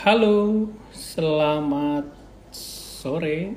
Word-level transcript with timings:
Halo, 0.00 0.64
selamat 0.96 2.08
sore. 2.56 3.52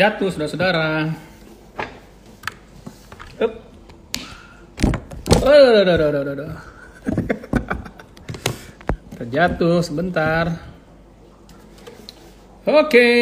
Jatuh, 0.00 0.32
saudara-saudara. 0.32 1.12
Terjatuh 9.20 9.84
sebentar. 9.84 10.56
Oke. 12.64 13.12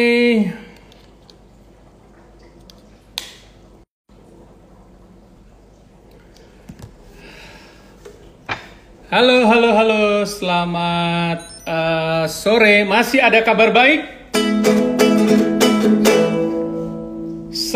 Halo, 9.11 9.37
halo, 9.51 9.69
halo. 9.75 10.23
Selamat 10.23 11.43
eh, 11.67 12.23
sore. 12.31 12.87
Masih 12.87 13.19
ada 13.19 13.43
kabar 13.43 13.75
baik? 13.75 14.18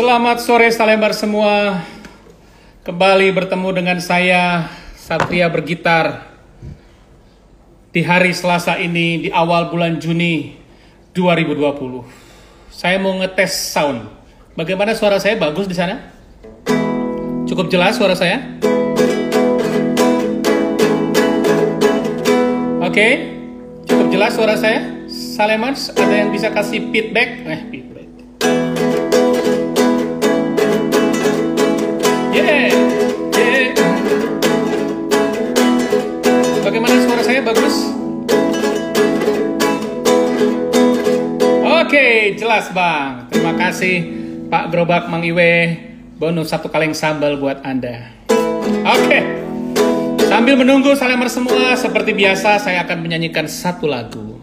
Selamat 0.04 0.36
sore 0.36 0.68
Salembar 0.68 1.16
semua. 1.16 1.80
Kembali 2.84 3.24
bertemu 3.32 3.72
dengan 3.72 3.96
saya 4.04 4.68
Satria 5.00 5.48
Bergitar 5.48 6.28
di 7.88 8.04
hari 8.04 8.36
Selasa 8.36 8.76
ini 8.76 9.24
di 9.24 9.28
awal 9.32 9.72
bulan 9.72 9.96
Juni 9.96 10.60
2020. 11.16 12.04
Saya 12.68 13.00
mau 13.00 13.16
ngetes 13.16 13.56
sound. 13.56 14.04
Bagaimana 14.52 14.92
suara 14.92 15.16
saya 15.16 15.40
bagus 15.40 15.64
di 15.64 15.72
sana? 15.72 16.12
Cukup 17.48 17.72
jelas 17.72 17.96
suara 17.96 18.12
saya? 18.12 18.44
Oke, 22.84 23.08
cukup 23.88 24.12
jelas 24.12 24.36
suara 24.36 24.60
saya. 24.60 24.84
Salemans, 25.08 25.88
ada 25.96 26.12
yang 26.12 26.28
bisa 26.28 26.52
kasih 26.52 26.92
feedback? 26.92 27.40
Eh, 27.48 27.60
feedback. 27.72 27.93
Bagus? 37.44 37.76
Oke, 41.84 42.34
jelas 42.40 42.72
bang. 42.72 43.28
Terima 43.28 43.52
kasih 43.54 43.96
Pak 44.48 44.72
Gerobak 44.72 45.12
Mang 45.12 45.22
Iwe. 45.22 45.76
Bonus 46.16 46.48
satu 46.50 46.72
kaleng 46.72 46.96
sambal 46.96 47.36
buat 47.36 47.60
Anda. 47.60 48.08
Oke. 48.82 49.44
Sambil 50.24 50.58
menunggu 50.58 50.96
Salemar 50.98 51.30
semua, 51.30 51.76
seperti 51.78 52.16
biasa 52.16 52.58
saya 52.58 52.82
akan 52.82 53.06
menyanyikan 53.06 53.46
satu 53.46 53.86
lagu. 53.86 54.40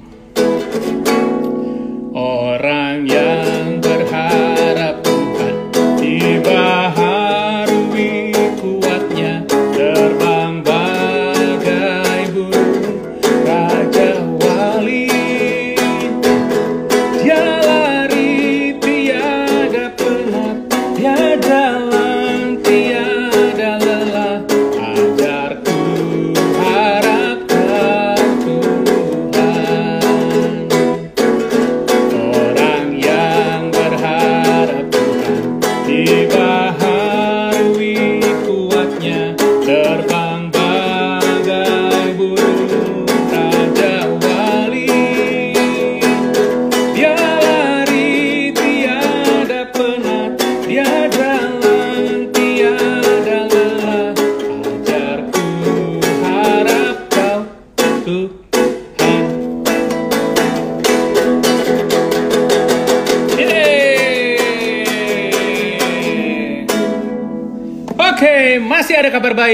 Orang 2.15 3.09
yang 3.09 3.50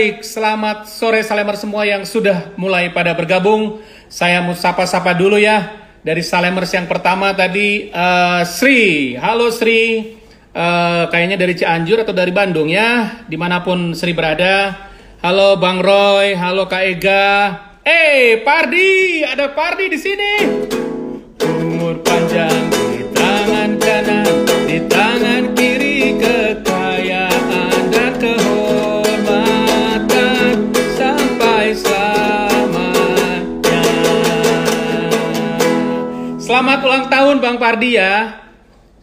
baik. 0.07 0.23
Selamat 0.23 0.87
sore 0.87 1.19
Salemar 1.19 1.59
semua 1.59 1.83
yang 1.83 2.07
sudah 2.07 2.55
mulai 2.55 2.87
pada 2.95 3.11
bergabung. 3.11 3.83
Saya 4.07 4.39
mau 4.39 4.55
sapa-sapa 4.55 5.11
dulu 5.11 5.35
ya. 5.35 5.83
Dari 5.99 6.23
Salemers 6.23 6.71
yang 6.71 6.87
pertama 6.87 7.35
tadi, 7.35 7.91
eh, 7.91 8.41
Sri. 8.47 9.15
Halo 9.19 9.51
Sri. 9.51 10.15
Eh, 10.55 11.03
kayaknya 11.11 11.35
dari 11.35 11.59
Cianjur 11.59 12.07
atau 12.07 12.15
dari 12.15 12.31
Bandung 12.31 12.71
ya. 12.71 13.19
Di 13.27 13.35
mana 13.35 13.59
pun 13.59 13.91
Sri 13.91 14.15
berada. 14.15 14.87
Halo 15.19 15.59
Bang 15.59 15.83
Roy, 15.83 16.39
halo 16.39 16.71
Kak 16.71 16.83
Ega. 16.87 17.27
Eh, 17.83 18.39
Pardi, 18.47 19.27
ada 19.27 19.51
Pardi 19.51 19.91
di 19.91 19.99
sini. 19.99 20.33
Umur 21.43 21.99
panjang 21.99 22.63
di 22.95 23.03
tangan 23.11 23.75
kanan, 23.75 24.31
di 24.71 24.77
tangan 24.87 25.56
Bang 37.47 37.63
Pardi 37.63 37.95
ya. 37.95 38.43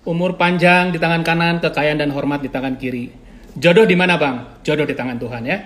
Umur 0.05 0.37
panjang 0.37 0.93
di 0.93 1.01
tangan 1.01 1.25
kanan, 1.25 1.65
kekayaan 1.65 1.97
dan 1.97 2.13
hormat 2.13 2.45
di 2.45 2.53
tangan 2.53 2.77
kiri. 2.77 3.09
Jodoh 3.57 3.89
di 3.89 3.97
mana 3.97 4.21
Bang? 4.21 4.61
Jodoh 4.61 4.85
di 4.85 4.93
tangan 4.93 5.17
Tuhan 5.17 5.49
ya. 5.49 5.65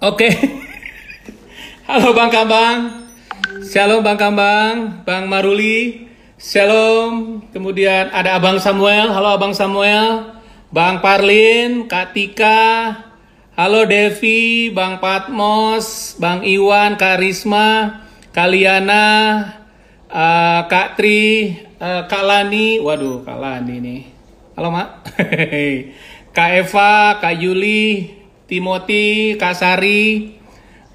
Oke. 0.00 0.32
Halo 1.92 2.16
Bang 2.16 2.32
Kambang. 2.32 3.04
Shalom 3.60 4.00
Bang 4.00 4.16
Kambang, 4.16 5.04
Bang 5.04 5.28
Maruli. 5.28 6.08
Shalom. 6.40 7.44
Kemudian 7.52 8.08
ada 8.08 8.40
Abang 8.40 8.56
Samuel. 8.56 9.12
Halo 9.12 9.36
Abang 9.36 9.52
Samuel. 9.52 10.32
Bang 10.72 11.04
Parlin, 11.04 11.84
Kak 11.92 12.16
Tika. 12.16 13.04
Halo 13.52 13.84
Devi, 13.84 14.72
Bang 14.72 14.96
Patmos, 14.96 16.16
Bang 16.16 16.40
Iwan, 16.40 16.96
Kak 16.96 17.20
Risma, 17.20 18.00
Kaliana, 18.32 19.59
eh, 20.10 20.60
Kak 20.66 20.98
Tri, 20.98 21.54
eh, 21.78 22.02
Kak 22.10 22.22
Lani. 22.26 22.82
Waduh, 22.82 23.22
Kak 23.22 23.38
Lani 23.38 23.76
nih. 23.78 24.00
Halo 24.58 24.68
Mak. 24.74 24.88
Kak 26.36 26.50
Eva, 26.54 27.18
Kak 27.18 27.34
Yuli, 27.38 28.14
Timothy, 28.50 29.38
Kak 29.38 29.54
Sari, 29.54 30.36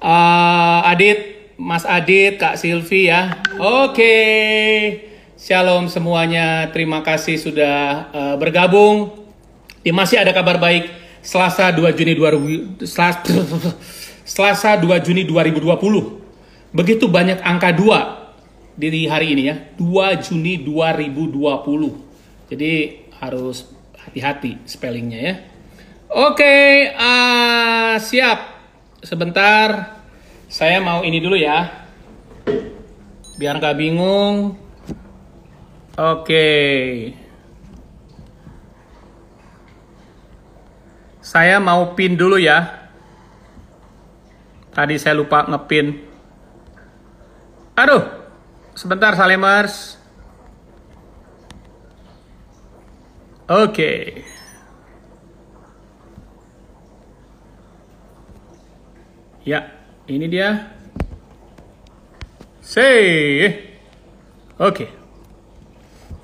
eh, 0.00 0.90
Adit, 0.92 1.52
Mas 1.56 1.88
Adit, 1.88 2.36
Kak 2.36 2.60
Silvi 2.60 3.08
ya. 3.08 3.40
Oke. 3.56 4.14
Shalom 5.36 5.88
semuanya. 5.88 6.72
Terima 6.72 7.00
kasih 7.00 7.40
sudah 7.40 8.12
eh, 8.12 8.34
bergabung. 8.36 9.12
Di 9.80 9.92
masih 9.92 10.20
ada 10.20 10.32
kabar 10.36 10.60
baik. 10.60 11.08
Selasa 11.26 11.74
2 11.74 11.90
Juni 11.98 12.14
2000 12.14 12.86
Selasa, 12.86 13.26
Selasa 14.36 14.70
2 14.78 14.86
Juni 15.02 15.26
2020. 15.26 16.70
Begitu 16.70 17.10
banyak 17.10 17.42
angka 17.42 17.74
2 17.74 18.25
di 18.76 19.08
hari 19.08 19.32
ini 19.32 19.42
ya. 19.48 19.56
2 19.80 20.24
Juni 20.24 20.60
2020. 20.60 22.52
Jadi 22.52 22.72
harus 23.18 23.72
hati-hati 23.96 24.62
spellingnya 24.68 25.20
ya. 25.20 25.34
Oke, 26.06 26.94
ah, 26.94 27.98
siap. 27.98 28.54
Sebentar, 29.02 29.98
saya 30.46 30.78
mau 30.78 31.02
ini 31.02 31.18
dulu 31.18 31.34
ya. 31.34 31.88
Biar 33.36 33.58
nggak 33.58 33.76
bingung. 33.76 34.56
Oke. 35.98 36.46
Saya 41.20 41.58
mau 41.58 41.92
pin 41.98 42.14
dulu 42.14 42.38
ya. 42.38 42.88
Tadi 44.72 44.94
saya 44.96 45.18
lupa 45.18 45.44
ngepin. 45.44 46.00
Aduh, 47.76 48.15
sebentar 48.76 49.16
Salemers. 49.16 49.96
Oke. 53.48 54.22
Ya, 59.46 59.70
ini 60.10 60.26
dia. 60.28 60.76
Say. 62.60 63.54
Oke. 64.58 64.90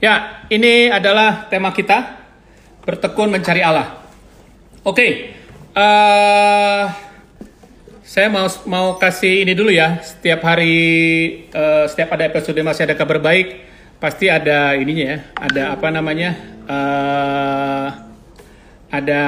Ya, 0.03 0.45
ini 0.51 0.91
adalah 0.91 1.47
tema 1.47 1.71
kita. 1.71 2.21
Bertekun 2.83 3.31
mencari 3.31 3.63
Allah. 3.63 4.03
Oke. 4.83 5.39
Uh, 5.71 6.91
saya 8.03 8.27
mau 8.27 8.51
mau 8.67 8.99
kasih 8.99 9.47
ini 9.47 9.55
dulu 9.55 9.71
ya. 9.71 10.03
Setiap 10.03 10.43
hari, 10.43 10.75
uh, 11.55 11.87
setiap 11.87 12.19
ada 12.19 12.27
episode 12.27 12.59
masih 12.61 12.91
ada 12.91 12.99
kabar 12.99 13.23
baik, 13.23 13.63
pasti 14.03 14.27
ada 14.27 14.75
ininya 14.75 15.07
ya. 15.07 15.19
Ada 15.39 15.63
apa 15.79 15.89
namanya? 15.95 16.31
Uh, 16.67 17.89
ada 18.93 19.23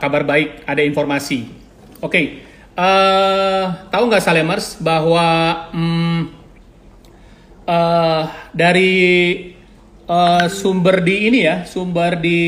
kabar 0.00 0.22
baik, 0.24 0.62
ada 0.64 0.82
informasi. 0.86 1.50
Oke. 2.00 2.10
Okay. 2.10 2.26
Uh, 2.74 3.70
tahu 3.86 4.10
nggak 4.10 4.24
Salemers 4.24 4.82
bahwa 4.82 5.26
um, 5.70 6.26
uh, 7.70 8.26
dari 8.50 8.94
uh, 10.10 10.50
sumber 10.50 11.02
di 11.02 11.30
ini 11.30 11.46
ya, 11.46 11.62
sumber 11.66 12.18
di 12.18 12.40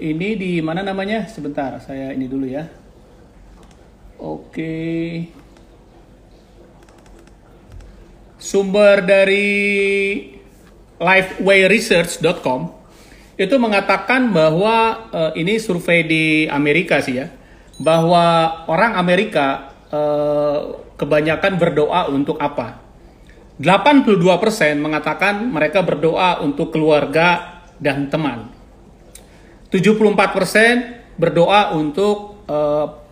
ini 0.00 0.28
di 0.40 0.52
mana 0.64 0.80
namanya? 0.80 1.28
Sebentar, 1.28 1.76
saya 1.84 2.16
ini 2.16 2.24
dulu 2.24 2.48
ya. 2.48 2.85
Oke. 4.16 5.28
Sumber 8.36 9.02
dari 9.02 9.48
lifewayresearch.com 10.96 12.60
itu 13.36 13.54
mengatakan 13.60 14.32
bahwa 14.32 15.08
uh, 15.12 15.32
ini 15.36 15.60
survei 15.60 16.08
di 16.08 16.24
Amerika 16.48 17.04
sih 17.04 17.20
ya, 17.20 17.28
bahwa 17.76 18.64
orang 18.64 18.96
Amerika 18.96 19.76
uh, 19.92 20.80
kebanyakan 20.96 21.60
berdoa 21.60 22.08
untuk 22.08 22.40
apa? 22.40 22.80
82% 23.60 24.16
mengatakan 24.80 25.48
mereka 25.48 25.80
berdoa 25.84 26.40
untuk 26.44 26.72
keluarga 26.72 27.60
dan 27.76 28.08
teman. 28.08 28.52
74% 29.68 31.20
berdoa 31.20 31.76
untuk 31.76 32.44
uh, 32.48 33.05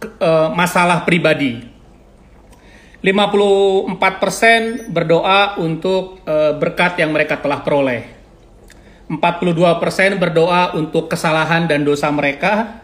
uh, 0.00 0.50
masalah 0.54 1.02
pribadi. 1.02 1.64
54% 2.98 4.90
berdoa 4.90 5.54
untuk 5.62 6.18
uh, 6.26 6.58
berkat 6.58 6.98
yang 6.98 7.14
mereka 7.14 7.38
telah 7.38 7.62
peroleh. 7.62 8.02
42% 9.08 10.18
berdoa 10.18 10.74
untuk 10.74 11.06
kesalahan 11.06 11.70
dan 11.70 11.86
dosa 11.86 12.10
mereka. 12.10 12.82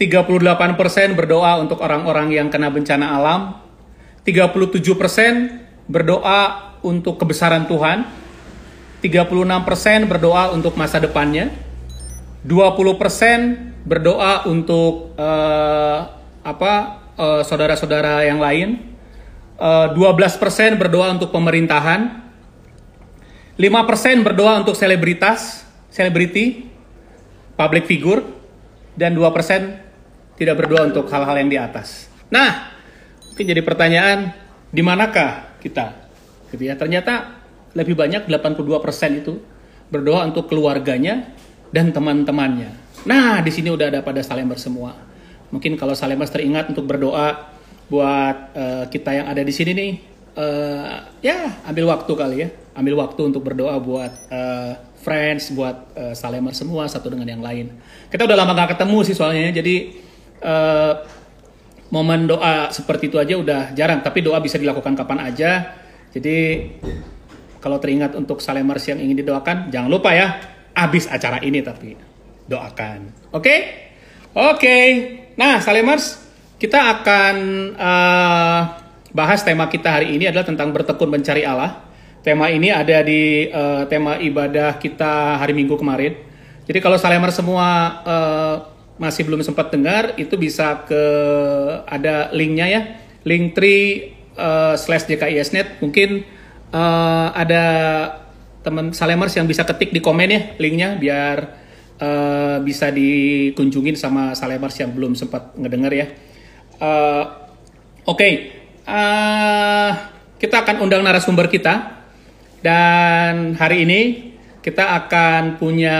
38% 0.00 1.14
berdoa 1.14 1.60
untuk 1.60 1.84
orang-orang 1.84 2.32
yang 2.32 2.48
kena 2.48 2.72
bencana 2.72 3.20
alam. 3.20 3.60
37% 4.24 5.88
berdoa 5.88 6.40
untuk 6.82 7.18
kebesaran 7.18 7.66
Tuhan, 7.66 8.06
36% 9.00 10.10
berdoa 10.10 10.52
untuk 10.54 10.74
masa 10.78 10.98
depannya, 11.02 11.50
20% 12.46 13.84
berdoa 13.88 14.46
untuk 14.46 15.14
uh, 15.16 16.17
apa 16.42 17.02
uh, 17.18 17.42
saudara-saudara 17.42 18.24
yang 18.24 18.38
lain, 18.38 18.94
uh, 19.58 19.90
eh, 19.90 19.96
12% 19.96 20.78
berdoa 20.78 21.14
untuk 21.18 21.34
pemerintahan, 21.34 22.30
5% 23.58 24.22
berdoa 24.22 24.62
untuk 24.62 24.78
selebritas, 24.78 25.66
selebriti, 25.90 26.70
public 27.58 27.90
figure, 27.90 28.22
dan 28.94 29.18
2% 29.18 30.38
tidak 30.38 30.54
berdoa 30.54 30.86
untuk 30.86 31.10
hal-hal 31.10 31.36
yang 31.42 31.50
di 31.50 31.58
atas. 31.58 32.06
Nah, 32.30 32.70
mungkin 33.34 33.44
jadi 33.50 33.62
pertanyaan, 33.66 34.30
di 34.70 34.82
manakah 34.84 35.58
kita. 35.58 35.96
Gitu 36.54 36.62
ya. 36.68 36.78
Ternyata 36.78 37.40
lebih 37.74 37.98
banyak 37.98 38.30
82% 38.30 39.20
itu 39.20 39.40
berdoa 39.88 40.28
untuk 40.28 40.46
keluarganya 40.48 41.34
dan 41.72 41.92
teman-temannya. 41.92 43.02
Nah, 43.08 43.40
di 43.40 43.50
sini 43.52 43.72
udah 43.72 43.88
ada 43.88 44.00
pada 44.04 44.20
Salemers 44.20 44.64
semua. 44.64 45.07
Mungkin 45.48 45.80
kalau 45.80 45.96
Salemers 45.96 46.28
teringat 46.28 46.68
untuk 46.68 46.84
berdoa 46.84 47.48
buat 47.88 48.36
uh, 48.52 48.84
kita 48.92 49.16
yang 49.16 49.26
ada 49.32 49.40
di 49.40 49.52
sini 49.52 49.72
nih, 49.72 49.92
uh, 50.36 51.08
ya 51.24 51.64
ambil 51.64 51.88
waktu 51.88 52.12
kali 52.12 52.36
ya, 52.44 52.48
ambil 52.76 53.00
waktu 53.00 53.20
untuk 53.32 53.40
berdoa 53.40 53.80
buat 53.80 54.12
uh, 54.28 54.76
friends, 55.00 55.48
buat 55.56 55.96
uh, 55.96 56.12
semua 56.52 56.84
satu 56.84 57.08
dengan 57.08 57.24
yang 57.32 57.40
lain. 57.40 57.72
Kita 58.12 58.28
udah 58.28 58.36
lama 58.36 58.52
gak 58.52 58.76
ketemu 58.76 58.98
sih 59.08 59.16
soalnya, 59.16 59.48
jadi 59.56 59.96
uh, 60.44 60.92
momen 61.88 62.28
doa 62.28 62.68
seperti 62.68 63.08
itu 63.08 63.16
aja 63.16 63.40
udah 63.40 63.62
jarang, 63.72 64.04
tapi 64.04 64.20
doa 64.20 64.36
bisa 64.44 64.60
dilakukan 64.60 64.92
kapan 64.92 65.32
aja. 65.32 65.80
Jadi 66.12 66.68
kalau 67.64 67.80
teringat 67.80 68.12
untuk 68.20 68.44
salemers 68.44 68.84
yang 68.84 69.00
ingin 69.00 69.24
didoakan, 69.24 69.72
jangan 69.72 69.88
lupa 69.88 70.12
ya, 70.12 70.36
abis 70.76 71.08
acara 71.08 71.40
ini 71.40 71.64
tapi 71.64 71.96
doakan. 72.44 73.32
Oke? 73.32 73.40
Okay? 73.40 73.58
Oke. 74.36 74.44
Okay. 74.60 75.27
Nah, 75.38 75.62
salemers, 75.62 76.18
kita 76.58 76.98
akan 76.98 77.36
uh, 77.78 78.60
bahas 79.14 79.46
tema 79.46 79.70
kita 79.70 79.86
hari 79.86 80.18
ini 80.18 80.26
adalah 80.26 80.42
tentang 80.42 80.74
bertekun 80.74 81.06
mencari 81.06 81.46
Allah. 81.46 81.78
Tema 82.26 82.50
ini 82.50 82.74
ada 82.74 83.06
di 83.06 83.46
uh, 83.46 83.86
tema 83.86 84.18
ibadah 84.18 84.82
kita 84.82 85.38
hari 85.38 85.54
Minggu 85.54 85.78
kemarin. 85.78 86.18
Jadi 86.66 86.82
kalau 86.82 86.98
salemers 86.98 87.38
semua 87.38 87.66
uh, 88.02 88.54
masih 88.98 89.30
belum 89.30 89.46
sempat 89.46 89.70
dengar 89.70 90.18
itu 90.18 90.34
bisa 90.34 90.82
ke 90.82 91.02
ada 91.86 92.34
linknya 92.34 92.66
ya 92.66 92.82
link 93.22 93.54
3 93.54 93.62
uh, 94.34 94.74
slash 94.74 95.06
jkisnet 95.06 95.78
mungkin 95.78 96.26
uh, 96.74 97.30
ada 97.30 97.64
teman 98.66 98.90
salemers 98.90 99.38
yang 99.38 99.46
bisa 99.46 99.62
ketik 99.62 99.94
di 99.94 100.02
komen 100.02 100.28
ya 100.34 100.40
linknya 100.58 100.98
biar 100.98 101.67
uh, 101.98 102.58
bisa 102.62 102.90
dikunjungin 102.90 103.94
sama 103.94 104.34
salemers 104.38 104.78
yang 104.78 104.94
belum 104.94 105.18
sempat 105.18 105.54
ngedenger 105.58 105.92
ya. 105.94 106.06
Uh, 106.78 107.24
oke. 108.08 108.18
Okay. 108.18 108.32
uh, 108.86 109.90
kita 110.38 110.62
akan 110.62 110.86
undang 110.86 111.02
narasumber 111.02 111.50
kita. 111.50 111.98
Dan 112.58 113.54
hari 113.54 113.86
ini 113.86 114.00
kita 114.62 114.94
akan 115.04 115.62
punya 115.62 115.98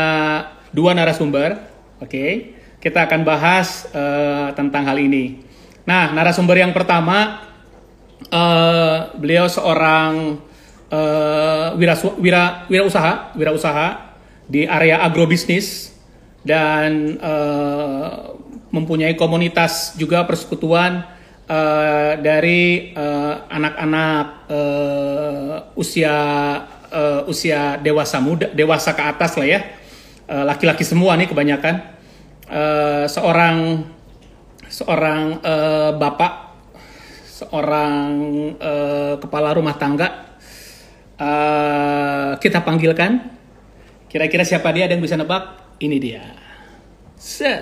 dua 0.75 0.95
narasumber. 0.95 1.55
Oke. 1.99 2.11
Okay 2.11 2.59
kita 2.79 3.11
akan 3.11 3.21
bahas 3.27 3.91
uh, 3.91 4.55
tentang 4.55 4.87
hal 4.87 4.99
ini. 4.99 5.43
Nah, 5.83 6.15
narasumber 6.15 6.63
yang 6.63 6.71
pertama, 6.71 7.43
uh, 8.31 9.11
beliau 9.19 9.51
seorang 9.51 10.39
uh, 10.91 11.75
wira, 11.75 11.95
wira, 12.23 12.43
wira 12.71 12.83
usaha, 12.87 13.35
wira 13.35 13.51
usaha 13.51 14.08
di 14.49 14.65
area 14.65 15.05
agrobisnis 15.05 15.93
dan 16.41 17.21
uh, 17.21 18.33
mempunyai 18.73 19.13
komunitas 19.15 19.93
juga 20.01 20.25
persekutuan 20.25 21.05
uh, 21.49 22.13
dari 22.17 22.93
anak-anak 23.49 24.25
uh, 24.49 25.55
usia 25.77 26.17
uh, 26.89 27.29
usia 27.29 27.77
dewasa 27.81 28.19
muda, 28.21 28.49
dewasa 28.53 28.97
ke 28.97 29.03
atas 29.05 29.37
lah 29.37 29.47
ya, 29.49 29.61
laki-laki 30.29 30.85
uh, 30.85 30.89
semua 30.89 31.17
nih 31.17 31.29
kebanyakan 31.29 31.75
uh, 32.49 33.05
seorang 33.09 33.85
seorang 34.69 35.41
uh, 35.41 35.97
bapak, 35.97 36.33
seorang 37.29 38.13
uh, 38.61 39.15
kepala 39.17 39.57
rumah 39.57 39.77
tangga, 39.81 40.37
uh, 41.17 42.37
kita 42.41 42.61
panggilkan. 42.65 43.38
Kira-kira 44.09 44.41
siapa 44.41 44.73
dia? 44.73 44.89
Ada 44.89 44.97
yang 44.97 45.05
bisa 45.05 45.21
nebak? 45.21 45.77
Ini 45.85 46.01
dia. 46.01 46.25
Set. 47.21 47.61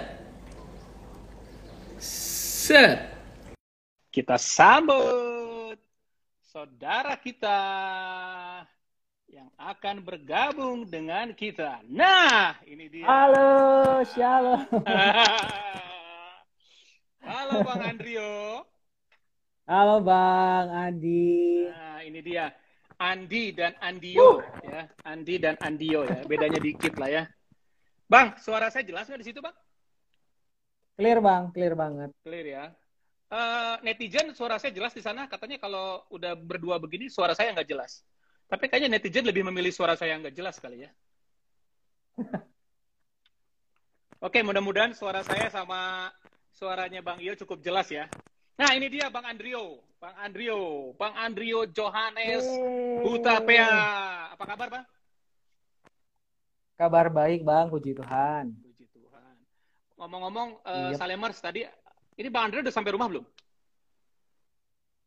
Set. 1.99 3.03
Kita 4.15 4.39
sambut 4.39 5.75
saudara 6.47 7.19
kita 7.19 7.59
yang 9.27 9.51
akan 9.59 10.07
bergabung 10.07 10.87
dengan 10.87 11.35
kita. 11.35 11.83
Nah, 11.91 12.55
ini 12.63 12.95
dia. 12.95 13.11
Halo, 13.11 14.07
shalom. 14.15 14.63
Halo 17.27 17.67
Bang 17.67 17.83
Andrio. 17.83 18.63
Halo 19.67 19.99
Bang 19.99 20.71
Andi. 20.71 21.67
Nah, 21.75 22.07
ini 22.07 22.23
dia. 22.23 22.55
Andi 22.97 23.53
dan 23.53 23.77
Andio 23.85 24.41
ya. 24.65 24.89
Andi 25.05 25.37
dan 25.37 25.57
Andio 25.61 26.09
ya. 26.09 26.25
Bedanya 26.25 26.57
dikit 26.57 26.97
lah 26.97 27.11
ya. 27.13 27.23
Bang, 28.09 28.39
suara 28.41 28.73
saya 28.73 28.87
jelas 28.87 29.11
nggak 29.11 29.21
di 29.21 29.29
situ, 29.29 29.41
Bang? 29.43 29.53
Clear 30.97 31.21
bang, 31.21 31.53
clear 31.53 31.75
banget. 31.77 32.11
Clear 32.25 32.47
ya. 32.49 32.65
Uh, 33.29 33.77
netizen 33.85 34.33
suara 34.33 34.57
saya 34.57 34.73
jelas 34.73 34.97
di 34.97 35.05
sana. 35.05 35.29
Katanya 35.29 35.61
kalau 35.61 36.09
udah 36.09 36.33
berdua 36.33 36.81
begini 36.81 37.13
suara 37.13 37.37
saya 37.37 37.53
nggak 37.53 37.69
jelas. 37.69 38.01
Tapi 38.49 38.65
kayaknya 38.73 38.97
netizen 38.97 39.29
lebih 39.29 39.45
memilih 39.45 39.69
suara 39.77 39.93
saya 39.93 40.17
nggak 40.17 40.33
jelas 40.33 40.57
kali 40.57 40.89
ya. 40.89 40.91
Oke, 44.27 44.41
mudah-mudahan 44.41 44.97
suara 44.97 45.21
saya 45.21 45.53
sama 45.53 46.09
suaranya 46.49 47.05
Bang 47.05 47.21
Iyo 47.21 47.37
cukup 47.37 47.61
jelas 47.61 47.93
ya. 47.93 48.09
Nah, 48.57 48.73
ini 48.73 48.89
dia 48.89 49.13
Bang 49.13 49.29
Andrio. 49.29 49.85
Bang 50.01 50.17
Andrio. 50.17 50.93
Bang 50.97 51.13
Andrio 51.13 51.69
Johannes 51.69 52.41
Hutapea. 53.05 53.69
Apa 54.33 54.45
kabar, 54.49 54.69
Bang? 54.73 54.85
Kabar 56.81 57.07
baik, 57.13 57.45
Bang. 57.45 57.69
Puji 57.69 57.93
Tuhan. 57.93 58.57
Puji 58.57 58.89
Tuhan. 58.97 59.35
Ngomong-ngomong, 60.01 60.49
uh, 60.65 60.93
yep. 60.93 60.97
Salemers 60.97 61.37
tadi, 61.37 61.69
ini 62.17 62.29
Bang 62.33 62.49
Andrio 62.49 62.65
udah 62.65 62.73
sampai 62.73 62.97
rumah 62.97 63.13
belum? 63.13 63.25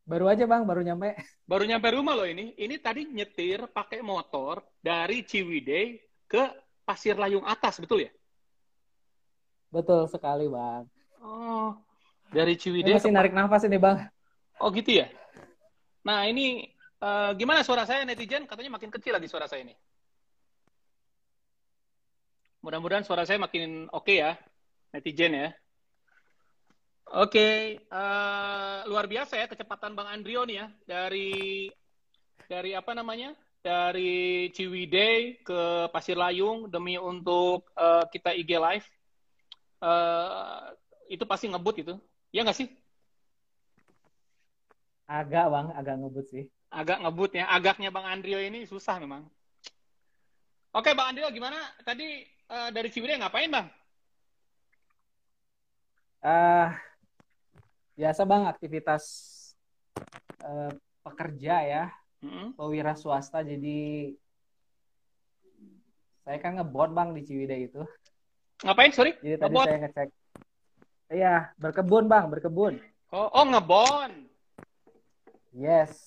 Baru 0.06 0.30
aja, 0.30 0.46
Bang. 0.46 0.62
Baru 0.62 0.86
nyampe. 0.86 1.18
Baru 1.42 1.66
nyampe 1.66 1.90
rumah 1.90 2.14
loh 2.14 2.30
ini. 2.30 2.54
Ini 2.54 2.78
tadi 2.78 3.10
nyetir 3.10 3.66
pakai 3.66 3.98
motor 3.98 4.62
dari 4.78 5.26
Ciwidey 5.26 5.98
ke 6.30 6.54
Pasir 6.86 7.18
Layung 7.18 7.42
Atas, 7.42 7.82
betul 7.82 8.06
ya? 8.06 8.10
Betul 9.74 10.06
sekali, 10.06 10.46
Bang. 10.46 10.86
Oh, 11.18 11.74
dari 12.30 12.54
Ciwidey. 12.54 12.94
Ini 12.94 12.98
masih 13.02 13.12
narik 13.12 13.34
nafas 13.34 13.66
ini, 13.66 13.76
Bang. 13.76 14.06
Oh, 14.62 14.70
gitu 14.70 15.02
ya? 15.02 15.10
Nah, 16.06 16.24
ini 16.30 16.70
uh, 17.02 17.34
gimana 17.36 17.66
suara 17.66 17.84
saya 17.84 18.06
netizen? 18.06 18.46
Katanya 18.46 18.78
makin 18.78 18.88
kecil 18.88 19.12
lagi 19.18 19.28
suara 19.28 19.50
saya 19.50 19.66
ini. 19.66 19.74
Mudah-mudahan 22.60 23.04
suara 23.04 23.24
saya 23.24 23.40
makin 23.40 23.88
oke 23.88 24.04
okay 24.04 24.16
ya, 24.20 24.32
netizen 24.92 25.32
ya. 25.32 25.48
Oke, 27.10 27.34
okay, 27.34 27.54
uh, 27.90 27.98
eh, 27.98 28.78
luar 28.86 29.10
biasa 29.10 29.34
ya 29.34 29.50
kecepatan 29.50 29.98
Bang 29.98 30.06
Andrio 30.06 30.46
nih 30.46 30.62
ya 30.62 30.66
dari 30.86 31.66
dari 32.46 32.70
apa 32.76 32.94
namanya? 32.94 33.34
Dari 33.60 34.48
Ciwidey 34.54 35.42
ke 35.42 35.90
Pasir 35.90 36.16
Layung 36.16 36.70
demi 36.70 36.96
untuk 36.96 37.66
uh, 37.74 38.06
kita 38.08 38.30
IG 38.32 38.56
live. 38.56 38.86
Uh, 39.80 40.70
itu 41.10 41.24
pasti 41.26 41.50
ngebut 41.50 41.82
itu. 41.82 41.94
Ya 42.30 42.46
nggak 42.46 42.58
sih? 42.58 42.68
Agak 45.10 45.50
bang, 45.50 45.66
agak 45.74 45.94
ngebut 45.98 46.26
sih. 46.30 46.44
Agak 46.70 47.02
ngebut 47.02 47.34
ya. 47.34 47.50
Agaknya 47.50 47.90
bang 47.90 48.06
Andrio 48.06 48.38
ini 48.38 48.62
susah 48.62 49.02
memang. 49.02 49.26
Oke 50.70 50.94
bang 50.94 51.10
Andrio 51.10 51.26
gimana? 51.34 51.58
Tadi 51.82 52.22
uh, 52.46 52.70
dari 52.70 52.88
Ciwidey 52.94 53.18
ngapain 53.18 53.50
bang? 53.50 53.66
Uh, 56.22 56.70
biasa 57.98 58.22
bang 58.22 58.46
aktivitas 58.46 59.04
uh, 60.46 60.70
pekerja 61.02 61.54
ya, 61.66 61.84
mm-hmm. 62.22 62.54
pewira 62.54 62.94
swasta. 62.94 63.42
Jadi 63.42 64.14
saya 66.22 66.38
kan 66.38 66.54
ngebot 66.54 66.94
bang 66.94 67.10
di 67.18 67.26
Ciwidey 67.26 67.66
itu. 67.66 67.82
Ngapain 68.62 68.94
sorry? 68.94 69.18
Jadi 69.18 69.42
tadi 69.42 69.54
saya 69.58 69.78
ngecek 69.82 70.08
Iya, 71.10 71.50
berkebun 71.58 72.06
bang, 72.06 72.30
berkebun. 72.30 72.78
Oh, 73.10 73.26
oh 73.34 73.44
ngebon. 73.50 74.30
Yes. 75.50 75.98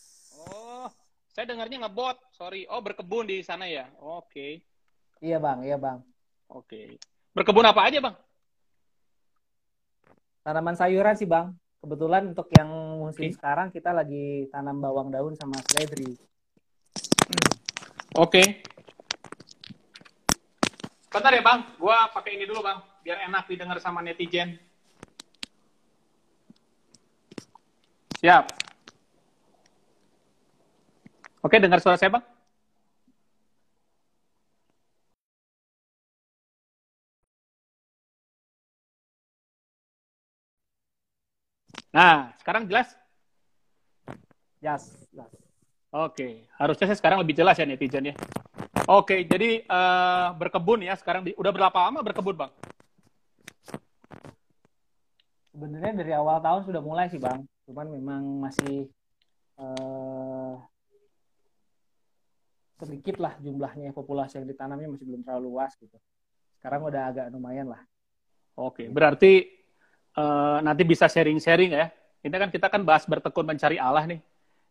Oh, 0.47 0.87
saya 1.35 1.43
dengarnya 1.43 1.83
ngebot. 1.83 2.15
Sorry. 2.31 2.63
Oh, 2.71 2.79
berkebun 2.79 3.27
di 3.27 3.43
sana 3.43 3.67
ya. 3.67 3.91
Oke. 3.99 4.31
Okay. 4.31 4.51
Iya 5.19 5.43
bang, 5.43 5.59
iya 5.67 5.75
bang. 5.75 5.99
Oke. 6.47 6.71
Okay. 6.71 6.87
Berkebun 7.35 7.67
apa 7.67 7.83
aja 7.83 7.99
bang? 7.99 8.15
Tanaman 10.47 10.79
sayuran 10.79 11.19
sih 11.19 11.27
bang. 11.27 11.51
Kebetulan 11.83 12.31
untuk 12.31 12.47
yang 12.55 12.71
musim 13.03 13.27
okay. 13.27 13.35
sekarang 13.35 13.67
kita 13.75 13.91
lagi 13.91 14.47
tanam 14.55 14.79
bawang 14.79 15.11
daun 15.11 15.35
sama 15.35 15.59
seledri. 15.67 16.15
Oke. 18.15 18.39
Okay. 18.39 18.47
Bentar 21.11 21.35
ya 21.35 21.43
bang, 21.43 21.59
gua 21.75 22.07
pakai 22.09 22.39
ini 22.39 22.47
dulu 22.47 22.63
bang, 22.63 22.79
biar 23.03 23.27
enak 23.27 23.51
didengar 23.51 23.77
sama 23.83 23.99
netizen. 23.99 24.55
Siap. 28.23 28.47
Oke, 31.43 31.59
dengar 31.59 31.83
suara 31.83 31.99
saya, 31.99 32.07
Bang? 32.07 32.23
Nah, 41.91 42.31
sekarang 42.39 42.63
jelas? 42.71 42.95
Jelas, 44.63 44.87
jelas. 45.11 45.27
Oke, 45.91 46.47
harusnya 46.55 46.87
saya 46.87 46.97
sekarang 47.03 47.19
lebih 47.19 47.35
jelas 47.35 47.59
ya 47.59 47.67
netizen 47.67 48.07
ya. 48.07 48.15
Oke, 48.87 49.27
jadi 49.27 49.67
uh, 49.67 50.31
berkebun 50.39 50.79
ya 50.79 50.95
sekarang. 50.95 51.27
Di, 51.27 51.35
udah 51.35 51.51
berapa 51.51 51.75
lama 51.75 51.99
berkebun, 51.99 52.39
Bang? 52.39 52.51
Sebenarnya 55.51 55.91
dari 55.91 56.15
awal 56.15 56.39
tahun 56.39 56.71
sudah 56.71 56.79
mulai 56.79 57.11
sih, 57.11 57.19
Bang 57.19 57.43
cuman 57.63 57.87
memang 57.87 58.21
masih 58.43 58.91
uh, 59.59 60.59
sedikit 62.83 63.15
lah 63.23 63.39
jumlahnya 63.39 63.95
populasi 63.95 64.43
yang 64.43 64.47
ditanamnya 64.47 64.91
masih 64.91 65.07
belum 65.07 65.23
terlalu 65.23 65.55
luas 65.55 65.71
gitu. 65.79 65.95
Sekarang 66.59 66.83
udah 66.83 67.15
agak 67.15 67.25
lumayan 67.31 67.71
lah. 67.71 67.79
Oke 68.59 68.91
berarti 68.91 69.47
uh, 70.19 70.59
nanti 70.59 70.83
bisa 70.83 71.07
sharing-sharing 71.07 71.71
ya. 71.71 71.87
Ini 72.23 72.35
kan 72.35 72.49
kita 72.51 72.67
kan 72.67 72.83
bahas 72.83 73.07
bertekun 73.07 73.47
mencari 73.47 73.79
Allah 73.79 74.03
nih. 74.07 74.19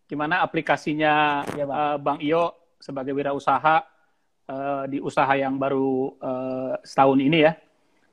Gimana 0.09 0.45
aplikasinya 0.45 1.45
ya, 1.57 1.65
bang. 1.65 1.77
Uh, 1.77 1.97
bang 2.01 2.19
Iyo 2.21 2.53
sebagai 2.77 3.17
wirausaha 3.17 3.85
uh, 4.49 4.85
di 4.89 5.01
usaha 5.01 5.33
yang 5.33 5.57
baru 5.57 6.13
uh, 6.21 6.73
setahun 6.85 7.17
ini 7.21 7.49
ya. 7.49 7.53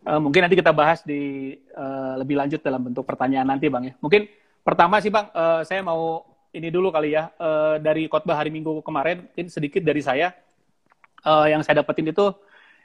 Uh, 0.07 0.19
mungkin 0.19 0.48
nanti 0.48 0.55
kita 0.55 0.71
bahas 0.71 1.03
di 1.03 1.55
uh, 1.75 2.15
lebih 2.15 2.39
lanjut 2.39 2.63
dalam 2.63 2.88
bentuk 2.88 3.03
pertanyaan 3.03 3.48
nanti 3.51 3.67
bang 3.67 3.91
ya. 3.91 3.93
Mungkin 4.00 4.31
Pertama 4.70 5.02
sih 5.02 5.10
Bang, 5.10 5.34
uh, 5.34 5.66
saya 5.66 5.82
mau 5.82 6.22
ini 6.54 6.70
dulu 6.70 6.94
kali 6.94 7.18
ya 7.18 7.34
uh, 7.42 7.82
dari 7.82 8.06
khotbah 8.06 8.38
hari 8.38 8.54
Minggu 8.54 8.86
kemarin, 8.86 9.26
mungkin 9.26 9.50
sedikit 9.50 9.82
dari 9.82 9.98
saya 9.98 10.30
uh, 11.26 11.50
yang 11.50 11.66
saya 11.66 11.82
dapetin 11.82 12.14
itu 12.14 12.30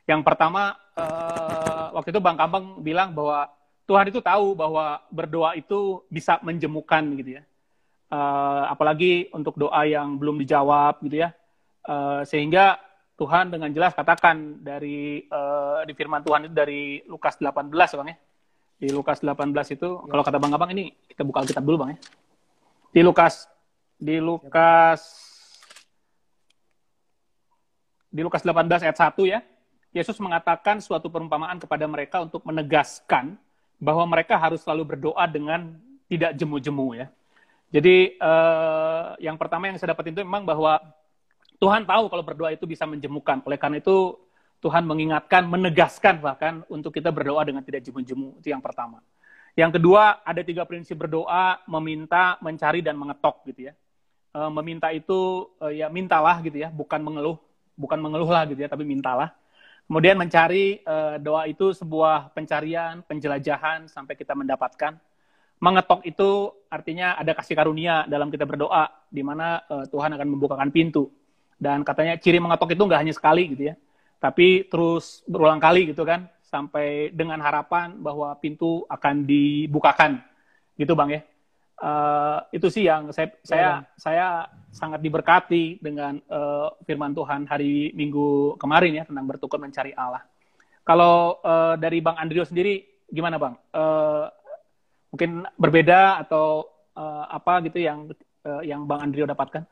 yang 0.08 0.24
pertama 0.24 0.80
uh, 0.96 1.92
waktu 1.92 2.08
itu 2.08 2.24
Bang 2.24 2.40
Kambang 2.40 2.80
bilang 2.80 3.12
bahwa 3.12 3.52
Tuhan 3.84 4.08
itu 4.08 4.24
tahu 4.24 4.56
bahwa 4.56 5.04
berdoa 5.12 5.60
itu 5.60 6.00
bisa 6.08 6.40
menjemukan 6.40 7.04
gitu 7.20 7.36
ya. 7.36 7.42
Uh, 8.08 8.64
apalagi 8.72 9.28
untuk 9.36 9.60
doa 9.60 9.84
yang 9.84 10.16
belum 10.16 10.40
dijawab 10.40 11.04
gitu 11.04 11.20
ya. 11.20 11.36
Uh, 11.84 12.24
sehingga 12.24 12.80
Tuhan 13.20 13.52
dengan 13.52 13.68
jelas 13.68 13.92
katakan 13.92 14.64
dari 14.64 15.28
uh, 15.28 15.84
di 15.84 15.92
firman 15.92 16.24
Tuhan 16.24 16.48
itu 16.48 16.54
dari 16.56 17.04
Lukas 17.04 17.36
18 17.36 17.68
Bang 17.76 18.08
ya 18.08 18.16
di 18.78 18.90
Lukas 18.90 19.22
18 19.22 19.50
itu 19.74 19.88
ya. 19.88 20.08
kalau 20.10 20.22
kata 20.26 20.38
Bang 20.42 20.52
Abang 20.52 20.70
ini 20.74 20.92
kita 21.06 21.22
buka 21.22 21.42
Alkitab 21.42 21.62
dulu 21.62 21.86
Bang 21.86 21.90
ya. 21.94 21.98
Di 22.94 23.00
Lukas 23.02 23.48
di 23.98 24.16
Lukas 24.18 25.00
di 28.14 28.20
Lukas 28.22 28.42
18 28.46 28.86
ayat 28.86 28.98
1 28.98 29.18
ya. 29.26 29.40
Yesus 29.94 30.18
mengatakan 30.18 30.82
suatu 30.82 31.06
perumpamaan 31.06 31.58
kepada 31.62 31.86
mereka 31.86 32.18
untuk 32.22 32.42
menegaskan 32.42 33.38
bahwa 33.78 34.02
mereka 34.10 34.34
harus 34.34 34.62
selalu 34.62 34.94
berdoa 34.94 35.22
dengan 35.30 35.78
tidak 36.10 36.34
jemu-jemu 36.34 36.88
ya. 36.98 37.06
Jadi 37.74 38.18
eh, 38.18 39.04
yang 39.22 39.34
pertama 39.38 39.70
yang 39.70 39.78
saya 39.78 39.94
dapat 39.94 40.14
itu 40.14 40.22
memang 40.22 40.46
bahwa 40.46 40.78
Tuhan 41.58 41.86
tahu 41.86 42.10
kalau 42.10 42.24
berdoa 42.26 42.50
itu 42.54 42.66
bisa 42.66 42.86
menjemukan. 42.86 43.42
Oleh 43.46 43.58
karena 43.58 43.78
itu 43.78 44.18
Tuhan 44.64 44.88
mengingatkan, 44.88 45.44
menegaskan 45.44 46.24
bahkan 46.24 46.64
untuk 46.72 46.96
kita 46.96 47.12
berdoa 47.12 47.44
dengan 47.44 47.60
tidak 47.60 47.84
jemu-jemu. 47.84 48.40
Itu 48.40 48.48
yang 48.48 48.64
pertama. 48.64 49.04
Yang 49.52 49.76
kedua, 49.76 50.24
ada 50.24 50.40
tiga 50.40 50.64
prinsip 50.64 50.96
berdoa, 50.96 51.60
meminta, 51.68 52.40
mencari, 52.40 52.80
dan 52.80 52.96
mengetok 52.96 53.44
gitu 53.52 53.68
ya. 53.68 53.76
E, 54.32 54.40
meminta 54.48 54.88
itu, 54.88 55.52
e, 55.60 55.84
ya 55.84 55.92
mintalah 55.92 56.40
gitu 56.40 56.64
ya, 56.64 56.72
bukan 56.72 57.04
mengeluh. 57.04 57.36
Bukan 57.76 58.00
mengeluh 58.00 58.32
lah 58.32 58.48
gitu 58.48 58.64
ya, 58.64 58.72
tapi 58.72 58.88
mintalah. 58.88 59.36
Kemudian 59.84 60.16
mencari, 60.16 60.80
e, 60.80 60.96
doa 61.20 61.44
itu 61.44 61.76
sebuah 61.76 62.32
pencarian, 62.32 63.04
penjelajahan, 63.04 63.84
sampai 63.92 64.16
kita 64.16 64.32
mendapatkan. 64.32 64.96
Mengetok 65.60 66.08
itu 66.08 66.56
artinya 66.72 67.20
ada 67.20 67.36
kasih 67.36 67.52
karunia 67.52 68.08
dalam 68.08 68.32
kita 68.32 68.48
berdoa, 68.48 68.88
di 69.12 69.20
mana 69.20 69.60
Tuhan 69.92 70.12
akan 70.16 70.28
membukakan 70.34 70.68
pintu. 70.72 71.08
Dan 71.54 71.86
katanya 71.86 72.18
ciri 72.18 72.42
mengetok 72.42 72.74
itu 72.74 72.82
nggak 72.82 73.00
hanya 73.00 73.14
sekali 73.14 73.54
gitu 73.54 73.70
ya 73.70 73.76
tapi 74.24 74.64
terus 74.72 75.20
berulang 75.28 75.60
kali 75.60 75.92
gitu 75.92 76.08
kan 76.08 76.24
sampai 76.40 77.12
dengan 77.12 77.36
harapan 77.44 78.00
bahwa 78.00 78.32
pintu 78.40 78.88
akan 78.88 79.28
dibukakan 79.28 80.24
gitu 80.80 80.96
bang 80.96 81.20
ya 81.20 81.22
uh, 81.84 82.38
itu 82.48 82.66
sih 82.72 82.88
yang 82.88 83.12
saya 83.12 83.28
Ya, 83.28 83.36
saya 83.44 83.68
Bang. 83.68 83.84
saya 84.00 84.26
sangat 84.74 85.00
diberkati 85.04 85.78
dengan 85.78 86.18
uh, 86.32 86.72
firman 86.88 87.14
Tuhan 87.14 87.46
hari 87.46 87.92
Minggu 87.94 88.58
kemarin 88.58 88.98
ya 88.98 89.04
tentang 89.06 89.28
bertukar 89.30 89.62
mencari 89.62 89.94
Allah. 89.94 90.26
Kalau 90.82 91.38
uh, 91.40 91.78
dari 91.78 92.02
Bang 92.02 92.18
Andrio 92.18 92.42
sendiri 92.42 92.82
gimana 93.06 93.38
Bang? 93.38 93.54
Uh, 93.70 94.26
mungkin 95.14 95.46
berbeda 95.54 96.26
atau 96.26 96.66
uh, 96.98 97.24
apa 97.30 97.62
gitu 97.70 97.78
yang 97.78 98.10
uh, 98.42 98.62
yang 98.66 98.82
Bang 98.84 98.98
Andrio 99.06 99.30
dapatkan? 99.30 99.62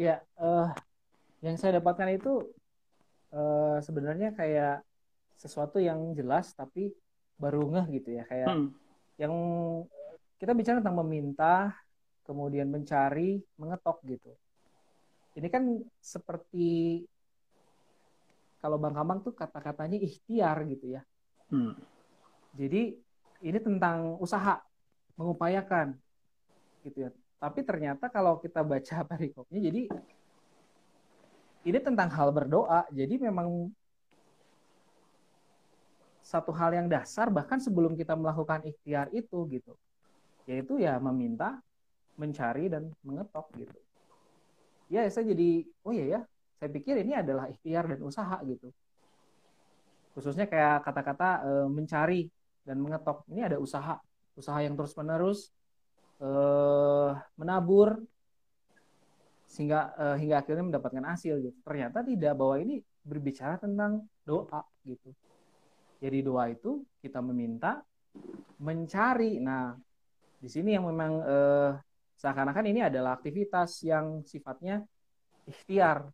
Ya, 0.00 0.24
eh, 0.40 0.68
yang 1.40 1.56
saya 1.56 1.80
dapatkan 1.80 2.08
itu 2.12 2.52
eh, 3.30 3.78
sebenarnya 3.80 4.34
kayak 4.34 4.82
sesuatu 5.38 5.80
yang 5.80 6.12
jelas 6.12 6.52
tapi 6.52 6.92
baru 7.40 7.64
ngeh 7.72 7.86
gitu 8.00 8.10
ya. 8.20 8.24
Kayak 8.28 8.48
Hmm. 8.52 8.68
yang 9.16 9.34
kita 10.36 10.52
bicara 10.52 10.80
tentang 10.80 11.00
meminta, 11.04 11.72
kemudian 12.28 12.68
mencari, 12.68 13.40
mengetok 13.56 14.00
gitu. 14.04 14.32
Ini 15.36 15.48
kan 15.48 15.80
seperti 16.00 17.04
kalau 18.60 18.76
Bang 18.76 18.92
Kamang 18.92 19.24
tuh 19.24 19.32
kata-katanya 19.32 19.96
ikhtiar 19.96 20.60
gitu 20.68 21.00
ya. 21.00 21.02
Hmm. 21.48 21.72
Jadi 22.56 22.92
ini 23.40 23.58
tentang 23.62 24.20
usaha, 24.20 24.60
mengupayakan 25.16 25.96
gitu 26.84 27.08
ya. 27.08 27.10
Tapi 27.40 27.64
ternyata 27.64 28.12
kalau 28.12 28.36
kita 28.36 28.60
baca 28.60 28.96
perikopnya, 29.10 29.60
jadi 29.72 29.88
ini 31.64 31.78
tentang 31.80 32.08
hal 32.08 32.32
berdoa. 32.32 32.88
Jadi 32.92 33.20
memang 33.20 33.68
satu 36.24 36.54
hal 36.54 36.70
yang 36.72 36.86
dasar 36.86 37.26
bahkan 37.28 37.58
sebelum 37.58 37.98
kita 37.98 38.14
melakukan 38.14 38.62
ikhtiar 38.62 39.10
itu 39.10 39.50
gitu, 39.50 39.74
yaitu 40.46 40.78
ya 40.78 40.96
meminta, 41.02 41.58
mencari 42.14 42.70
dan 42.70 42.94
mengetok 43.02 43.50
gitu. 43.58 43.76
Ya 44.86 45.06
saya 45.10 45.34
jadi 45.34 45.66
oh 45.82 45.90
iya 45.90 46.06
ya, 46.06 46.20
saya 46.62 46.70
pikir 46.70 47.02
ini 47.02 47.18
adalah 47.18 47.50
ikhtiar 47.50 47.90
dan 47.90 48.00
usaha 48.06 48.38
gitu. 48.46 48.70
Khususnya 50.14 50.46
kayak 50.46 50.86
kata-kata 50.86 51.28
e, 51.46 51.50
mencari 51.70 52.20
dan 52.62 52.78
mengetok. 52.78 53.26
Ini 53.30 53.50
ada 53.50 53.58
usaha, 53.58 53.98
usaha 54.38 54.58
yang 54.62 54.78
terus-menerus 54.78 55.50
eh 56.20 57.10
menabur 57.40 57.96
sehingga 59.50 59.90
eh, 59.98 60.16
hingga 60.22 60.46
akhirnya 60.46 60.62
mendapatkan 60.62 61.02
hasil 61.10 61.42
gitu. 61.42 61.58
Ternyata 61.66 62.06
tidak 62.06 62.38
bahwa 62.38 62.62
ini 62.62 62.78
berbicara 63.02 63.58
tentang 63.58 64.06
doa 64.22 64.62
gitu. 64.86 65.10
Jadi 65.98 66.18
doa 66.22 66.46
itu 66.46 66.86
kita 67.02 67.18
meminta, 67.18 67.82
mencari. 68.62 69.42
Nah, 69.42 69.74
di 70.38 70.46
sini 70.46 70.78
yang 70.78 70.86
memang 70.86 71.12
eh, 71.26 71.70
seakan-akan 72.14 72.64
ini 72.70 72.86
adalah 72.86 73.18
aktivitas 73.18 73.82
yang 73.82 74.22
sifatnya 74.22 74.86
ikhtiar. 75.50 76.06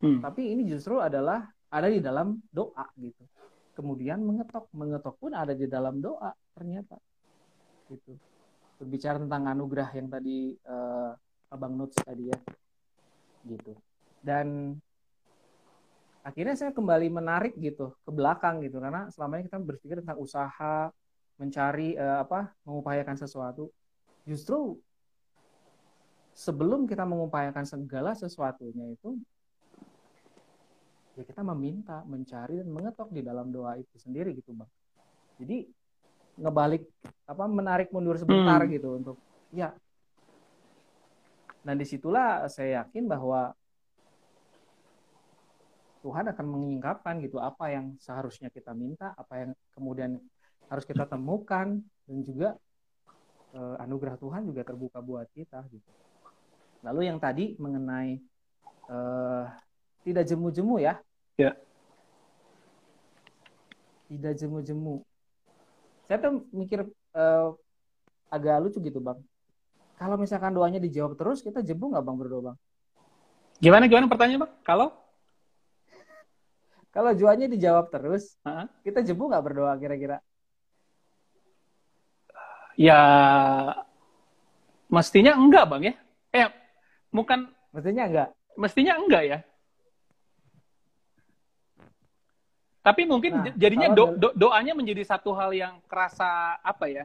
Hmm. 0.00 0.24
Tapi 0.24 0.56
ini 0.56 0.64
justru 0.64 0.96
adalah 1.04 1.44
ada 1.68 1.86
di 1.92 2.00
dalam 2.00 2.40
doa 2.48 2.88
gitu. 2.96 3.22
Kemudian 3.76 4.24
mengetok, 4.24 4.72
mengetok 4.72 5.20
pun 5.20 5.36
ada 5.36 5.52
di 5.52 5.68
dalam 5.68 6.00
doa 6.00 6.32
ternyata. 6.56 6.96
Gitu. 7.92 8.16
Berbicara 8.80 9.20
tentang 9.20 9.52
anugerah 9.52 9.90
yang 9.92 10.08
tadi 10.08 10.56
eh, 10.56 11.12
Abang 11.52 11.76
Nuts 11.76 12.00
tadi 12.00 12.32
ya. 12.32 12.38
Gitu. 13.44 13.72
Dan 14.20 14.76
akhirnya 16.20 16.52
saya 16.52 16.72
kembali 16.76 17.08
menarik 17.08 17.56
gitu 17.56 17.96
ke 18.04 18.10
belakang 18.12 18.60
gitu 18.60 18.76
karena 18.76 19.08
selama 19.08 19.40
ini 19.40 19.48
kita 19.48 19.58
berpikir 19.58 19.96
tentang 20.04 20.20
usaha, 20.20 20.92
mencari 21.40 21.96
eh, 21.96 22.18
apa, 22.20 22.52
mengupayakan 22.68 23.16
sesuatu. 23.16 23.72
Justru 24.28 24.76
sebelum 26.36 26.84
kita 26.84 27.08
mengupayakan 27.08 27.64
segala 27.64 28.12
sesuatunya 28.12 28.92
itu 28.92 29.16
ya 31.18 31.24
kita 31.26 31.42
meminta, 31.42 32.00
mencari 32.06 32.60
dan 32.62 32.68
mengetok 32.70 33.08
di 33.12 33.20
dalam 33.20 33.52
doa 33.52 33.76
itu 33.76 33.96
sendiri 33.98 34.32
gitu 34.36 34.56
bang. 34.56 34.70
Jadi 35.40 35.68
ngebalik 36.40 36.84
apa 37.28 37.44
menarik 37.44 37.88
mundur 37.92 38.16
sebentar 38.16 38.64
Hmm. 38.64 38.72
gitu 38.72 38.88
untuk 38.96 39.16
ya. 39.52 39.74
Dan 41.60 41.76
di 41.76 41.84
situlah 41.84 42.48
saya 42.48 42.84
yakin 42.84 43.04
bahwa 43.04 43.52
Tuhan 46.00 46.32
akan 46.32 46.46
mengungkapkan 46.48 47.20
gitu 47.20 47.36
apa 47.36 47.68
yang 47.68 47.92
seharusnya 48.00 48.48
kita 48.48 48.72
minta, 48.72 49.12
apa 49.12 49.44
yang 49.44 49.50
kemudian 49.76 50.16
harus 50.72 50.84
kita 50.88 51.04
temukan 51.04 51.76
dan 52.08 52.18
juga 52.24 52.56
eh, 53.52 53.76
anugerah 53.84 54.16
Tuhan 54.16 54.48
juga 54.48 54.64
terbuka 54.64 55.04
buat 55.04 55.28
kita 55.36 55.60
gitu. 55.68 55.90
Lalu 56.80 57.12
yang 57.12 57.20
tadi 57.20 57.52
mengenai 57.60 58.16
eh, 58.88 59.44
tidak 60.08 60.24
jemu-jemu 60.24 60.74
ya. 60.80 60.94
Ya. 61.36 61.52
Tidak 64.08 64.32
jemu-jemu. 64.40 65.04
Saya 66.08 66.18
tuh 66.24 66.48
mikir 66.56 66.88
eh, 67.12 67.48
agak 68.32 68.56
lucu 68.64 68.80
gitu 68.80 69.04
bang. 69.04 69.20
Kalau 70.00 70.16
misalkan 70.16 70.56
doanya 70.56 70.80
dijawab 70.80 71.12
terus, 71.12 71.44
kita 71.44 71.60
jemu 71.60 71.92
nggak 71.92 72.00
bang 72.00 72.16
berdoa 72.16 72.42
bang? 72.48 72.56
Gimana 73.60 73.84
gimana 73.84 74.08
pertanyaan 74.08 74.48
Bang? 74.48 74.52
Kalau 74.64 74.88
Kalau 76.96 77.12
doanya 77.12 77.44
dijawab 77.44 77.92
terus, 77.92 78.40
Heeh. 78.40 78.64
kita 78.80 79.04
jemu 79.04 79.28
nggak 79.28 79.44
berdoa 79.44 79.76
kira-kira? 79.76 80.24
ya 82.80 82.96
mestinya 84.88 85.36
enggak 85.36 85.68
Bang 85.68 85.84
ya? 85.84 85.92
Eh 86.32 86.48
bukan 87.12 87.52
Mestinya 87.76 88.08
enggak. 88.08 88.28
mestinya 88.56 88.94
enggak 88.96 89.22
ya? 89.28 89.38
Tapi 92.80 93.04
mungkin 93.04 93.44
Nah, 93.44 93.52
jadinya 93.52 93.92
do- 93.92 94.16
do- 94.16 94.32
doanya 94.32 94.72
menjadi 94.72 95.04
satu 95.04 95.36
hal 95.36 95.52
yang 95.52 95.76
kerasa 95.84 96.56
apa 96.64 96.88
ya? 96.88 97.04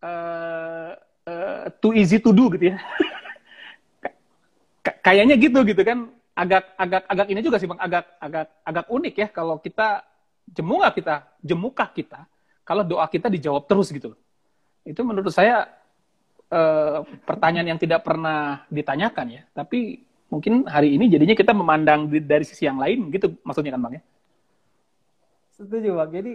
eh 0.00 0.96
eh, 1.30 1.70
too 1.78 1.94
easy 1.94 2.18
to 2.18 2.34
do 2.34 2.50
gitu 2.58 2.74
ya. 2.74 2.76
Kayaknya 5.06 5.36
gitu 5.38 5.60
gitu 5.62 5.82
kan 5.86 6.10
agak 6.34 6.72
agak 6.74 7.02
agak 7.04 7.26
ini 7.30 7.40
juga 7.44 7.56
sih 7.60 7.68
Bang, 7.68 7.80
agak 7.80 8.16
agak 8.16 8.46
agak 8.64 8.86
unik 8.88 9.14
ya 9.14 9.28
kalau 9.30 9.56
kita 9.60 10.02
jemu 10.50 10.74
nggak 10.82 10.94
kita, 10.98 11.14
jemukah 11.44 11.88
kita 11.94 12.20
kalau 12.66 12.82
doa 12.82 13.06
kita 13.06 13.30
dijawab 13.30 13.68
terus 13.70 13.92
gitu. 13.94 14.16
Itu 14.82 15.04
menurut 15.06 15.30
saya 15.30 15.68
eh, 16.50 16.98
pertanyaan 17.28 17.76
yang 17.76 17.80
tidak 17.80 18.02
pernah 18.02 18.64
ditanyakan 18.72 19.26
ya. 19.36 19.42
Tapi 19.54 20.00
mungkin 20.30 20.64
hari 20.66 20.94
ini 20.96 21.10
jadinya 21.10 21.34
kita 21.34 21.52
memandang 21.54 22.06
di- 22.06 22.22
dari 22.22 22.46
sisi 22.46 22.64
yang 22.64 22.78
lain 22.78 23.10
gitu 23.12 23.36
maksudnya 23.44 23.76
kan 23.76 23.82
Bang 23.84 23.94
ya. 24.00 24.02
Setuju 25.60 25.92
bang. 25.92 26.10
Jadi 26.10 26.32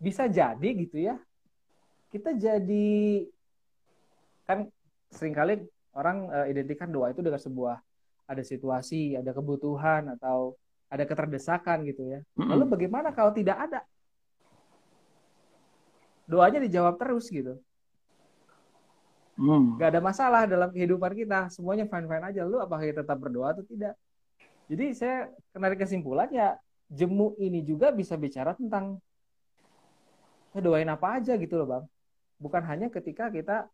bisa 0.00 0.24
jadi 0.24 0.68
gitu 0.72 0.96
ya. 0.96 1.20
Kita 2.08 2.32
jadi 2.32 3.28
kan 4.52 4.60
sering 5.08 5.34
kali 5.34 5.64
orang 5.96 6.28
eh, 6.28 6.46
identikan 6.52 6.88
doa 6.88 7.12
itu 7.12 7.24
dengan 7.24 7.40
sebuah 7.40 7.76
ada 8.28 8.42
situasi, 8.44 9.16
ada 9.18 9.32
kebutuhan 9.34 10.12
atau 10.16 10.56
ada 10.92 11.04
keterdesakan 11.08 11.88
gitu 11.88 12.04
ya. 12.04 12.20
Lalu 12.36 12.68
bagaimana 12.68 13.12
kalau 13.16 13.32
tidak 13.32 13.56
ada? 13.56 13.80
Doanya 16.28 16.60
dijawab 16.60 17.00
terus 17.00 17.32
gitu. 17.32 17.56
Hmm. 19.40 19.80
Gak 19.80 19.96
ada 19.96 20.00
masalah 20.04 20.44
dalam 20.44 20.68
kehidupan 20.68 21.16
kita. 21.16 21.48
Semuanya 21.48 21.88
fine-fine 21.88 22.24
aja. 22.28 22.44
Lu 22.44 22.60
apakah 22.60 22.84
kita 22.84 23.00
tetap 23.02 23.18
berdoa 23.18 23.56
atau 23.56 23.64
tidak? 23.64 23.96
Jadi 24.68 24.92
saya 24.96 25.28
menarik 25.56 25.80
kesimpulan 25.80 26.28
ya 26.32 26.56
jemu 26.92 27.36
ini 27.40 27.64
juga 27.64 27.88
bisa 27.92 28.14
bicara 28.20 28.52
tentang 28.52 29.00
ya 30.52 30.60
doain 30.60 30.88
apa 30.88 31.18
aja 31.20 31.36
gitu 31.40 31.56
loh 31.56 31.66
bang. 31.68 31.84
Bukan 32.36 32.62
hanya 32.68 32.92
ketika 32.92 33.32
kita 33.32 33.66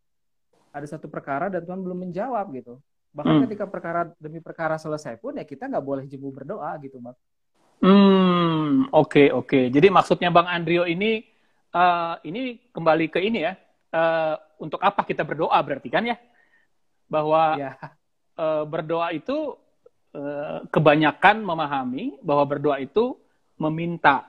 ada 0.73 0.87
satu 0.87 1.07
perkara 1.11 1.49
dan 1.53 1.63
Tuhan 1.65 1.81
belum 1.85 1.99
menjawab 2.09 2.47
gitu. 2.55 2.79
Bahkan 3.15 3.35
Hmm. 3.35 3.43
ketika 3.49 3.65
perkara 3.67 4.01
demi 4.21 4.39
perkara 4.41 4.77
selesai 4.79 5.17
pun 5.19 5.37
ya 5.37 5.45
kita 5.45 5.67
nggak 5.71 5.85
boleh 5.85 6.05
jemu 6.07 6.29
berdoa 6.31 6.71
gitu 6.85 7.01
bang. 7.01 7.17
Hmm, 7.79 8.91
oke 8.91 9.31
oke. 9.31 9.71
Jadi 9.71 9.87
maksudnya 9.89 10.35
Bang 10.35 10.51
Andrio 10.51 10.83
ini 10.83 11.23
eh, 11.71 12.15
ini 12.27 12.41
kembali 12.75 13.07
ke 13.13 13.19
ini 13.23 13.41
ya. 13.47 13.55
eh, 13.89 14.35
untuk 14.61 14.83
apa 14.85 15.01
kita 15.07 15.23
berdoa 15.25 15.57
berarti 15.65 15.89
kan 15.89 16.05
ya? 16.05 16.17
Bahwa 17.09 17.57
Ya, 17.57 17.73
eh, 18.37 18.65
berdoa 18.69 19.09
itu 19.15 19.57
eh, 20.13 20.59
kebanyakan 20.69 21.37
memahami 21.45 22.19
bahwa 22.21 22.45
berdoa 22.45 22.77
itu 22.83 23.17
meminta 23.57 24.29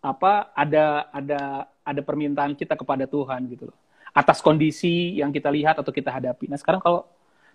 apa 0.00 0.52
ada 0.56 1.08
ada 1.12 1.40
ada 1.84 2.00
permintaan 2.04 2.52
kita 2.56 2.76
kepada 2.76 3.04
Tuhan 3.08 3.48
gitu 3.52 3.68
loh. 3.72 3.78
Atas 4.10 4.42
kondisi 4.42 5.16
yang 5.16 5.30
kita 5.30 5.48
lihat 5.48 5.78
atau 5.78 5.90
kita 5.90 6.10
hadapi. 6.10 6.50
Nah, 6.50 6.58
sekarang 6.58 6.82
kalau 6.82 7.06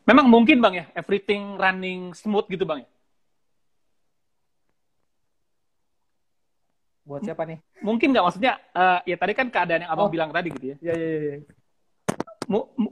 memang 0.04 0.26
mungkin 0.26 0.60
Bang 0.60 0.74
ya, 0.74 0.86
everything 0.96 1.56
running 1.56 2.16
smooth 2.16 2.48
gitu 2.48 2.64
Bang 2.64 2.84
ya. 2.84 2.90
buat 7.06 7.22
siapa 7.22 7.46
nih? 7.46 7.62
Mungkin 7.86 8.18
nggak 8.18 8.26
maksudnya 8.26 8.58
eh, 8.74 9.14
ya 9.14 9.16
tadi 9.16 9.38
kan 9.38 9.46
keadaan 9.54 9.86
yang 9.86 9.94
Abang 9.94 10.10
Oh. 10.10 10.12
bilang 10.12 10.34
tadi 10.34 10.50
gitu 10.50 10.74
ya. 10.74 10.78
Ya, 10.82 10.94
ya, 10.98 11.08
ya. 11.14 11.20
ya. 11.22 11.38
mu, 12.50 12.66
mu, 12.74 12.90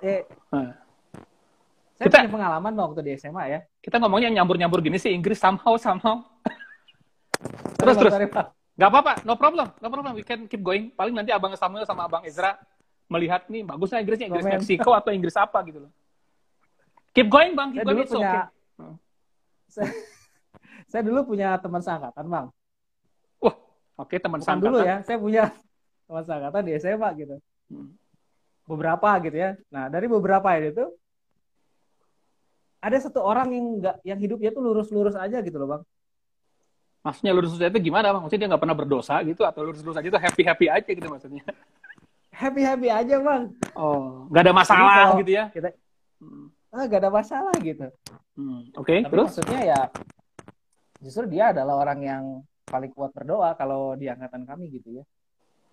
eh, 0.00 0.24
Nah, 0.48 0.72
saya 2.00 2.06
Kita- 2.08 2.18
punya 2.24 2.32
pengalaman 2.32 2.72
waktu 2.72 3.00
di 3.04 3.10
SMA 3.14 3.44
ya. 3.46 3.60
kita 3.84 4.00
ngomongnya 4.00 4.40
nyambur-nyambur 4.40 4.80
gini 4.80 4.96
sih 4.96 5.12
Inggris 5.12 5.36
somehow 5.36 5.76
somehow. 5.76 6.24
Terus, 7.76 7.96
terus. 8.00 8.12
sorry. 8.12 8.28
Gak 8.72 8.88
apa-apa, 8.88 9.20
no 9.28 9.36
problem, 9.36 9.68
no 9.78 9.88
problem. 9.92 10.16
We 10.16 10.24
can 10.24 10.48
keep 10.48 10.64
going. 10.64 10.88
Paling 10.88 11.12
nanti 11.12 11.28
abang 11.28 11.52
Samuel 11.52 11.84
sama 11.84 12.08
abang 12.08 12.24
Ezra 12.24 12.56
melihat 13.10 13.46
nih 13.50 13.62
bagusnya 13.66 14.00
Inggrisnya 14.00 14.26
Inggris 14.30 14.46
Komen. 14.46 14.58
Meksiko 14.60 14.90
atau 14.94 15.10
Inggris 15.12 15.36
apa 15.36 15.58
gitu 15.66 15.88
loh. 15.88 15.92
Keep 17.12 17.28
going 17.28 17.52
bang, 17.52 17.68
keep 17.76 17.84
Saya 17.84 17.86
going 17.92 17.98
dulu 18.00 18.12
punya 18.16 18.32
okay. 18.32 18.94
saya, 19.68 19.90
saya 20.90 21.02
dulu 21.04 21.20
punya 21.28 21.48
teman 21.60 21.80
seangkatan, 21.84 22.24
Bang. 22.24 22.46
Wah, 23.40 23.56
oke 24.00 24.16
teman 24.16 24.40
Bukan 24.40 24.48
seangkatan. 24.48 24.72
dulu 24.72 24.78
ya, 24.80 24.96
saya 25.04 25.18
punya 25.20 25.44
teman 26.08 26.22
seangkatan 26.24 26.62
di 26.64 26.72
SMA 26.80 27.08
gitu. 27.20 27.36
Hmm. 27.68 27.90
Beberapa 28.64 29.08
gitu 29.20 29.36
ya. 29.36 29.50
Nah, 29.68 29.92
dari 29.92 30.08
beberapa 30.08 30.48
itu 30.56 30.88
ada 32.82 32.96
satu 32.98 33.20
orang 33.20 33.48
yang 33.52 33.66
nggak 33.78 33.96
yang 34.08 34.18
hidupnya 34.18 34.50
tuh 34.50 34.62
lurus-lurus 34.64 35.14
aja 35.14 35.38
gitu 35.44 35.60
loh, 35.60 35.68
Bang. 35.78 35.82
Maksudnya 37.02 37.34
lurus 37.34 37.50
lurus 37.58 37.66
itu 37.66 37.80
gimana 37.82 38.14
bang? 38.14 38.22
Maksudnya 38.22 38.46
dia 38.46 38.50
nggak 38.54 38.62
pernah 38.62 38.78
berdosa 38.78 39.18
gitu 39.26 39.42
atau 39.42 39.66
lurus 39.66 39.82
lurus 39.82 39.98
aja 39.98 40.06
itu 40.06 40.20
happy 40.22 40.42
happy 40.46 40.66
aja 40.70 40.90
gitu 40.94 41.08
maksudnya? 41.10 41.42
Happy-happy 42.32 42.88
aja, 42.88 43.16
Bang. 43.20 43.52
Oh, 43.76 44.26
nggak 44.32 44.42
ada 44.48 44.54
masalah 44.56 44.92
kalau 45.06 45.20
gitu 45.20 45.32
ya? 45.36 45.44
kita- 45.52 45.76
Hmm. 46.22 46.48
Ah, 46.72 46.88
gak 46.88 47.04
ada 47.04 47.12
masalah 47.12 47.52
gitu. 47.60 47.84
Hmm, 48.32 48.64
Oke, 48.80 49.04
Tapi 49.04 49.12
terus? 49.12 49.28
maksudnya 49.28 49.60
ya 49.60 49.80
justru 51.02 51.28
dia 51.28 51.52
adalah 51.52 51.82
orang 51.82 52.00
yang 52.00 52.24
paling 52.64 52.88
kuat 52.96 53.12
berdoa 53.12 53.52
kalau 53.58 53.92
di 53.92 54.08
angkatan 54.08 54.46
kami 54.48 54.72
gitu 54.72 55.02
ya. 55.02 55.04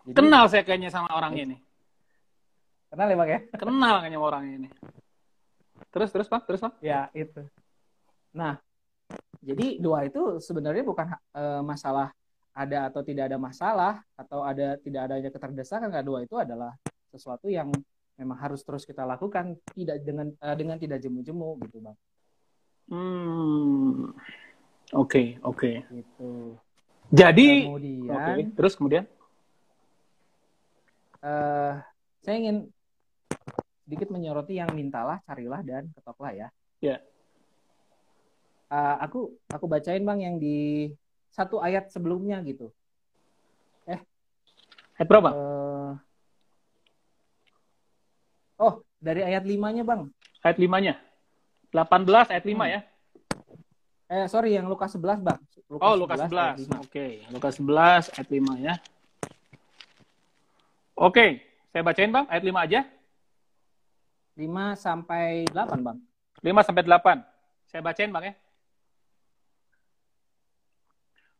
Jadi, 0.03 0.15
Kenal 0.17 0.49
saya 0.51 0.65
kayaknya 0.67 0.91
sama 0.91 1.07
orang 1.15 1.37
ini. 1.39 1.55
Kenal 2.91 3.07
ya, 3.07 3.15
Bang 3.15 3.29
ya? 3.31 3.39
Kenal 3.55 3.95
kayaknya 4.03 4.17
sama 4.19 4.27
orang 4.27 4.43
ini. 4.49 4.67
Terus 5.93 6.09
terus 6.11 6.27
bang, 6.27 6.43
terus 6.43 6.59
bang? 6.59 6.73
Ya, 6.83 6.99
itu. 7.15 7.41
Nah, 8.35 8.59
jadi 9.39 9.79
doa 9.79 10.03
itu 10.03 10.43
sebenarnya 10.43 10.83
bukan 10.83 11.07
eh, 11.15 11.61
masalah 11.63 12.11
ada 12.53 12.91
atau 12.91 13.01
tidak 13.05 13.31
ada 13.31 13.37
masalah 13.37 14.03
atau 14.17 14.43
ada 14.43 14.75
tidak 14.81 15.07
adanya 15.09 15.29
keterdesakan 15.31 15.89
Kak. 15.93 16.03
doa 16.03 16.19
itu 16.25 16.35
adalah 16.35 16.75
sesuatu 17.09 17.47
yang 17.47 17.71
memang 18.19 18.37
harus 18.37 18.61
terus 18.67 18.83
kita 18.83 19.07
lakukan 19.07 19.55
tidak 19.71 20.03
dengan 20.03 20.33
eh, 20.35 20.55
dengan 20.59 20.75
tidak 20.75 20.99
jemu-jemu 20.99 21.49
gitu, 21.67 21.77
Bang. 21.79 21.97
Hmm, 22.89 24.11
oke 24.91 25.39
oke. 25.45 25.71
Gitu. 25.87 26.31
Jadi, 27.09 27.65
Kemudian 27.65 28.13
oke, 28.13 28.33
terus 28.53 28.73
kemudian? 28.77 29.05
eh 31.19 31.73
saya 32.23 32.35
ingin 32.39 32.69
sedikit 33.83 34.13
menyoroti 34.13 34.61
yang 34.61 34.69
mintalah, 34.77 35.17
carilah 35.25 35.65
dan 35.65 35.89
ketoklah 35.97 36.31
ya. 36.35 36.47
Ya. 36.79 36.97
Eh, 38.69 38.95
aku 39.01 39.33
aku 39.49 39.65
bacain 39.65 40.05
bang 40.05 40.19
yang 40.21 40.35
di 40.37 40.93
satu 41.29 41.61
ayat 41.61 41.89
sebelumnya 41.93 42.41
gitu. 42.43 42.69
Ayat 44.99 45.07
berapa? 45.07 45.31
Eh, 45.31 45.91
oh 48.59 48.73
dari 48.99 49.23
ayat 49.23 49.47
limanya 49.47 49.87
bang. 49.87 50.11
Ayat 50.43 50.59
limanya. 50.59 50.99
18 51.71 52.27
ayat 52.33 52.43
5 52.43 52.51
Hmm. 52.59 52.67
ya? 52.67 52.79
Eh 54.09 54.25
sorry 54.27 54.59
yang 54.59 54.67
Lukas 54.67 54.91
11 54.91 55.23
bang. 55.23 55.39
Oh, 55.71 55.95
Lukas 55.95 56.19
ayat 56.19 56.59
11. 56.59 56.67
5. 56.67 56.83
Oke, 56.83 57.05
Lukas 57.31 57.53
11 57.61 58.11
ayat 58.11 58.27
5 58.27 58.53
ya. 58.59 58.73
Oke, 60.99 61.39
saya 61.71 61.79
bacain 61.79 62.11
Bang, 62.11 62.27
ayat 62.27 62.43
5 62.43 62.59
aja. 62.59 62.81
5 64.35 64.75
sampai 64.75 65.47
8 65.47 65.79
bang. 65.79 65.97
5 66.43 66.59
sampai 66.67 66.83
8. 66.83 67.23
Saya 67.71 67.79
bacain 67.79 68.11
Bang 68.11 68.27
ya. 68.27 68.33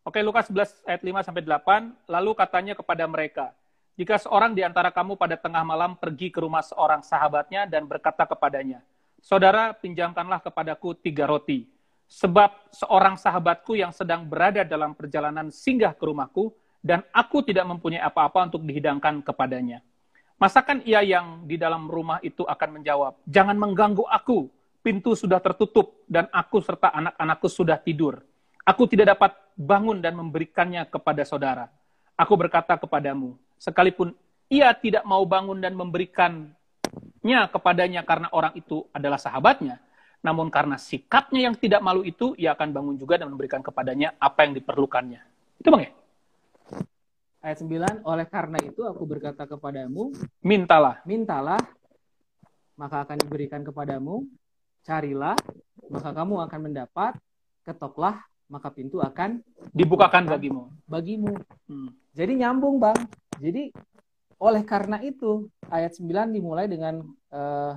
Oke, 0.09 0.25
Lukas 0.25 0.49
11 0.49 0.89
ayat 0.89 1.05
5 1.05 1.21
sampai 1.21 1.45
8. 1.45 2.09
Lalu 2.09 2.31
katanya 2.33 2.73
kepada 2.73 3.05
mereka, 3.05 3.53
jika 3.93 4.17
seorang 4.17 4.57
di 4.57 4.65
antara 4.65 4.89
kamu 4.89 5.13
pada 5.13 5.37
tengah 5.37 5.61
malam 5.61 5.93
pergi 5.93 6.33
ke 6.33 6.41
rumah 6.41 6.65
seorang 6.65 7.05
sahabatnya 7.05 7.69
dan 7.69 7.85
berkata 7.85 8.25
kepadanya, 8.25 8.81
Saudara, 9.21 9.69
pinjamkanlah 9.69 10.41
kepadaku 10.41 10.97
tiga 10.97 11.29
roti. 11.29 11.69
Sebab 12.09 12.73
seorang 12.73 13.21
sahabatku 13.21 13.77
yang 13.77 13.93
sedang 13.93 14.25
berada 14.25 14.65
dalam 14.65 14.97
perjalanan 14.97 15.53
singgah 15.53 15.93
ke 15.93 16.01
rumahku, 16.01 16.57
dan 16.81 17.05
aku 17.13 17.45
tidak 17.45 17.69
mempunyai 17.69 18.01
apa-apa 18.01 18.49
untuk 18.49 18.65
dihidangkan 18.65 19.21
kepadanya. 19.21 19.85
Masakan 20.41 20.81
ia 20.89 21.05
yang 21.05 21.45
di 21.45 21.53
dalam 21.53 21.85
rumah 21.85 22.17
itu 22.25 22.41
akan 22.49 22.81
menjawab, 22.81 23.13
Jangan 23.29 23.53
mengganggu 23.61 24.09
aku, 24.09 24.49
pintu 24.81 25.13
sudah 25.13 25.37
tertutup, 25.37 26.01
dan 26.09 26.25
aku 26.33 26.65
serta 26.65 26.97
anak-anakku 26.97 27.45
sudah 27.45 27.77
tidur. 27.77 28.25
Aku 28.65 28.89
tidak 28.89 29.17
dapat 29.17 29.48
bangun 29.59 29.99
dan 29.99 30.15
memberikannya 30.15 30.87
kepada 30.87 31.27
saudara. 31.27 31.67
Aku 32.15 32.39
berkata 32.39 32.79
kepadamu, 32.79 33.35
sekalipun 33.59 34.15
ia 34.47 34.71
tidak 34.71 35.03
mau 35.03 35.27
bangun 35.27 35.59
dan 35.59 35.75
memberikannya 35.75 37.41
kepadanya 37.51 38.07
karena 38.07 38.31
orang 38.31 38.55
itu 38.55 38.87
adalah 38.95 39.19
sahabatnya, 39.19 39.83
namun 40.23 40.47
karena 40.47 40.79
sikapnya 40.79 41.51
yang 41.51 41.55
tidak 41.59 41.83
malu 41.83 42.07
itu, 42.07 42.31
ia 42.39 42.55
akan 42.55 42.71
bangun 42.71 42.95
juga 42.95 43.19
dan 43.19 43.27
memberikan 43.27 43.59
kepadanya 43.59 44.15
apa 44.15 44.47
yang 44.47 44.55
diperlukannya. 44.55 45.21
Itu 45.59 45.67
bang 45.75 45.91
ya? 45.91 45.91
Ayat 47.39 47.63
9 47.63 48.03
oleh 48.03 48.27
karena 48.27 48.59
itu 48.59 48.83
aku 48.83 49.07
berkata 49.07 49.47
kepadamu 49.47 50.11
Mintalah. 50.43 50.99
mintalah 51.07 51.59
maka 52.75 53.07
akan 53.07 53.15
diberikan 53.15 53.63
kepadamu 53.63 54.27
carilah 54.83 55.39
maka 55.87 56.11
kamu 56.11 56.35
akan 56.43 56.59
mendapat 56.67 57.15
ketoklah 57.63 58.19
maka 58.49 58.73
pintu 58.73 58.97
akan 58.99 59.45
Dibukakan 59.71 60.25
bagimu. 60.25 60.73
bagimu 60.89 61.33
Hmm. 61.69 61.93
jadi 62.11 62.33
nyambung 62.35 62.81
bang 62.81 62.97
jadi 63.37 63.69
oleh 64.41 64.63
karena 64.65 64.97
itu 64.99 65.47
ayat 65.69 65.93
9 65.93 66.33
dimulai 66.33 66.65
dengan 66.65 66.99
eh, 67.29 67.73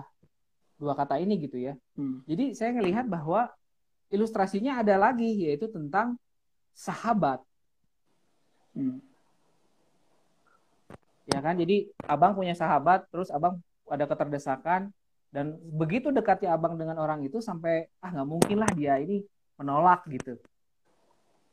dua 0.81 0.97
kata 0.97 1.21
ini 1.21 1.37
gitu 1.39 1.61
ya 1.61 1.77
Hmm. 1.95 2.25
jadi 2.25 2.57
saya 2.57 2.73
melihat 2.73 3.05
bahwa 3.05 3.53
ilustrasinya 4.09 4.81
ada 4.81 4.97
lagi 4.97 5.45
yaitu 5.45 5.69
tentang 5.69 6.17
sahabat 6.73 7.45
Hmm. 8.73 9.05
ya 11.29 11.39
kan 11.39 11.55
jadi 11.55 11.85
abang 12.09 12.33
punya 12.33 12.57
sahabat 12.57 13.05
terus 13.13 13.29
abang 13.29 13.61
ada 13.87 14.09
keterdesakan 14.09 14.89
dan 15.29 15.57
begitu 15.77 16.09
dekatnya 16.09 16.57
abang 16.57 16.81
dengan 16.81 16.97
orang 16.97 17.21
itu 17.25 17.41
sampai 17.41 17.89
ah 18.01 18.09
nggak 18.09 18.29
mungkin 18.29 18.57
lah 18.57 18.71
dia 18.73 18.97
ini 18.97 19.21
menolak 19.57 20.05
gitu 20.09 20.41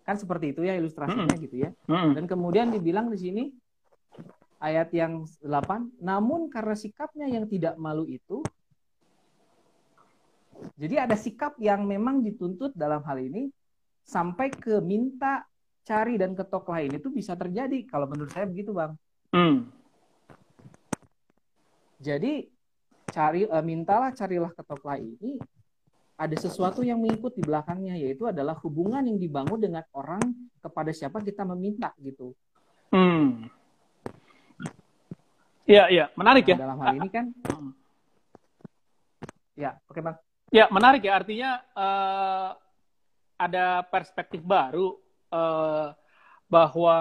kan 0.10 0.17
seperti 0.17 0.58
itu 0.58 0.65
ya 0.65 0.74
ilustrasinya 0.74 1.38
gitu 1.38 1.62
ya 1.62 1.69
Hmm. 1.86 2.17
dan 2.17 2.26
kemudian 2.26 2.74
dibilang 2.74 3.13
di 3.13 3.17
sini 3.22 3.43
ayat 4.58 4.89
yang 4.89 5.30
8 5.45 6.02
namun 6.02 6.50
karena 6.50 6.74
sikapnya 6.74 7.30
yang 7.30 7.45
tidak 7.45 7.78
malu 7.78 8.10
itu 8.10 8.41
jadi 10.76 11.06
ada 11.08 11.13
sikap 11.15 11.56
yang 11.62 11.86
memang 11.86 12.19
dituntut 12.19 12.74
dalam 12.74 13.06
hal 13.06 13.22
ini 13.22 13.48
sampai 14.04 14.50
ke 14.50 14.82
minta 14.82 15.45
cari 15.86 16.17
dan 16.17 16.34
ketok 16.34 16.65
lain 16.67 16.98
itu 16.98 17.08
bisa 17.08 17.38
terjadi 17.38 17.86
kalau 17.86 18.10
menurut 18.10 18.34
saya 18.34 18.50
begitu 18.50 18.74
bang 18.74 18.98
Hmm. 19.30 19.69
Jadi 22.02 22.50
cari 23.12 23.45
eh, 23.45 23.62
mintalah 23.62 24.10
carilah 24.10 24.50
ketoklah 24.56 24.98
ini 24.98 25.38
ada 26.19 26.36
sesuatu 26.36 26.84
yang 26.84 26.99
mengikut 26.99 27.32
di 27.32 27.43
belakangnya 27.47 27.95
yaitu 27.95 28.27
adalah 28.27 28.60
hubungan 28.60 28.99
yang 29.08 29.15
dibangun 29.15 29.55
dengan 29.55 29.88
orang 29.95 30.19
kepada 30.60 30.91
siapa 30.91 31.23
kita 31.23 31.47
meminta 31.47 31.95
gitu. 32.03 32.36
Hmm. 32.91 33.47
Iya, 35.63 35.86
iya, 35.88 36.05
menarik 36.17 36.43
Nah, 36.43 36.51
ya. 36.51 36.58
dalam 36.60 36.77
hal 36.84 36.93
ini 36.97 37.10
kan 37.13 37.25
Hmm. 37.47 37.71
ya 39.55 39.71
oke 39.88 39.99
bang. 40.01 40.17
Ya, 40.49 40.65
menarik 40.73 41.05
ya. 41.05 41.13
Artinya 41.21 41.51
eh, 41.62 42.49
ada 43.38 43.86
perspektif 43.88 44.41
baru 44.41 44.97
eh, 45.29 45.88
bahwa 46.49 46.97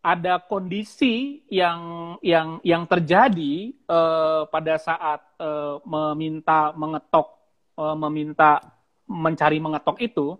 ada 0.00 0.40
kondisi 0.40 1.44
yang 1.52 2.14
yang 2.24 2.62
yang 2.62 2.86
terjadi 2.86 3.74
eh, 3.74 4.42
pada 4.48 4.74
saat 4.78 5.20
eh, 5.42 5.76
meminta 5.82 6.70
mengetok, 6.78 7.39
eh, 7.80 7.96
meminta 7.96 8.60
mencari 9.10 9.58
mengetok 9.58 9.98
itu 10.04 10.36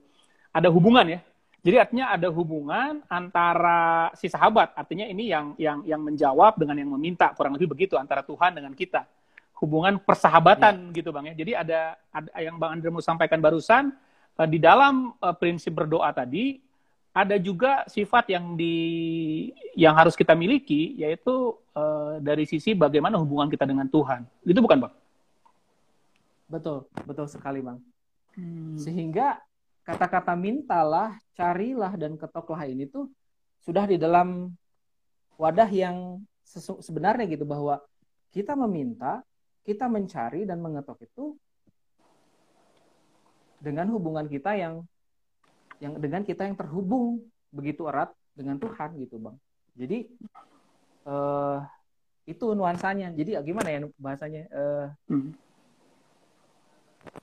ada 0.53 0.68
hubungan 0.70 1.07
ya. 1.09 1.20
Jadi 1.61 1.76
artinya 1.76 2.07
ada 2.16 2.33
hubungan 2.33 3.05
antara 3.05 4.09
si 4.16 4.33
sahabat, 4.33 4.72
artinya 4.72 5.05
ini 5.05 5.29
yang 5.29 5.53
yang 5.61 5.85
yang 5.85 6.00
menjawab 6.00 6.57
dengan 6.57 6.81
yang 6.81 6.88
meminta 6.96 7.37
kurang 7.37 7.53
lebih 7.53 7.68
begitu 7.68 8.00
antara 8.00 8.24
Tuhan 8.24 8.57
dengan 8.57 8.72
kita 8.72 9.05
hubungan 9.61 10.00
persahabatan 10.00 10.88
gitu 10.96 11.12
bang 11.12 11.33
ya. 11.33 11.35
Jadi 11.37 11.53
ada, 11.53 11.81
ada 12.09 12.29
yang 12.40 12.57
bang 12.57 12.81
Andre 12.81 12.88
mau 12.88 13.05
sampaikan 13.05 13.44
barusan 13.44 13.92
eh, 14.40 14.48
di 14.48 14.57
dalam 14.57 15.12
eh, 15.20 15.35
prinsip 15.37 15.76
berdoa 15.76 16.09
tadi 16.16 16.57
ada 17.12 17.37
juga 17.37 17.85
sifat 17.90 18.33
yang 18.33 18.55
di 18.55 18.76
yang 19.74 19.98
harus 19.98 20.14
kita 20.14 20.31
miliki 20.33 20.94
yaitu 20.94 21.59
dari 22.20 22.44
sisi 22.44 22.76
bagaimana 22.76 23.16
hubungan 23.16 23.48
kita 23.48 23.64
dengan 23.64 23.88
Tuhan. 23.88 24.22
Itu 24.44 24.61
bukan, 24.61 24.85
Bang? 24.85 24.92
Betul, 26.50 26.90
betul 27.06 27.30
sekali, 27.30 27.62
Bang. 27.62 27.78
Hmm. 28.34 28.74
Sehingga 28.74 29.38
kata-kata 29.86 30.34
mintalah, 30.34 31.14
carilah 31.38 31.94
dan 31.94 32.18
ketoklah 32.18 32.66
ini 32.66 32.90
tuh 32.90 33.06
sudah 33.62 33.86
di 33.86 33.96
dalam 33.96 34.50
wadah 35.38 35.70
yang 35.70 36.20
sebenarnya 36.82 37.30
gitu 37.30 37.46
bahwa 37.46 37.78
kita 38.34 38.58
meminta, 38.58 39.22
kita 39.62 39.86
mencari 39.86 40.42
dan 40.42 40.58
mengetok 40.58 40.98
itu 41.06 41.38
dengan 43.60 43.86
hubungan 43.92 44.26
kita 44.26 44.56
yang 44.56 44.82
yang 45.80 45.96
dengan 46.00 46.24
kita 46.24 46.48
yang 46.48 46.56
terhubung 46.56 47.20
begitu 47.52 47.84
erat 47.88 48.12
dengan 48.32 48.56
Tuhan 48.56 48.96
gitu 48.96 49.20
bang 49.20 49.36
jadi 49.76 49.98
uh, 51.04 51.60
itu 52.24 52.56
nuansanya 52.56 53.12
jadi 53.12 53.44
gimana 53.44 53.68
ya 53.68 53.78
bahasanya 54.00 54.42
uh, 54.48 54.86
hmm. 55.12 55.32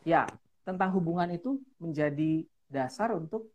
Ya 0.03 0.27
tentang 0.67 0.91
hubungan 0.95 1.31
itu 1.31 1.61
menjadi 1.79 2.43
dasar 2.67 3.15
untuk 3.15 3.51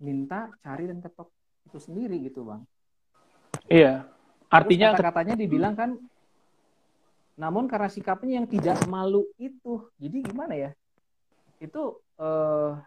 minta 0.00 0.48
cari 0.64 0.88
dan 0.88 0.98
ketok 1.04 1.28
itu 1.68 1.78
sendiri 1.80 2.16
gitu 2.24 2.48
bang. 2.48 2.62
Iya. 3.68 4.08
Artinya 4.48 4.94
kata-katanya 4.94 5.34
dibilang 5.36 5.74
kan 5.74 5.96
namun 7.34 7.66
karena 7.66 7.90
sikapnya 7.90 8.38
yang 8.38 8.46
tidak 8.46 8.78
malu 8.86 9.26
itu 9.36 9.90
jadi 9.98 10.22
gimana 10.22 10.54
ya? 10.54 10.70
Itu 11.58 11.98
uh, 12.20 12.78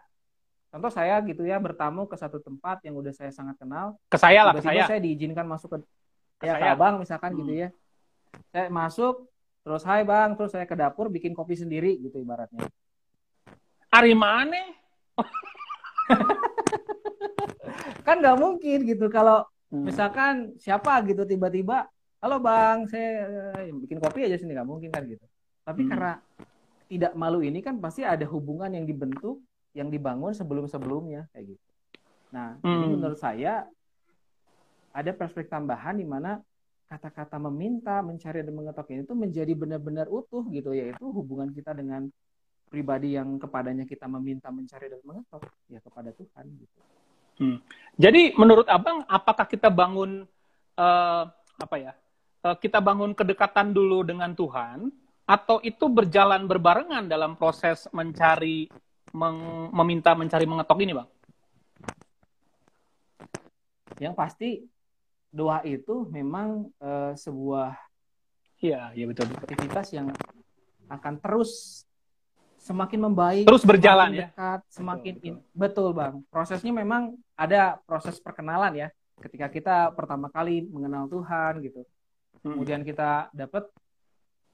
contoh 0.72 0.90
saya 0.92 1.20
gitu 1.24 1.44
ya 1.44 1.60
bertamu 1.60 2.08
ke 2.08 2.16
satu 2.16 2.40
tempat 2.40 2.80
yang 2.84 2.96
udah 2.96 3.12
saya 3.12 3.28
sangat 3.28 3.60
kenal. 3.60 3.94
Ke 4.08 4.16
saya 4.16 4.48
lah 4.48 4.56
ke 4.56 4.64
saya. 4.64 4.88
saya 4.88 5.00
diizinkan 5.04 5.44
masuk 5.44 5.76
ke, 5.76 5.78
ke 6.40 6.44
ya 6.48 6.56
saya. 6.56 6.62
ke 6.64 6.66
abang 6.74 6.94
misalkan 7.02 7.30
gitu 7.36 7.44
hmm. 7.44 7.50
gitu 7.52 7.62
ya. 7.62 7.70
Saya 8.52 8.66
masuk 8.72 9.28
terus 9.68 9.84
hai 9.84 10.00
bang 10.08 10.32
terus 10.32 10.56
saya 10.56 10.64
ke 10.64 10.72
dapur 10.72 11.12
bikin 11.12 11.36
kopi 11.36 11.52
sendiri 11.52 12.00
gitu 12.00 12.16
ibaratnya 12.16 12.64
Ari 13.92 14.16
mana 14.16 14.56
kan 18.06 18.16
nggak 18.24 18.38
mungkin 18.40 18.88
gitu 18.88 19.12
kalau 19.12 19.44
hmm. 19.68 19.84
misalkan 19.84 20.56
siapa 20.56 21.04
gitu 21.04 21.28
tiba-tiba 21.28 21.84
halo 22.24 22.40
bang 22.40 22.88
saya 22.88 23.28
eh, 23.60 23.68
bikin 23.76 24.00
kopi 24.00 24.24
aja 24.24 24.40
sini 24.40 24.56
nggak 24.56 24.68
mungkin 24.68 24.88
kan 24.88 25.04
gitu 25.04 25.28
tapi 25.68 25.84
hmm. 25.84 25.90
karena 25.92 26.12
tidak 26.88 27.12
malu 27.12 27.44
ini 27.44 27.60
kan 27.60 27.76
pasti 27.76 28.00
ada 28.00 28.24
hubungan 28.24 28.72
yang 28.72 28.88
dibentuk 28.88 29.44
yang 29.76 29.92
dibangun 29.92 30.32
sebelum-sebelumnya 30.32 31.28
kayak 31.30 31.54
gitu. 31.54 31.66
Nah, 32.32 32.56
hmm. 32.64 32.72
ini 32.72 32.86
menurut 32.96 33.20
saya 33.20 33.68
ada 34.90 35.10
perspektif 35.12 35.52
tambahan 35.52 36.00
di 36.00 36.08
mana 36.08 36.40
kata-kata 36.88 37.36
meminta, 37.36 38.00
mencari 38.00 38.40
dan 38.40 38.56
mengetok 38.56 38.88
ini 38.90 39.04
itu 39.04 39.14
menjadi 39.14 39.52
benar-benar 39.52 40.08
utuh 40.08 40.42
gitu 40.48 40.72
yaitu 40.72 41.04
hubungan 41.04 41.52
kita 41.52 41.76
dengan 41.76 42.08
pribadi 42.68 43.16
yang 43.16 43.36
kepadanya 43.36 43.84
kita 43.84 44.08
meminta, 44.08 44.48
mencari 44.48 44.88
dan 44.88 45.00
mengetok 45.04 45.44
ya 45.68 45.80
kepada 45.84 46.10
Tuhan 46.16 46.44
gitu. 46.58 46.78
Hmm. 47.38 47.58
Jadi 48.00 48.34
menurut 48.34 48.66
Abang 48.66 49.04
apakah 49.06 49.46
kita 49.46 49.68
bangun 49.68 50.26
uh, 50.80 51.24
apa 51.60 51.76
ya? 51.76 51.92
Uh, 52.42 52.56
kita 52.56 52.80
bangun 52.80 53.12
kedekatan 53.12 53.70
dulu 53.76 54.02
dengan 54.02 54.32
Tuhan 54.32 54.88
atau 55.28 55.60
itu 55.60 55.92
berjalan 55.92 56.48
berbarengan 56.48 57.04
dalam 57.04 57.36
proses 57.36 57.84
mencari 57.92 58.64
meng, 59.12 59.68
meminta 59.76 60.16
mencari 60.16 60.48
mengetok 60.48 60.80
ini 60.80 60.92
bang 60.96 61.08
yang 63.98 64.14
pasti 64.14 64.62
doa 65.28 65.60
itu 65.64 66.08
memang 66.08 66.72
uh, 66.80 67.12
sebuah 67.12 67.76
iya 68.58 68.90
iya 68.96 69.04
betul, 69.06 69.28
aktivitas 69.32 69.92
yang 69.92 70.08
akan 70.88 71.14
terus 71.20 71.84
semakin 72.58 73.06
membaik 73.08 73.44
terus 73.46 73.62
berjalan 73.62 74.10
semakin 74.10 74.18
ya 74.18 74.28
dekat 74.32 74.60
semakin 74.72 75.12
betul, 75.14 75.22
betul. 75.22 75.28
In, 75.28 75.56
betul 75.56 75.88
bang 75.94 76.14
prosesnya 76.32 76.72
memang 76.74 77.02
ada 77.38 77.78
proses 77.86 78.18
perkenalan 78.18 78.72
ya 78.74 78.88
ketika 79.22 79.46
kita 79.52 79.76
pertama 79.94 80.26
kali 80.32 80.66
mengenal 80.66 81.06
Tuhan 81.06 81.60
gitu 81.62 81.86
hmm. 82.42 82.54
kemudian 82.56 82.82
kita 82.82 83.30
dapat 83.30 83.68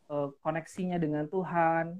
uh, 0.08 0.28
koneksinya 0.40 0.96
dengan 1.00 1.24
Tuhan, 1.28 1.96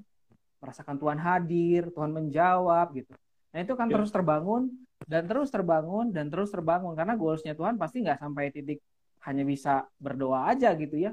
merasakan 0.61 0.97
Tuhan 0.97 1.19
hadir, 1.21 1.89
Tuhan 1.93 2.11
menjawab 2.13 2.93
gitu. 2.93 3.13
Nah 3.53 3.59
itu 3.63 3.73
kan 3.73 3.87
yeah. 3.89 3.95
terus 3.97 4.11
terbangun 4.11 4.71
dan 5.03 5.27
terus 5.27 5.51
terbangun 5.51 6.15
dan 6.15 6.31
terus 6.31 6.49
terbangun 6.49 6.95
karena 6.95 7.19
goalsnya 7.19 7.51
Tuhan 7.51 7.75
pasti 7.75 8.01
nggak 8.01 8.19
sampai 8.23 8.49
titik 8.55 8.79
hanya 9.27 9.43
bisa 9.43 9.83
berdoa 9.99 10.47
aja 10.47 10.71
gitu 10.79 10.95
ya. 10.95 11.11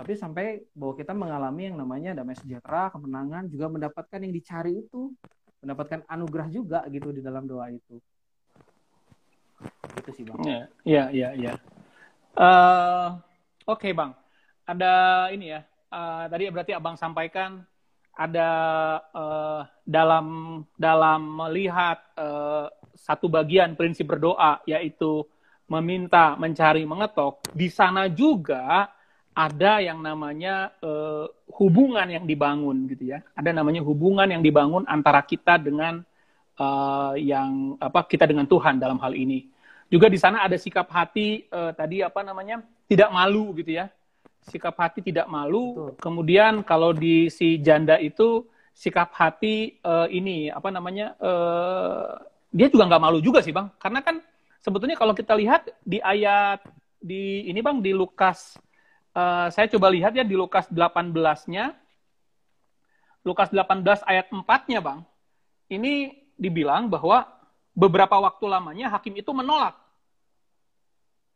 Tapi 0.00 0.16
sampai 0.16 0.64
bahwa 0.72 0.94
kita 0.96 1.12
mengalami 1.12 1.68
yang 1.68 1.76
namanya 1.76 2.16
damai 2.16 2.32
sejahtera, 2.32 2.88
kemenangan, 2.88 3.52
juga 3.52 3.68
mendapatkan 3.68 4.16
yang 4.24 4.32
dicari 4.32 4.80
itu, 4.80 5.12
mendapatkan 5.60 6.08
anugerah 6.08 6.48
juga 6.48 6.80
gitu 6.88 7.12
di 7.12 7.20
dalam 7.20 7.44
doa 7.44 7.68
itu. 7.68 8.00
Itu 10.00 10.10
sih 10.16 10.24
bang. 10.24 10.40
Iya, 10.40 10.62
iya, 10.88 11.04
iya. 11.12 11.28
Ya. 11.36 11.54
Uh, 12.32 13.20
Oke 13.68 13.92
bang, 13.92 14.16
ada 14.64 15.28
ini 15.30 15.52
ya 15.52 15.60
uh, 15.92 16.24
tadi 16.26 16.48
berarti 16.50 16.72
abang 16.74 16.96
sampaikan 16.96 17.62
ada 18.16 18.50
uh, 19.14 19.62
dalam 19.86 20.26
dalam 20.74 21.20
melihat 21.44 22.02
uh, 22.18 22.66
satu 23.00 23.32
bagian 23.32 23.72
prinsip 23.74 24.04
berdoa 24.04 24.60
yaitu 24.68 25.24
meminta, 25.70 26.36
mencari, 26.36 26.84
mengetok. 26.84 27.40
Di 27.56 27.72
sana 27.72 28.10
juga 28.12 28.90
ada 29.32 29.80
yang 29.80 30.02
namanya 30.02 30.74
uh, 30.82 31.30
hubungan 31.56 32.04
yang 32.04 32.28
dibangun 32.28 32.90
gitu 32.90 33.16
ya. 33.16 33.24
Ada 33.32 33.56
namanya 33.56 33.80
hubungan 33.80 34.28
yang 34.28 34.44
dibangun 34.44 34.84
antara 34.84 35.24
kita 35.24 35.56
dengan 35.56 36.04
uh, 36.60 37.14
yang 37.16 37.80
apa 37.80 38.04
kita 38.04 38.28
dengan 38.28 38.44
Tuhan 38.44 38.76
dalam 38.76 39.00
hal 39.00 39.16
ini. 39.16 39.48
Juga 39.88 40.06
di 40.06 40.18
sana 40.20 40.44
ada 40.44 40.58
sikap 40.60 40.90
hati 40.92 41.48
uh, 41.50 41.72
tadi 41.72 42.04
apa 42.04 42.20
namanya 42.20 42.60
tidak 42.86 43.10
malu 43.10 43.56
gitu 43.56 43.74
ya 43.80 43.90
sikap 44.46 44.74
hati 44.80 45.04
tidak 45.04 45.28
malu. 45.28 45.76
Betul. 45.76 45.90
Kemudian 46.00 46.64
kalau 46.64 46.96
di 46.96 47.28
si 47.28 47.60
janda 47.60 48.00
itu 48.00 48.48
sikap 48.72 49.12
hati 49.12 49.76
uh, 49.84 50.08
ini 50.08 50.48
apa 50.48 50.72
namanya 50.72 51.12
uh, 51.20 52.16
dia 52.50 52.66
juga 52.66 52.86
nggak 52.86 53.02
malu 53.02 53.18
juga 53.22 53.40
sih 53.40 53.54
bang, 53.54 53.70
karena 53.78 54.02
kan 54.02 54.18
sebetulnya 54.60 54.98
kalau 54.98 55.14
kita 55.14 55.34
lihat 55.38 55.70
di 55.86 56.02
ayat 56.02 56.62
di 57.00 57.48
ini 57.48 57.64
bang 57.64 57.80
di 57.80 57.96
Lukas 57.96 58.60
uh, 59.14 59.48
saya 59.48 59.66
coba 59.70 59.88
lihat 59.88 60.12
ya 60.14 60.26
di 60.26 60.36
Lukas 60.36 60.68
18-nya 60.68 61.74
Lukas 63.20 63.52
18 63.52 63.84
ayat 64.08 64.26
4-nya 64.32 64.80
bang. 64.80 65.00
Ini 65.70 66.24
dibilang 66.40 66.88
bahwa 66.88 67.28
beberapa 67.76 68.16
waktu 68.16 68.44
lamanya 68.48 68.88
hakim 68.96 69.12
itu 69.20 69.30
menolak. 69.30 69.76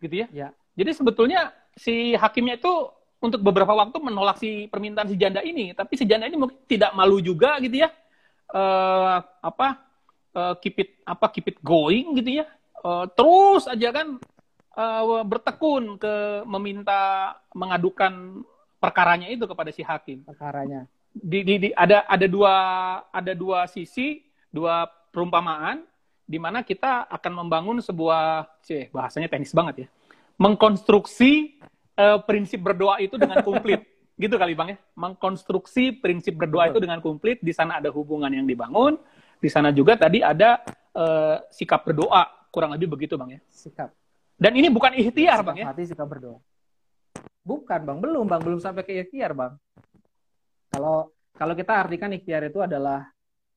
Gitu 0.01 0.25
ya. 0.25 0.27
ya. 0.33 0.49
Jadi 0.75 0.91
sebetulnya 0.97 1.53
si 1.77 2.17
hakimnya 2.17 2.57
itu 2.59 2.73
untuk 3.21 3.41
beberapa 3.41 3.73
waktu 3.73 3.97
menolak 4.01 4.41
si 4.41 4.69
permintaan 4.69 5.09
si 5.09 5.17
janda 5.17 5.41
ini, 5.41 5.73
tapi 5.73 5.97
si 5.97 6.05
janda 6.05 6.29
ini 6.29 6.37
mungkin 6.37 6.61
tidak 6.69 6.93
malu 6.93 7.25
juga 7.25 7.57
gitu 7.57 7.81
ya, 7.81 7.89
uh, 8.53 9.25
apa 9.41 9.81
uh, 10.35 10.55
keep 10.59 10.77
it 10.83 10.91
apa 11.07 11.31
keep 11.33 11.47
it 11.49 11.59
going 11.65 12.19
gitu 12.21 12.43
ya, 12.43 12.47
uh, 12.83 13.07
terus 13.15 13.71
aja 13.71 13.89
kan 13.95 14.19
uh, 14.77 15.25
bertekun 15.25 15.97
ke 15.97 16.45
meminta 16.45 17.33
mengadukan 17.55 18.45
perkaranya 18.83 19.33
itu 19.33 19.49
kepada 19.49 19.71
si 19.73 19.81
hakim. 19.81 20.27
Perkaranya. 20.27 20.85
Di, 21.15 21.47
di, 21.47 21.55
di 21.63 21.69
ada 21.73 22.05
ada 22.11 22.27
dua 22.27 22.55
ada 23.09 23.33
dua 23.33 23.71
sisi, 23.71 24.21
dua 24.51 24.91
perumpamaan 25.15 25.87
di 26.25 26.41
mana 26.41 26.65
kita 26.65 27.07
akan 27.13 27.33
membangun 27.45 27.79
sebuah, 27.85 28.49
cih, 28.65 28.89
bahasanya 28.89 29.29
teknis 29.29 29.53
banget 29.53 29.85
ya, 29.85 29.89
mengkonstruksi 30.41 31.61
uh, 32.01 32.19
prinsip 32.25 32.65
berdoa 32.65 32.99
itu 32.99 33.21
dengan 33.21 33.45
komplit. 33.45 33.85
gitu 34.23 34.35
kali 34.39 34.55
Bang 34.55 34.75
ya. 34.75 34.79
Mengkonstruksi 34.95 35.99
prinsip 35.99 36.39
berdoa 36.39 36.71
itu 36.71 36.79
dengan 36.79 37.03
komplit. 37.03 37.43
Di 37.43 37.51
sana 37.51 37.83
ada 37.83 37.91
hubungan 37.91 38.31
yang 38.31 38.47
dibangun. 38.47 38.99
Di 39.39 39.49
sana 39.53 39.71
juga 39.75 39.99
tadi 39.99 40.21
ada 40.25 40.63
uh, 40.97 41.43
sikap 41.51 41.85
berdoa. 41.87 42.27
Kurang 42.55 42.75
lebih 42.75 42.87
begitu 42.87 43.19
Bang 43.19 43.35
ya. 43.35 43.41
Sikap. 43.51 43.91
Dan 44.35 44.55
ini 44.55 44.71
bukan 44.71 44.95
ikhtiar 44.95 45.43
sikap 45.43 45.47
Bang 45.47 45.59
ya. 45.59 45.67
Hati 45.71 45.85
sikap 45.87 46.07
berdoa. 46.07 46.39
Bukan 47.45 47.81
Bang, 47.85 47.99
belum 48.01 48.25
Bang, 48.25 48.41
belum 48.41 48.61
sampai 48.63 48.83
ke 48.87 48.93
ikhtiar 49.05 49.37
Bang. 49.37 49.59
Kalau 50.71 51.13
kalau 51.35 51.55
kita 51.59 51.75
artikan 51.75 52.15
ikhtiar 52.15 52.47
itu 52.47 52.63
adalah 52.63 53.11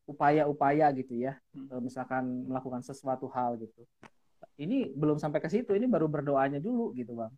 upaya-upaya 0.10 0.90
gitu 0.98 1.14
ya. 1.20 1.38
Hmm. 1.54 1.84
Misalkan 1.84 2.48
melakukan 2.48 2.82
sesuatu 2.82 3.30
hal 3.30 3.60
gitu. 3.62 3.86
Ini 4.58 4.98
belum 4.98 5.22
sampai 5.22 5.38
ke 5.38 5.50
situ, 5.54 5.78
ini 5.78 5.86
baru 5.86 6.10
berdoanya 6.10 6.58
dulu 6.58 6.90
gitu 6.98 7.14
Bang. 7.14 7.34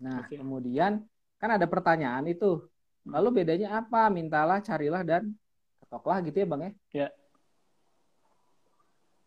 Nah, 0.00 0.24
okay. 0.24 0.40
kemudian 0.40 1.04
kan 1.36 1.50
ada 1.52 1.66
pertanyaan 1.68 2.24
itu. 2.30 2.64
Lalu 3.10 3.42
bedanya 3.42 3.82
apa? 3.82 4.06
Mintalah, 4.08 4.62
carilah, 4.62 5.02
dan 5.02 5.34
ketoklah 5.82 6.18
gitu 6.22 6.36
ya 6.42 6.46
Bang 6.46 6.62
ya? 6.62 6.72
Ya. 6.94 7.08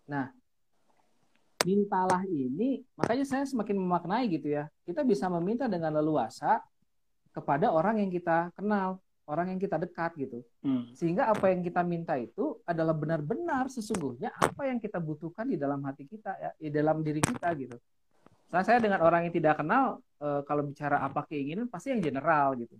Nah, 0.03 0.31
mintalah 1.63 2.21
ini 2.27 2.83
makanya 2.99 3.23
saya 3.23 3.43
semakin 3.47 3.79
memaknai 3.79 4.27
gitu 4.27 4.51
ya 4.51 4.67
kita 4.83 5.01
bisa 5.07 5.31
meminta 5.31 5.65
dengan 5.71 5.95
leluasa 5.95 6.59
kepada 7.31 7.71
orang 7.71 8.03
yang 8.03 8.11
kita 8.11 8.51
kenal 8.53 8.99
orang 9.23 9.55
yang 9.55 9.59
kita 9.63 9.79
dekat 9.79 10.11
gitu 10.19 10.43
Hmm. 10.63 10.91
sehingga 10.95 11.27
apa 11.27 11.51
yang 11.51 11.59
kita 11.59 11.83
minta 11.83 12.15
itu 12.19 12.59
adalah 12.63 12.95
benar-benar 12.95 13.67
sesungguhnya 13.67 14.31
apa 14.31 14.67
yang 14.67 14.79
kita 14.79 14.99
butuhkan 14.99 15.47
di 15.47 15.59
dalam 15.59 15.83
hati 15.83 16.07
kita 16.07 16.31
ya 16.39 16.51
di 16.55 16.69
dalam 16.71 17.03
diri 17.03 17.19
kita 17.19 17.51
gitu 17.55 17.79
Misalnya 18.47 18.67
saya 18.69 18.79
dengan 18.85 19.01
orang 19.01 19.25
yang 19.25 19.33
tidak 19.33 19.59
kenal 19.59 19.97
eh, 20.21 20.41
kalau 20.45 20.61
bicara 20.67 21.01
apa 21.01 21.25
keinginan 21.25 21.65
pasti 21.67 21.89
yang 21.89 21.99
general 22.03 22.53
gitu 22.59 22.75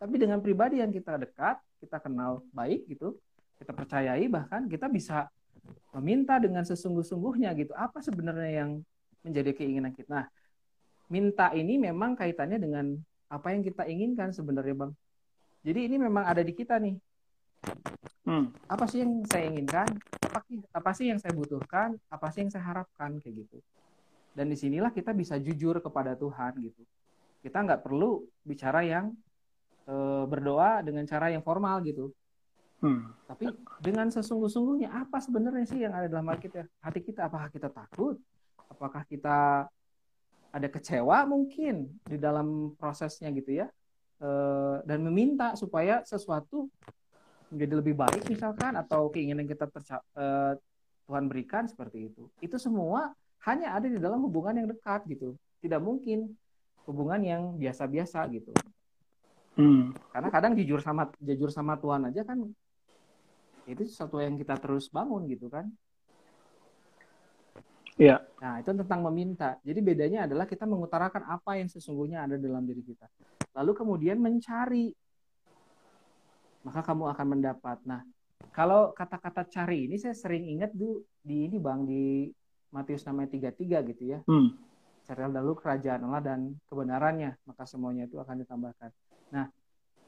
tapi 0.00 0.16
dengan 0.16 0.40
pribadi 0.40 0.80
yang 0.80 0.88
kita 0.88 1.20
dekat 1.20 1.60
kita 1.84 2.00
kenal 2.00 2.40
baik 2.56 2.88
gitu 2.88 3.20
kita 3.60 3.76
percayai 3.76 4.24
bahkan 4.32 4.64
kita 4.64 4.88
bisa 4.88 5.28
meminta 5.92 6.40
dengan 6.40 6.64
sesungguh-sungguhnya 6.64 7.52
gitu. 7.60 7.76
Apa 7.76 8.00
sebenarnya 8.00 8.64
yang 8.64 8.70
menjadi 9.20 9.52
keinginan 9.52 9.92
kita? 9.92 10.08
Nah 10.08 10.26
minta 11.12 11.52
ini 11.52 11.76
memang 11.76 12.16
kaitannya 12.16 12.56
dengan 12.56 12.96
apa 13.28 13.52
yang 13.52 13.60
kita 13.60 13.84
inginkan 13.84 14.32
sebenarnya 14.32 14.74
bang. 14.74 14.92
Jadi 15.60 15.80
ini 15.92 15.96
memang 16.00 16.24
ada 16.24 16.40
di 16.40 16.56
kita 16.56 16.80
nih. 16.80 16.96
Hmm. 18.24 18.48
apa 18.64 18.88
sih 18.88 19.04
yang 19.04 19.20
saya 19.28 19.52
inginkan? 19.52 19.84
Apa, 20.24 20.40
apa 20.72 20.90
sih 20.96 21.12
yang 21.12 21.20
saya 21.20 21.34
butuhkan? 21.36 21.98
Apa 22.08 22.32
sih 22.32 22.46
yang 22.46 22.52
saya 22.52 22.64
harapkan? 22.64 23.20
Kayak 23.20 23.44
gitu. 23.44 23.58
Dan 24.32 24.48
di 24.48 24.56
sinilah 24.56 24.94
kita 24.94 25.12
bisa 25.12 25.36
jujur 25.36 25.82
kepada 25.82 26.16
Tuhan 26.16 26.56
gitu. 26.64 26.80
Kita 27.44 27.60
nggak 27.60 27.84
perlu 27.84 28.24
bicara 28.46 28.86
yang 28.86 29.12
eh, 29.90 30.24
berdoa 30.30 30.80
dengan 30.86 31.04
cara 31.04 31.34
yang 31.34 31.42
formal 31.42 31.82
gitu. 31.82 32.14
Hmm. 32.80 33.12
tapi 33.28 33.52
dengan 33.84 34.08
sesungguh-sungguhnya 34.08 34.88
apa 34.88 35.20
sebenarnya 35.20 35.68
sih 35.68 35.84
yang 35.84 35.92
ada 35.92 36.08
dalam 36.08 36.24
hati 36.32 36.48
kita? 36.48 36.64
Hati 36.80 37.00
kita 37.04 37.28
apakah 37.28 37.52
kita 37.52 37.68
takut? 37.68 38.16
Apakah 38.72 39.04
kita 39.04 39.68
ada 40.48 40.68
kecewa 40.72 41.28
mungkin 41.28 41.92
di 42.08 42.16
dalam 42.16 42.72
prosesnya 42.80 43.28
gitu 43.36 43.52
ya? 43.52 43.68
Eh, 44.24 44.76
dan 44.88 45.04
meminta 45.04 45.52
supaya 45.60 46.00
sesuatu 46.08 46.72
menjadi 47.52 47.84
lebih 47.84 48.00
baik 48.00 48.32
misalkan 48.32 48.72
atau 48.80 49.12
keinginan 49.12 49.44
kita 49.44 49.68
terca- 49.68 50.06
eh, 50.16 50.56
Tuhan 51.04 51.28
berikan 51.28 51.68
seperti 51.68 52.08
itu. 52.08 52.32
Itu 52.40 52.56
semua 52.56 53.12
hanya 53.44 53.76
ada 53.76 53.92
di 53.92 54.00
dalam 54.00 54.24
hubungan 54.24 54.56
yang 54.56 54.72
dekat 54.72 55.04
gitu. 55.04 55.36
Tidak 55.60 55.84
mungkin 55.84 56.32
hubungan 56.88 57.20
yang 57.20 57.42
biasa-biasa 57.60 58.24
gitu 58.32 58.56
Hmm. 59.60 59.92
karena 60.08 60.28
kadang 60.32 60.52
jujur 60.56 60.80
sama 60.80 61.12
jujur 61.20 61.52
sama 61.52 61.76
Tuhan 61.76 62.08
aja 62.08 62.24
kan 62.24 62.40
itu 63.68 63.82
sesuatu 63.84 64.16
yang 64.18 64.40
kita 64.40 64.56
terus 64.56 64.88
bangun 64.88 65.28
gitu 65.28 65.52
kan 65.52 65.68
Iya. 68.00 68.24
nah 68.40 68.56
itu 68.56 68.72
tentang 68.72 69.04
meminta 69.04 69.60
jadi 69.60 69.76
bedanya 69.84 70.18
adalah 70.24 70.48
kita 70.48 70.64
mengutarakan 70.64 71.28
apa 71.28 71.60
yang 71.60 71.68
sesungguhnya 71.68 72.24
ada 72.24 72.40
dalam 72.40 72.64
diri 72.64 72.80
kita 72.80 73.04
lalu 73.52 73.76
kemudian 73.76 74.16
mencari 74.16 74.88
maka 76.64 76.80
kamu 76.80 77.12
akan 77.12 77.26
mendapat 77.36 77.76
nah 77.84 78.00
kalau 78.56 78.96
kata-kata 78.96 79.44
cari 79.44 79.84
ini 79.84 80.00
saya 80.00 80.16
sering 80.16 80.48
ingat 80.48 80.72
du 80.72 81.04
di 81.20 81.44
ini 81.44 81.60
bang 81.60 81.84
di 81.84 82.32
Matius 82.72 83.04
namanya 83.04 83.36
33 83.52 83.88
gitu 83.92 84.02
ya 84.16 84.24
Hmm. 84.24 84.56
carilah 85.04 85.42
dahulu 85.42 85.58
kerajaan 85.58 86.06
Allah 86.06 86.22
dan 86.22 86.40
kebenarannya, 86.70 87.34
maka 87.42 87.66
semuanya 87.66 88.06
itu 88.06 88.22
akan 88.22 88.46
ditambahkan. 88.46 88.94
Nah, 89.30 89.46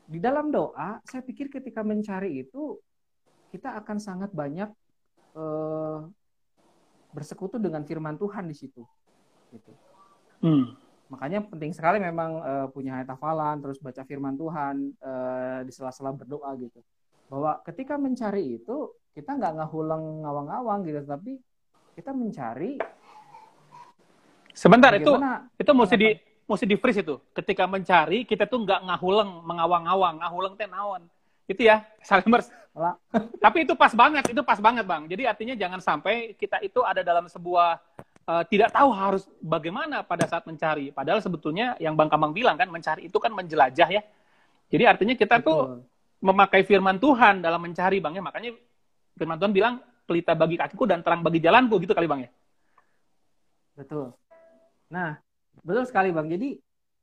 di 0.07 0.19
dalam 0.19 0.51
doa, 0.51 0.99
saya 1.07 1.23
pikir 1.23 1.49
ketika 1.49 1.81
mencari 1.87 2.43
itu, 2.43 2.79
kita 3.55 3.79
akan 3.79 3.97
sangat 4.03 4.31
banyak 4.35 4.71
eh, 5.37 5.99
bersekutu 7.13 7.61
dengan 7.61 7.85
firman 7.85 8.17
Tuhan 8.19 8.49
di 8.49 8.57
situ. 8.57 8.83
Gitu. 9.53 9.73
Hmm. 10.43 10.75
Makanya 11.13 11.45
penting 11.45 11.77
sekali 11.77 12.01
memang 12.01 12.31
eh, 12.41 12.67
punya 12.73 13.01
ayat 13.01 13.15
hafalan, 13.15 13.63
terus 13.63 13.79
baca 13.79 14.03
firman 14.03 14.35
Tuhan 14.35 14.75
eh, 14.97 15.61
di 15.65 15.73
sela-sela 15.73 16.13
berdoa 16.13 16.51
gitu. 16.59 16.81
Bahwa 17.31 17.63
ketika 17.65 17.97
mencari 17.97 18.61
itu, 18.61 18.93
kita 19.13 19.37
nggak 19.37 19.61
ngahulang 19.61 20.25
ngawang-ngawang 20.25 20.81
gitu, 20.89 21.01
tapi 21.05 21.33
kita 21.93 22.11
mencari 22.17 22.81
Sebentar 24.53 24.93
itu 24.93 25.17
itu 25.57 25.73
mesti 25.73 25.97
di 25.97 26.13
mesti 26.47 26.65
di 26.67 26.77
freeze 26.79 27.03
itu. 27.03 27.17
Ketika 27.33 27.65
mencari 27.67 28.27
kita 28.27 28.45
tuh 28.47 28.63
nggak 28.63 28.81
ngahuleng, 28.89 29.31
mengawang-awang, 29.47 30.21
ngahuleng 30.23 30.55
teh 30.59 30.69
naon. 30.69 31.07
Itu 31.47 31.67
ya, 31.67 31.83
Salimers. 32.03 32.51
Tapi 33.45 33.69
itu 33.69 33.77
pas 33.77 33.93
banget, 33.93 34.33
itu 34.33 34.41
pas 34.41 34.57
banget, 34.57 34.85
Bang. 34.89 35.05
Jadi 35.05 35.29
artinya 35.29 35.55
jangan 35.57 35.81
sampai 35.83 36.33
kita 36.41 36.63
itu 36.65 36.81
ada 36.81 37.05
dalam 37.05 37.29
sebuah 37.29 37.77
eh, 38.25 38.45
tidak 38.49 38.73
tahu 38.73 38.89
harus 38.97 39.29
bagaimana 39.45 40.01
pada 40.01 40.25
saat 40.25 40.49
mencari. 40.49 40.89
Padahal 40.89 41.21
sebetulnya 41.21 41.77
yang 41.77 41.93
Bang 41.93 42.09
Kamang 42.09 42.33
bilang 42.33 42.57
kan 42.57 42.73
mencari 42.73 43.07
itu 43.13 43.19
kan 43.21 43.33
menjelajah 43.35 43.89
ya. 43.93 44.03
Jadi 44.73 44.85
artinya 44.89 45.13
kita 45.13 45.45
tuh 45.45 45.85
Betul. 45.85 46.25
memakai 46.25 46.65
firman 46.65 46.97
Tuhan 46.97 47.45
dalam 47.45 47.61
mencari, 47.61 48.01
Bang 48.01 48.17
ya. 48.17 48.25
Makanya 48.25 48.57
firman 49.21 49.37
Tuhan 49.37 49.53
bilang 49.53 49.75
pelita 50.09 50.33
bagi 50.33 50.57
kakiku 50.57 50.89
dan 50.89 51.05
terang 51.05 51.21
bagi 51.21 51.45
jalanku 51.45 51.77
gitu 51.77 51.93
kali, 51.93 52.09
Bang 52.09 52.25
ya. 52.25 52.31
Betul. 53.77 54.17
Nah, 54.93 55.17
betul 55.61 55.85
sekali 55.85 56.09
Bang. 56.09 56.33
Jadi 56.33 56.57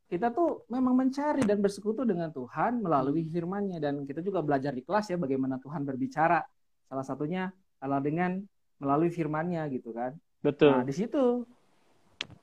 kita 0.10 0.34
tuh 0.34 0.66
memang 0.74 0.98
mencari 0.98 1.46
dan 1.46 1.62
bersekutu 1.62 2.02
dengan 2.02 2.34
Tuhan 2.34 2.82
melalui 2.82 3.30
firman-Nya 3.30 3.78
dan 3.78 4.10
kita 4.10 4.26
juga 4.26 4.42
belajar 4.42 4.74
di 4.74 4.82
kelas 4.82 5.14
ya 5.14 5.22
bagaimana 5.22 5.62
Tuhan 5.62 5.86
berbicara. 5.86 6.42
Salah 6.90 7.06
satunya 7.06 7.54
adalah 7.78 8.02
dengan 8.02 8.42
melalui 8.82 9.14
firman-Nya 9.14 9.70
gitu 9.70 9.94
kan. 9.94 10.18
Betul. 10.42 10.74
Nah, 10.74 10.82
di 10.82 10.94
situ 10.98 11.46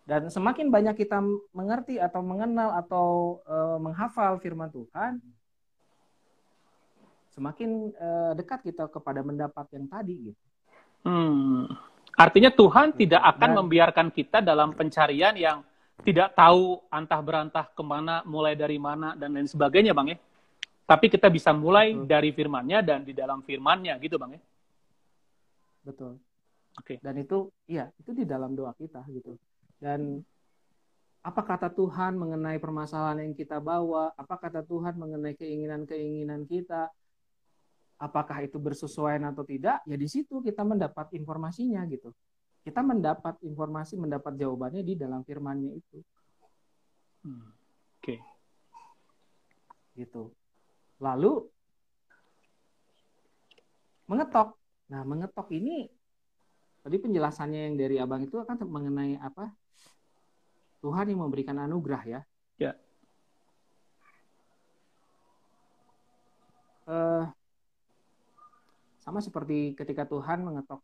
dan 0.06 0.30
semakin 0.30 0.70
banyak 0.70 0.94
kita 0.94 1.18
mengerti 1.50 1.98
atau 1.98 2.22
mengenal 2.22 2.78
atau 2.78 3.42
eh, 3.42 3.78
menghafal 3.82 4.38
firman 4.38 4.70
Tuhan, 4.70 5.18
semakin 7.34 7.90
eh, 7.90 8.32
dekat 8.38 8.62
kita 8.62 8.86
kepada 8.86 9.26
mendapat 9.26 9.66
yang 9.74 9.90
tadi 9.90 10.30
gitu. 10.30 10.42
Hmm. 11.02 11.66
Artinya 12.14 12.54
Tuhan 12.54 12.94
tidak 12.94 13.22
akan 13.36 13.50
Dan- 13.50 13.58
membiarkan 13.58 14.08
kita 14.14 14.38
dalam 14.38 14.70
pencarian 14.72 15.34
yang 15.34 15.66
tidak 16.06 16.38
tahu 16.38 16.78
antah 16.86 17.18
berantah 17.18 17.66
ke 17.66 17.82
mana, 17.82 18.22
mulai 18.22 18.54
dari 18.54 18.78
mana, 18.78 19.18
dan 19.18 19.34
lain 19.34 19.50
sebagainya, 19.50 19.90
Bang 19.90 20.14
ya. 20.14 20.18
Tapi 20.86 21.10
kita 21.10 21.26
bisa 21.26 21.50
mulai 21.50 21.90
Betul. 21.90 22.06
dari 22.06 22.30
firmannya 22.30 22.78
dan 22.86 23.02
di 23.02 23.10
dalam 23.10 23.42
firmannya, 23.42 23.98
gitu, 23.98 24.14
Bang 24.14 24.38
ya. 24.38 24.42
Betul. 25.82 26.22
Oke. 26.78 27.02
Dan 27.02 27.18
itu, 27.18 27.50
iya, 27.66 27.90
itu 27.98 28.14
di 28.14 28.22
dalam 28.22 28.54
doa 28.54 28.70
kita 28.78 29.02
gitu. 29.10 29.34
Dan 29.82 30.22
apa 31.26 31.42
kata 31.42 31.74
Tuhan 31.74 32.14
mengenai 32.14 32.62
permasalahan 32.62 33.26
yang 33.26 33.34
kita 33.34 33.58
bawa? 33.58 34.14
Apa 34.14 34.38
kata 34.38 34.62
Tuhan 34.62 34.94
mengenai 34.94 35.34
keinginan-keinginan 35.34 36.46
kita? 36.46 36.86
Apakah 37.98 38.44
itu 38.44 38.60
bersesuaian 38.60 39.24
atau 39.26 39.42
tidak? 39.42 39.82
Ya 39.88 39.96
di 39.98 40.06
situ 40.06 40.38
kita 40.44 40.62
mendapat 40.62 41.10
informasinya 41.16 41.82
gitu. 41.90 42.14
Kita 42.66 42.82
mendapat 42.82 43.38
informasi, 43.46 43.94
mendapat 43.94 44.34
jawabannya 44.34 44.82
di 44.82 44.98
dalam 44.98 45.22
firman-Nya 45.22 45.70
itu 45.78 46.02
Hmm. 47.22 47.50
Oke. 47.98 48.22
gitu. 49.98 50.30
Lalu 51.02 51.48
mengetok. 54.06 54.54
Nah, 54.92 55.02
mengetok 55.02 55.50
ini 55.50 55.90
tadi 56.86 56.96
penjelasannya 57.02 57.60
yang 57.66 57.74
dari 57.74 57.96
Abang 57.98 58.22
itu 58.22 58.38
kan 58.46 58.62
mengenai 58.62 59.18
apa? 59.18 59.50
Tuhan 60.84 61.10
yang 61.10 61.26
memberikan 61.26 61.58
anugerah 61.58 62.02
ya. 62.06 62.20
Ya. 62.62 62.72
Eh, 66.86 67.24
sama 69.02 69.18
seperti 69.18 69.74
ketika 69.74 70.06
Tuhan 70.06 70.46
mengetok 70.46 70.78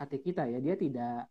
hati 0.00 0.16
kita 0.16 0.48
ya, 0.48 0.58
dia 0.64 0.74
tidak 0.80 1.28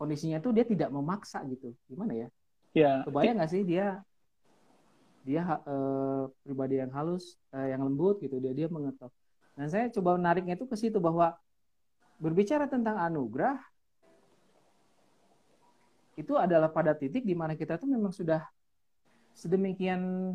kondisinya 0.00 0.40
tuh 0.40 0.56
dia 0.56 0.64
tidak 0.64 0.88
memaksa 0.88 1.44
gitu. 1.44 1.76
Gimana 1.92 2.16
ya? 2.16 2.28
Ya. 2.72 3.04
Kebayang 3.04 3.36
nggak 3.36 3.52
sih 3.52 3.62
dia 3.64 4.00
dia 5.26 5.42
eh, 5.44 6.24
pribadi 6.40 6.80
yang 6.80 6.92
halus, 6.96 7.36
eh, 7.52 7.76
yang 7.76 7.84
lembut 7.84 8.20
gitu 8.24 8.40
dia 8.40 8.56
dia 8.56 8.68
mengetok. 8.72 9.12
Dan 9.56 9.68
saya 9.68 9.92
coba 9.92 10.16
menariknya 10.16 10.56
itu 10.56 10.64
ke 10.68 10.76
situ 10.76 10.96
bahwa 11.00 11.36
berbicara 12.16 12.64
tentang 12.68 12.96
anugerah 12.96 13.60
itu 16.16 16.32
adalah 16.36 16.72
pada 16.72 16.96
titik 16.96 17.28
di 17.28 17.36
mana 17.36 17.52
kita 17.52 17.76
tuh 17.76 17.88
memang 17.88 18.08
sudah 18.08 18.40
sedemikian 19.36 20.32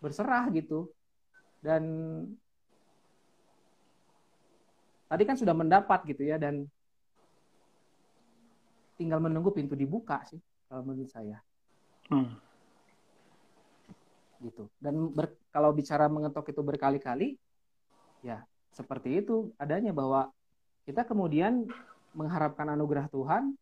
berserah 0.00 0.48
gitu 0.48 0.88
dan 1.60 1.84
tadi 5.08 5.22
kan 5.24 5.36
sudah 5.40 5.56
mendapat 5.56 6.04
gitu 6.06 6.22
ya 6.22 6.36
dan 6.36 6.68
tinggal 8.94 9.18
menunggu 9.18 9.50
pintu 9.50 9.72
dibuka 9.72 10.20
sih 10.28 10.38
kalau 10.68 10.84
menurut 10.84 11.10
saya 11.10 11.40
Hmm. 12.08 12.40
gitu. 14.40 14.64
Dan 14.80 15.12
ber- 15.12 15.36
kalau 15.52 15.76
bicara 15.76 16.08
mengetok 16.08 16.56
itu 16.56 16.64
berkali-kali, 16.64 17.36
ya 18.24 18.40
seperti 18.72 19.20
itu 19.20 19.52
adanya 19.60 19.92
bahwa 19.92 20.32
kita 20.88 21.04
kemudian 21.04 21.68
mengharapkan 22.16 22.64
anugerah 22.72 23.12
Tuhan 23.12 23.52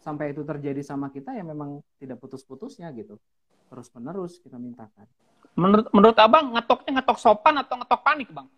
sampai 0.00 0.32
itu 0.32 0.40
terjadi 0.40 0.80
sama 0.80 1.12
kita 1.12 1.36
ya 1.36 1.44
memang 1.44 1.84
tidak 2.00 2.16
putus-putusnya 2.16 2.88
gitu. 2.96 3.20
Terus 3.68 3.92
menerus 3.92 4.40
kita 4.40 4.56
mintakan. 4.56 5.04
Menurut 5.52 5.92
menurut 5.92 6.16
Abang 6.16 6.56
ngetoknya 6.56 6.96
ngetok 6.96 7.18
sopan 7.20 7.60
atau 7.60 7.76
ngetok 7.76 8.00
panik, 8.00 8.28
Bang? 8.32 8.48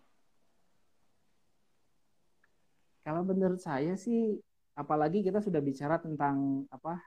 Kalau 3.05 3.21
menurut 3.21 3.61
saya 3.61 3.93
sih 3.93 4.41
apalagi 4.73 5.21
kita 5.21 5.39
sudah 5.39 5.61
bicara 5.61 6.01
tentang 6.01 6.65
apa 6.73 6.97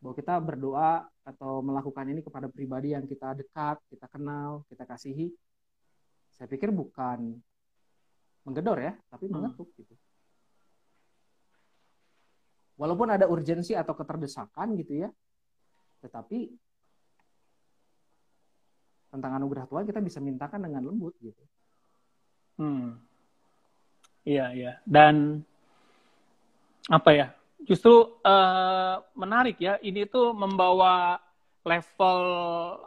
bahwa 0.00 0.14
kita 0.16 0.36
berdoa 0.40 1.08
atau 1.24 1.64
melakukan 1.64 2.04
ini 2.08 2.20
kepada 2.20 2.52
pribadi 2.52 2.92
yang 2.92 3.08
kita 3.08 3.32
dekat, 3.36 3.80
kita 3.88 4.06
kenal, 4.12 4.64
kita 4.68 4.84
kasihi. 4.84 5.32
Saya 6.36 6.48
pikir 6.48 6.68
bukan 6.68 7.36
menggedor 8.44 8.80
ya, 8.80 8.92
tapi 9.08 9.28
hmm. 9.28 9.34
mengetuk 9.34 9.68
gitu 9.76 9.96
walaupun 12.80 13.12
ada 13.12 13.28
urgensi 13.28 13.76
atau 13.76 13.92
keterdesakan 13.92 14.72
gitu 14.80 15.04
ya 15.04 15.12
tetapi 16.00 16.48
tentang 19.12 19.36
anugerah 19.36 19.68
Tuhan 19.68 19.84
kita 19.84 20.00
bisa 20.00 20.16
mintakan 20.24 20.64
dengan 20.64 20.88
lembut 20.88 21.12
gitu 21.20 21.44
hmm 22.56 23.09
iya 24.24 24.46
iya. 24.52 24.72
Dan 24.84 25.44
apa 26.88 27.10
ya? 27.12 27.26
Justru 27.64 28.18
uh, 28.24 28.94
menarik 29.14 29.60
ya 29.60 29.76
ini 29.84 30.08
tuh 30.08 30.32
membawa 30.32 31.20
level 31.62 32.20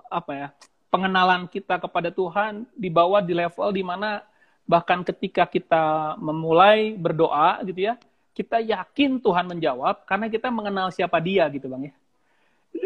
apa 0.09 0.31
ya 0.33 0.47
pengenalan 0.89 1.45
kita 1.49 1.77
kepada 1.77 2.09
Tuhan 2.09 2.65
dibawa 2.73 3.21
di 3.21 3.33
level 3.37 3.69
di 3.73 3.81
mana 3.85 4.25
bahkan 4.65 5.05
ketika 5.05 5.45
kita 5.45 6.15
memulai 6.17 6.97
berdoa 6.97 7.61
gitu 7.65 7.89
ya 7.89 7.97
kita 8.33 8.61
yakin 8.61 9.21
Tuhan 9.21 9.45
menjawab 9.45 10.09
karena 10.09 10.25
kita 10.25 10.49
mengenal 10.49 10.89
siapa 10.89 11.21
dia 11.21 11.45
gitu 11.53 11.69
bang 11.69 11.93
ya. 11.93 11.95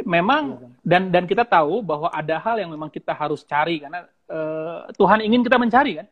Memang 0.04 0.60
iya, 0.60 0.68
dan 0.84 1.02
dan 1.08 1.24
kita 1.24 1.48
tahu 1.48 1.80
bahwa 1.80 2.12
ada 2.12 2.36
hal 2.44 2.60
yang 2.60 2.76
memang 2.76 2.92
kita 2.92 3.16
harus 3.16 3.48
cari 3.48 3.80
karena 3.80 4.04
uh, 4.28 4.92
Tuhan 4.92 5.24
ingin 5.24 5.48
kita 5.48 5.56
mencari 5.56 6.04
kan 6.04 6.08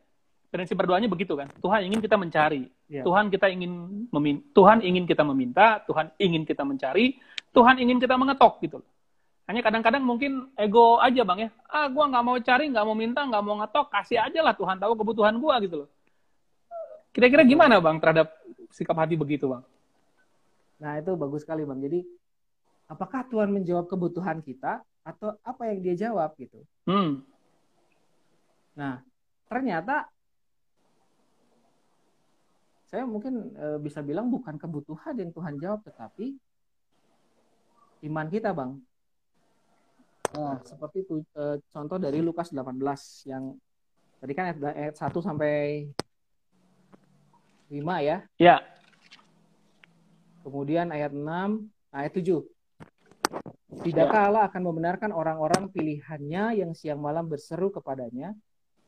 prinsip 0.48 0.78
berdoanya 0.78 1.10
begitu 1.10 1.34
kan 1.34 1.50
Tuhan 1.60 1.80
ingin 1.90 2.00
kita 2.00 2.16
mencari 2.16 2.68
ya. 2.88 3.02
Tuhan 3.02 3.28
kita 3.28 3.46
ingin 3.50 3.72
memin 4.10 4.42
Tuhan 4.54 4.80
ingin 4.82 5.04
kita 5.04 5.22
meminta 5.26 5.82
Tuhan 5.84 6.12
ingin 6.16 6.42
kita 6.46 6.62
mencari 6.62 7.18
Tuhan 7.50 7.76
ingin 7.82 7.98
kita 7.98 8.14
mengetok 8.14 8.62
gitu 8.62 8.78
hanya 9.46 9.62
kadang-kadang 9.62 10.02
mungkin 10.02 10.50
ego 10.58 10.98
aja 10.98 11.22
bang 11.22 11.46
ya 11.46 11.50
ah 11.70 11.86
gue 11.86 12.04
nggak 12.04 12.24
mau 12.24 12.36
cari 12.38 12.64
nggak 12.70 12.84
mau 12.86 12.96
minta 12.98 13.20
nggak 13.22 13.42
mau 13.42 13.54
ngetok 13.62 13.86
kasih 13.94 14.18
aja 14.22 14.40
lah 14.42 14.54
Tuhan 14.58 14.78
tahu 14.82 14.92
kebutuhan 14.98 15.38
gue 15.38 15.54
gitu 15.70 15.76
loh 15.84 15.88
kira-kira 17.16 17.46
gimana 17.48 17.80
bang 17.80 17.96
terhadap 17.96 18.28
sikap 18.76 18.96
hati 19.00 19.16
begitu, 19.16 19.48
Bang? 19.48 19.64
Nah, 20.76 21.00
itu 21.00 21.16
bagus 21.16 21.48
sekali, 21.48 21.64
Bang. 21.64 21.80
Jadi, 21.80 22.04
apakah 22.92 23.24
Tuhan 23.32 23.48
menjawab 23.48 23.88
kebutuhan 23.88 24.44
kita 24.44 24.84
atau 25.00 25.32
apa 25.40 25.72
yang 25.72 25.78
dia 25.80 25.94
jawab 25.96 26.36
gitu? 26.36 26.60
Hmm. 26.84 27.24
Nah, 28.76 29.00
ternyata 29.48 30.04
saya 32.86 33.02
mungkin 33.02 33.50
e, 33.58 33.66
bisa 33.82 33.98
bilang 33.98 34.30
bukan 34.30 34.54
kebutuhan 34.54 35.18
yang 35.18 35.34
Tuhan 35.34 35.58
jawab, 35.58 35.82
tetapi 35.82 36.38
iman 38.06 38.26
kita, 38.30 38.54
Bang. 38.54 38.78
Nah, 40.38 40.62
seperti 40.62 41.02
itu 41.02 41.22
e, 41.34 41.58
contoh 41.74 41.98
dari 41.98 42.22
Lukas 42.22 42.54
18 42.54 42.78
yang 43.26 43.58
tadi 44.22 44.32
kan 44.38 44.54
ayat, 44.54 44.58
ayat 44.70 44.94
1 44.94 45.18
sampai 45.18 45.54
5 47.66 48.06
ya. 48.06 48.22
Ya. 48.38 48.56
Kemudian 50.46 50.94
ayat 50.94 51.10
6, 51.10 51.66
ayat 51.90 52.12
7. 52.14 52.46
Tidakkah 53.82 54.22
ya. 54.22 54.26
Allah 54.30 54.42
akan 54.46 54.62
membenarkan 54.62 55.10
orang-orang 55.10 55.74
pilihannya 55.74 56.62
yang 56.62 56.70
siang 56.70 57.02
malam 57.02 57.26
berseru 57.26 57.74
kepadanya? 57.74 58.30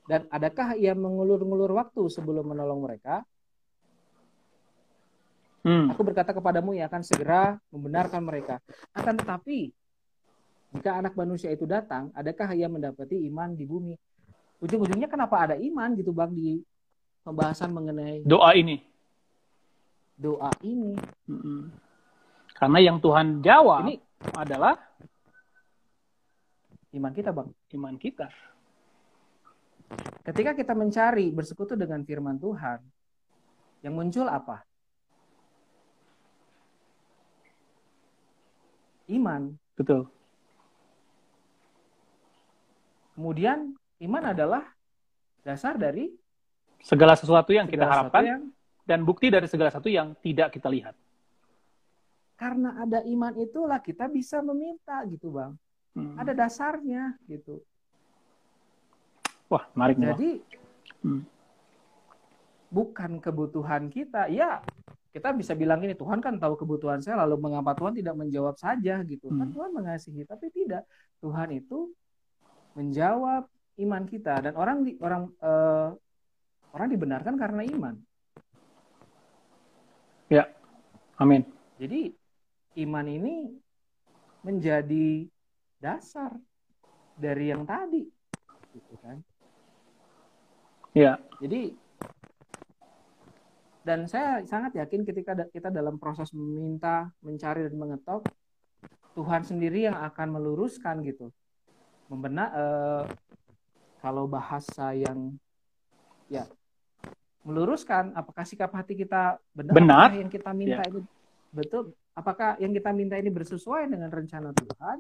Dan 0.06 0.30
adakah 0.30 0.78
ia 0.78 0.94
mengulur-ngulur 0.94 1.74
waktu 1.74 2.06
sebelum 2.06 2.54
menolong 2.54 2.80
mereka? 2.80 3.26
Hmm. 5.66 5.90
Aku 5.90 6.06
berkata 6.06 6.30
kepadamu 6.30 6.74
ia 6.74 6.86
akan 6.86 7.02
segera 7.02 7.58
membenarkan 7.74 8.22
mereka. 8.22 8.62
Akan 8.94 9.18
tetapi, 9.18 9.74
jika 10.78 11.00
anak 11.00 11.18
manusia 11.18 11.50
itu 11.50 11.66
datang, 11.66 12.14
adakah 12.14 12.54
ia 12.54 12.70
mendapati 12.70 13.26
iman 13.26 13.56
di 13.58 13.64
bumi? 13.66 13.94
Ujung-ujungnya 14.58 15.06
kenapa 15.10 15.50
ada 15.50 15.56
iman 15.58 15.94
gitu 15.94 16.10
bang 16.10 16.30
di 16.34 16.58
pembahasan 17.22 17.70
mengenai 17.70 18.26
doa 18.26 18.54
ini. 18.54 18.82
Doa 20.18 20.50
ini. 20.66 20.98
Mm-mm. 21.30 21.70
Karena 22.58 22.78
yang 22.82 22.98
Tuhan 22.98 23.38
jawab 23.38 23.86
ini 23.86 24.02
adalah 24.34 24.74
iman 26.90 27.12
kita, 27.14 27.30
Bang. 27.30 27.54
Iman 27.70 27.94
kita. 27.94 28.26
Ketika 30.26 30.52
kita 30.58 30.74
mencari 30.74 31.30
bersekutu 31.30 31.78
dengan 31.78 32.02
firman 32.02 32.36
Tuhan, 32.36 32.82
yang 33.86 33.94
muncul 33.94 34.26
apa? 34.26 34.66
Iman. 39.08 39.56
Betul. 39.74 40.06
Kemudian 43.18 43.74
iman 44.04 44.24
adalah 44.30 44.62
dasar 45.42 45.74
dari 45.74 46.12
segala 46.84 47.18
sesuatu 47.18 47.50
yang 47.50 47.66
segala 47.66 47.74
kita 47.74 47.86
harapkan 47.90 48.22
yang... 48.22 48.42
dan 48.86 49.02
bukti 49.02 49.26
dari 49.32 49.50
segala 49.50 49.74
sesuatu 49.74 49.90
yang 49.90 50.14
tidak 50.22 50.54
kita 50.54 50.70
lihat. 50.70 50.94
Karena 52.38 52.78
ada 52.78 53.02
iman 53.02 53.34
itulah 53.42 53.82
kita 53.82 54.06
bisa 54.06 54.38
meminta 54.38 55.02
gitu 55.10 55.34
bang. 55.34 55.58
Hmm. 55.98 56.14
Ada 56.14 56.38
dasarnya 56.38 57.18
gitu. 57.26 57.58
Wah 59.50 59.66
menarik. 59.74 59.98
Jadi 59.98 60.30
hmm. 61.02 61.22
bukan 62.70 63.18
kebutuhan 63.18 63.90
kita. 63.90 64.30
Ya 64.30 64.62
kita 65.18 65.34
bisa 65.34 65.52
bilang 65.58 65.82
ini 65.82 65.98
Tuhan 65.98 66.22
kan 66.22 66.38
tahu 66.38 66.54
kebutuhan 66.54 67.02
saya 67.02 67.26
lalu 67.26 67.42
mengapa 67.42 67.74
Tuhan 67.74 67.98
tidak 67.98 68.14
menjawab 68.14 68.54
saja 68.54 69.02
gitu. 69.02 69.28
Kan 69.28 69.34
hmm. 69.34 69.40
Kan 69.42 69.48
Tuhan 69.52 69.70
mengasihi 69.74 70.22
tapi 70.22 70.48
tidak. 70.54 70.86
Tuhan 71.18 71.50
itu 71.50 71.90
menjawab 72.78 73.50
iman 73.82 74.02
kita 74.06 74.34
dan 74.38 74.54
orang 74.54 74.86
orang 75.02 75.22
uh, 75.42 75.90
Orang 76.72 76.92
dibenarkan 76.92 77.34
karena 77.40 77.64
iman. 77.64 77.94
Ya, 80.28 80.44
amin. 81.16 81.48
Jadi 81.80 82.12
iman 82.84 83.06
ini 83.08 83.56
menjadi 84.44 85.24
dasar 85.80 86.36
dari 87.16 87.48
yang 87.48 87.64
tadi, 87.64 88.04
gitu 88.76 88.94
kan? 89.00 89.24
Ya. 90.92 91.16
Jadi 91.40 91.72
dan 93.88 94.04
saya 94.04 94.44
sangat 94.44 94.76
yakin 94.76 95.00
ketika 95.08 95.32
kita 95.48 95.72
dalam 95.72 95.96
proses 95.96 96.28
meminta, 96.36 97.08
mencari 97.24 97.64
dan 97.64 97.72
mengetok, 97.80 98.28
Tuhan 99.16 99.48
sendiri 99.48 99.88
yang 99.88 99.96
akan 99.96 100.36
meluruskan 100.36 101.00
gitu, 101.08 101.32
membenak 102.12 102.52
eh, 102.52 103.04
kalau 104.04 104.28
bahasa 104.28 104.92
yang 104.92 105.32
ya 106.28 106.44
meluruskan 107.48 108.12
apakah 108.12 108.44
sikap 108.44 108.68
hati 108.76 108.92
kita 108.92 109.40
benar, 109.56 109.72
benar. 109.72 110.08
yang 110.12 110.28
kita 110.28 110.52
minta 110.52 110.84
yeah. 110.84 110.92
ini 110.92 111.00
betul 111.48 111.96
apakah 112.12 112.60
yang 112.60 112.76
kita 112.76 112.92
minta 112.92 113.16
ini 113.16 113.32
bersesuaian 113.32 113.88
dengan 113.88 114.12
rencana 114.12 114.52
Tuhan 114.52 114.98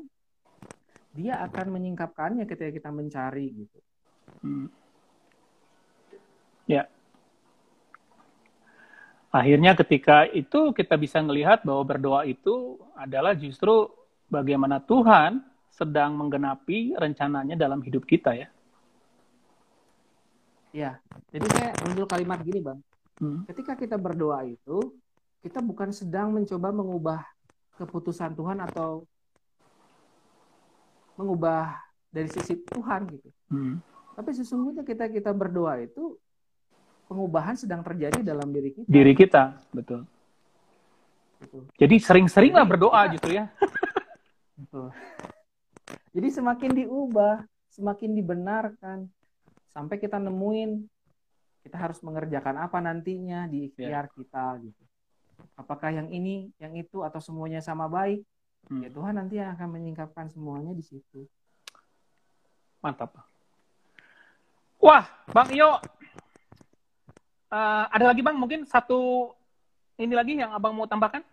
dia 1.12 1.44
akan 1.44 1.66
menyingkapkannya 1.76 2.48
ketika 2.48 2.72
kita 2.72 2.88
mencari 2.88 3.52
gitu 3.52 3.78
hmm. 4.40 4.66
ya 6.64 6.88
akhirnya 9.28 9.76
ketika 9.76 10.24
itu 10.30 10.72
kita 10.72 10.94
bisa 10.96 11.20
melihat 11.20 11.60
bahwa 11.64 11.84
berdoa 11.84 12.22
itu 12.24 12.80
adalah 12.96 13.36
justru 13.36 13.88
bagaimana 14.28 14.80
Tuhan 14.80 15.44
sedang 15.68 16.16
menggenapi 16.16 16.96
rencananya 16.96 17.54
dalam 17.54 17.84
hidup 17.84 18.02
kita 18.08 18.34
ya 18.34 18.48
Ya, 20.72 21.00
jadi 21.32 21.46
saya 21.48 21.70
muncul 21.80 22.04
kalimat 22.04 22.38
gini 22.44 22.60
bang. 22.60 22.78
Hmm. 23.18 23.42
Ketika 23.48 23.72
kita 23.72 23.96
berdoa 23.96 24.44
itu, 24.44 24.94
kita 25.40 25.64
bukan 25.64 25.90
sedang 25.96 26.30
mencoba 26.30 26.68
mengubah 26.70 27.20
keputusan 27.80 28.36
Tuhan 28.36 28.60
atau 28.68 29.08
mengubah 31.16 31.72
dari 32.12 32.28
sisi 32.28 32.60
Tuhan 32.68 33.08
gitu. 33.10 33.28
Hmm. 33.48 33.80
Tapi 34.12 34.30
sesungguhnya 34.34 34.84
kita 34.84 35.08
kita 35.08 35.32
berdoa 35.32 35.80
itu 35.80 36.20
pengubahan 37.08 37.56
sedang 37.56 37.80
terjadi 37.80 38.20
dalam 38.20 38.52
diri 38.52 38.76
kita. 38.76 38.86
Diri 38.86 39.12
kita, 39.16 39.56
betul. 39.72 40.04
betul. 41.40 41.64
Jadi 41.80 41.96
sering-seringlah 41.96 42.68
berdoa 42.68 43.08
kita, 43.08 43.12
justru 43.16 43.30
ya. 43.40 43.48
betul. 44.60 44.92
Jadi 46.12 46.28
semakin 46.28 46.70
diubah, 46.84 47.48
semakin 47.72 48.10
dibenarkan, 48.12 48.98
sampai 49.72 49.96
kita 49.96 50.20
nemuin 50.20 50.84
kita 51.64 51.76
harus 51.76 52.00
mengerjakan 52.00 52.64
apa 52.64 52.78
nantinya 52.80 53.44
di 53.44 53.68
ikhtiar 53.68 54.08
kita 54.12 54.56
gitu. 54.62 54.84
Apakah 55.54 55.90
yang 55.94 56.08
ini, 56.10 56.50
yang 56.58 56.74
itu, 56.74 57.02
atau 57.02 57.20
semuanya 57.20 57.60
sama 57.60 57.86
baik? 57.90 58.24
Hmm. 58.66 58.82
Ya 58.82 58.90
Tuhan 58.90 59.14
nanti 59.20 59.38
yang 59.38 59.54
akan 59.54 59.68
menyingkapkan 59.76 60.26
semuanya 60.32 60.74
di 60.74 60.82
situ. 60.82 61.28
Mantap. 62.82 63.14
Wah, 64.78 65.04
Bang 65.34 65.50
Iyo, 65.50 65.82
eh, 67.48 67.84
ada 67.88 68.04
lagi 68.12 68.20
Bang 68.20 68.36
mungkin 68.36 68.64
satu 68.68 69.32
ini 69.98 70.14
lagi 70.14 70.38
yang 70.38 70.54
Abang 70.54 70.76
mau 70.76 70.86
tambahkan? 70.86 71.24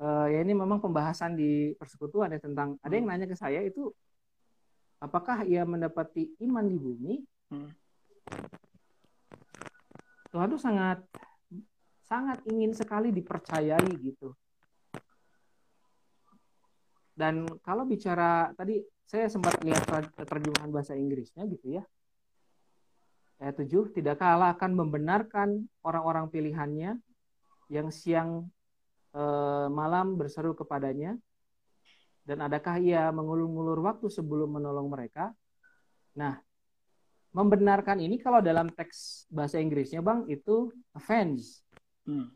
Eh, 0.00 0.26
ya 0.32 0.38
ini 0.40 0.56
memang 0.56 0.80
pembahasan 0.80 1.36
di 1.36 1.76
persekutuan 1.76 2.32
ya 2.32 2.40
tentang 2.40 2.80
ada 2.80 2.94
yang 2.96 3.04
Hmm. 3.04 3.20
nanya 3.20 3.28
ke 3.28 3.36
saya 3.36 3.60
itu 3.60 3.92
apakah 4.96 5.44
ia 5.44 5.60
mendapati 5.68 6.32
iman 6.40 6.64
di 6.64 6.76
bumi? 6.80 7.14
Hmm. 7.52 7.68
Tuhan 10.32 10.48
tuh 10.48 10.62
sangat 10.62 11.04
sangat 12.06 12.40
ingin 12.48 12.72
sekali 12.72 13.12
dipercayai 13.12 13.92
gitu. 14.00 14.32
Dan 17.12 17.44
kalau 17.60 17.84
bicara 17.84 18.56
tadi 18.56 18.80
saya 19.04 19.28
sempat 19.28 19.60
lihat 19.60 19.84
ter- 19.84 20.24
terjemahan 20.24 20.72
bahasa 20.72 20.96
Inggrisnya 20.96 21.44
gitu 21.44 21.76
ya. 21.76 21.84
Ayat 23.40 23.56
7, 23.56 23.96
tidakkah 23.96 24.36
Allah 24.36 24.52
akan 24.52 24.76
membenarkan 24.76 25.64
orang-orang 25.80 26.28
pilihannya 26.28 27.00
yang 27.72 27.88
siang 27.88 28.52
eh, 29.16 29.66
malam 29.72 30.20
berseru 30.20 30.52
kepadanya? 30.52 31.16
Dan 32.20 32.44
adakah 32.44 32.76
ia 32.78 33.08
mengulur-ngulur 33.08 33.80
waktu 33.80 34.12
sebelum 34.12 34.60
menolong 34.60 34.92
mereka? 34.92 35.32
Nah, 36.20 36.36
membenarkan 37.32 38.02
ini 38.04 38.20
kalau 38.20 38.44
dalam 38.44 38.68
teks 38.68 39.24
bahasa 39.32 39.56
Inggrisnya 39.56 40.04
Bang 40.04 40.28
itu 40.28 40.68
avenge, 40.92 41.64
Hmm. 42.04 42.28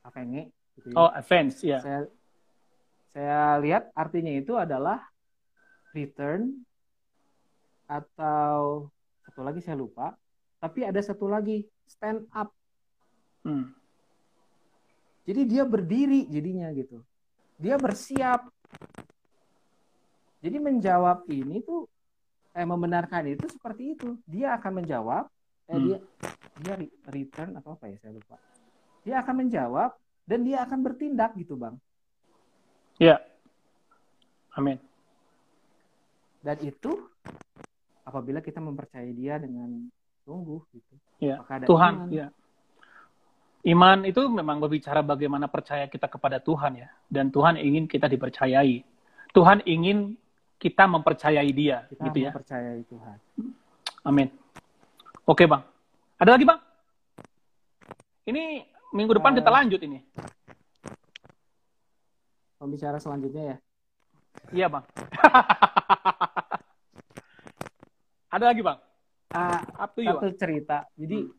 avenge 0.00 0.48
gitu 0.80 0.94
ya. 0.94 0.96
Oh, 0.96 1.10
offense, 1.12 1.60
ya. 1.60 1.78
Saya 1.84 2.00
saya 3.10 3.58
lihat 3.58 3.90
artinya 3.92 4.30
itu 4.30 4.54
adalah 4.54 5.02
return 5.90 6.62
atau 7.90 8.86
satu 9.30 9.46
lagi 9.46 9.62
saya 9.62 9.78
lupa, 9.78 10.18
tapi 10.58 10.82
ada 10.82 10.98
satu 10.98 11.30
lagi 11.30 11.62
stand 11.86 12.26
up. 12.34 12.50
Hmm. 13.46 13.70
Jadi 15.24 15.46
dia 15.46 15.62
berdiri 15.62 16.26
jadinya 16.26 16.68
gitu. 16.74 17.00
Dia 17.56 17.78
bersiap. 17.78 18.50
Jadi 20.42 20.56
menjawab 20.58 21.28
ini 21.30 21.62
tuh 21.62 21.86
eh 22.50 22.66
membenarkan 22.66 23.30
itu 23.30 23.46
seperti 23.46 23.94
itu. 23.94 24.18
Dia 24.26 24.58
akan 24.58 24.82
menjawab 24.82 25.24
eh 25.70 25.76
Hmm. 25.78 25.84
dia 25.86 25.98
dia 26.60 26.74
re- 26.76 26.96
return 27.14 27.54
atau 27.56 27.78
apa 27.78 27.86
ya 27.88 27.96
saya 28.02 28.18
lupa. 28.18 28.36
Dia 29.06 29.22
akan 29.22 29.46
menjawab 29.46 29.90
dan 30.26 30.44
dia 30.44 30.66
akan 30.66 30.78
bertindak 30.82 31.32
gitu, 31.38 31.54
Bang. 31.56 31.78
Ya. 33.00 33.22
Amin. 34.58 34.76
Dan 36.42 36.56
itu 36.64 37.08
apabila 38.02 38.40
kita 38.40 38.58
mempercayai 38.58 39.12
dia 39.12 39.36
dengan 39.36 39.88
sungguh 40.24 40.60
gitu. 40.72 40.94
Ya. 41.18 41.40
Maka 41.40 41.60
ada 41.60 41.66
Tuhan, 41.66 41.92
iman. 41.96 42.08
ya. 42.12 42.26
Iman 43.60 44.08
itu 44.08 44.24
memang 44.24 44.56
berbicara 44.56 45.04
bagaimana 45.04 45.44
percaya 45.44 45.84
kita 45.84 46.08
kepada 46.08 46.40
Tuhan 46.40 46.80
ya. 46.80 46.88
Dan 47.06 47.28
Tuhan 47.28 47.60
ingin 47.60 47.84
kita 47.84 48.08
dipercayai. 48.08 48.80
Tuhan 49.30 49.60
ingin 49.64 50.16
kita 50.56 50.84
mempercayai 50.84 51.50
dia, 51.52 51.84
Kita 51.88 52.08
gitu 52.08 52.18
ya. 52.20 52.30
mempercayai 52.32 52.82
Tuhan. 52.88 53.16
Amin. 54.04 54.28
Oke, 55.24 55.44
Bang. 55.44 55.64
Ada 56.16 56.36
lagi, 56.36 56.44
Bang? 56.44 56.60
Ini 58.24 58.64
minggu 58.92 59.16
depan 59.16 59.32
Eh. 59.32 59.36
kita 59.40 59.50
lanjut 59.50 59.80
ini. 59.80 60.00
Pembicara 62.56 62.96
selanjutnya 62.96 63.44
ya. 63.44 63.56
Iya, 64.52 64.66
Bang. 64.68 64.84
Ada 68.30 68.54
lagi, 68.54 68.62
Bang? 68.62 68.78
Ah, 69.34 69.62
Up 69.78 69.90
to 69.94 70.06
you, 70.06 70.14
satu 70.14 70.30
Bang. 70.30 70.38
cerita. 70.38 70.86
Jadi 70.94 71.18
Hmm. 71.26 71.34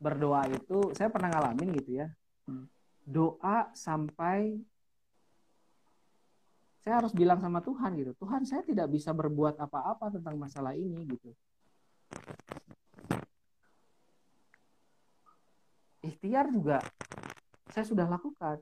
berdoa 0.00 0.48
itu 0.48 0.96
saya 0.96 1.12
pernah 1.12 1.28
ngalamin 1.28 1.76
gitu 1.76 2.00
ya. 2.00 2.08
Hmm. 2.48 2.64
Doa 3.04 3.68
sampai 3.76 4.64
saya 6.80 7.04
harus 7.04 7.12
bilang 7.12 7.44
sama 7.44 7.60
Tuhan 7.60 7.92
gitu. 8.00 8.16
Tuhan, 8.16 8.48
saya 8.48 8.64
tidak 8.64 8.88
bisa 8.88 9.12
berbuat 9.12 9.60
apa-apa 9.60 10.08
tentang 10.16 10.40
masalah 10.40 10.72
ini 10.72 11.04
gitu. 11.04 11.36
Ikhtiar 16.00 16.48
juga 16.48 16.80
saya 17.68 17.84
sudah 17.84 18.08
lakukan. 18.08 18.56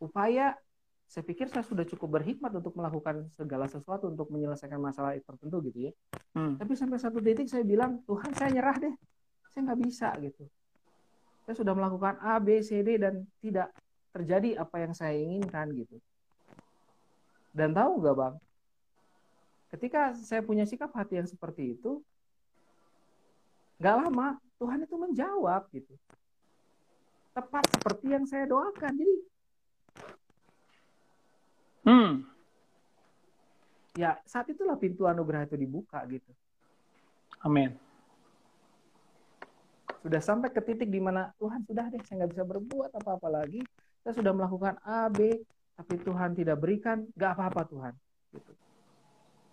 Upaya 0.00 0.56
saya 1.06 1.22
pikir 1.22 1.46
saya 1.46 1.62
sudah 1.62 1.86
cukup 1.86 2.18
berhikmat 2.18 2.50
untuk 2.50 2.74
melakukan 2.74 3.30
segala 3.38 3.70
sesuatu 3.70 4.10
untuk 4.10 4.26
menyelesaikan 4.34 4.76
masalah 4.82 5.14
tertentu 5.14 5.62
gitu 5.70 5.90
ya. 5.90 5.92
Hmm. 6.34 6.58
Tapi 6.58 6.74
sampai 6.74 6.98
satu 6.98 7.22
titik 7.22 7.46
saya 7.46 7.62
bilang, 7.62 8.02
Tuhan 8.04 8.34
saya 8.34 8.50
nyerah 8.50 8.76
deh. 8.76 8.94
Saya 9.54 9.70
nggak 9.70 9.80
bisa 9.86 10.08
gitu. 10.18 10.44
Saya 11.46 11.54
sudah 11.62 11.74
melakukan 11.78 12.18
A, 12.18 12.42
B, 12.42 12.58
C, 12.58 12.82
D 12.82 12.98
dan 12.98 13.22
tidak 13.38 13.70
terjadi 14.10 14.58
apa 14.58 14.76
yang 14.82 14.92
saya 14.92 15.14
inginkan 15.14 15.70
gitu. 15.78 15.96
Dan 17.54 17.72
tahu 17.72 18.02
nggak 18.02 18.16
bang? 18.18 18.34
Ketika 19.70 20.12
saya 20.18 20.42
punya 20.42 20.66
sikap 20.66 20.90
hati 20.92 21.22
yang 21.22 21.28
seperti 21.30 21.78
itu, 21.78 22.02
nggak 23.78 23.94
lama 23.94 24.36
Tuhan 24.58 24.82
itu 24.82 24.96
menjawab 24.98 25.62
gitu. 25.70 25.94
Tepat 27.32 27.64
seperti 27.78 28.06
yang 28.10 28.24
saya 28.26 28.44
doakan. 28.50 28.92
Jadi 28.96 29.16
Hmm. 31.86 32.26
ya 33.94 34.18
saat 34.26 34.50
itulah 34.50 34.74
pintu 34.74 35.06
anugerah 35.06 35.46
itu 35.46 35.54
dibuka 35.54 36.02
gitu. 36.10 36.28
Amin. 37.46 37.78
sudah 40.02 40.22
sampai 40.22 40.50
ke 40.54 40.62
titik 40.62 40.86
di 40.90 41.02
mana 41.02 41.34
Tuhan 41.38 41.66
sudah 41.66 41.90
deh 41.90 41.98
saya 42.06 42.22
nggak 42.22 42.30
bisa 42.34 42.44
berbuat 42.46 42.90
apa-apa 42.94 43.26
lagi 43.42 43.62
saya 44.06 44.14
sudah 44.22 44.30
melakukan 44.30 44.78
A 44.86 45.10
B 45.10 45.34
tapi 45.74 45.94
Tuhan 45.98 46.30
tidak 46.38 46.62
berikan 46.62 47.10
nggak 47.18 47.32
apa-apa 47.34 47.62
Tuhan 47.66 47.92
gitu. 48.30 48.52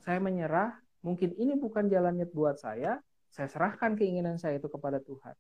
saya 0.05 0.21
menyerah 0.21 0.77
mungkin 1.01 1.33
ini 1.41 1.57
bukan 1.57 1.89
jalannya 1.89 2.29
buat 2.29 2.61
saya 2.61 3.01
saya 3.33 3.49
serahkan 3.49 3.97
keinginan 3.97 4.37
saya 4.37 4.61
itu 4.61 4.69
kepada 4.69 5.01
Tuhan 5.01 5.33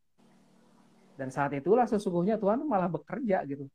dan 1.13 1.29
saat 1.29 1.53
itulah 1.53 1.85
sesungguhnya 1.85 2.41
Tuhan 2.41 2.65
malah 2.65 2.89
bekerja 2.89 3.45
gitu 3.45 3.69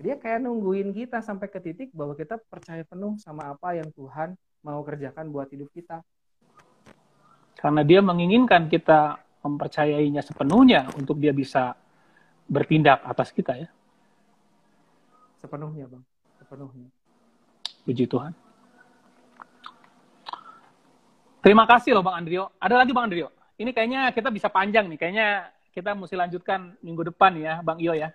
dia 0.00 0.18
kayak 0.18 0.42
nungguin 0.42 0.90
kita 0.90 1.22
sampai 1.22 1.46
ke 1.46 1.62
titik 1.62 1.88
bahwa 1.94 2.18
kita 2.18 2.38
percaya 2.50 2.82
penuh 2.82 3.14
sama 3.22 3.54
apa 3.54 3.78
yang 3.78 3.88
Tuhan 3.94 4.34
mau 4.64 4.80
kerjakan 4.82 5.30
buat 5.30 5.50
hidup 5.52 5.70
kita 5.70 6.02
Karena 7.54 7.80
dia 7.80 8.04
menginginkan 8.04 8.68
kita 8.68 9.16
mempercayainya 9.40 10.20
sepenuhnya 10.20 10.92
untuk 10.98 11.16
dia 11.16 11.32
bisa 11.32 11.72
bertindak 12.44 13.00
atas 13.06 13.32
kita 13.32 13.56
ya. 13.56 13.68
sepenuhnya 15.40 15.88
bang 15.88 16.04
sepenuhnya 16.40 16.88
Puji 17.84 18.08
Tuhan. 18.08 18.32
Terima 21.44 21.68
kasih 21.68 21.92
loh 21.92 22.00
Bang 22.00 22.24
Andrio. 22.24 22.48
Ada 22.56 22.80
lagi 22.80 22.96
Bang 22.96 23.12
Andrio. 23.12 23.28
Ini 23.60 23.70
kayaknya 23.76 24.08
kita 24.16 24.32
bisa 24.32 24.48
panjang 24.48 24.88
nih. 24.88 24.96
Kayaknya 24.96 25.52
kita 25.76 25.92
mesti 25.92 26.16
lanjutkan 26.16 26.72
minggu 26.80 27.12
depan 27.12 27.36
ya 27.36 27.60
Bang 27.60 27.76
Iyo 27.76 27.92
ya. 27.92 28.08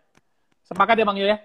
Sepakat 0.65 0.97
ya 0.97 1.05
Bang 1.05 1.21
Iyo 1.21 1.29
ya? 1.29 1.37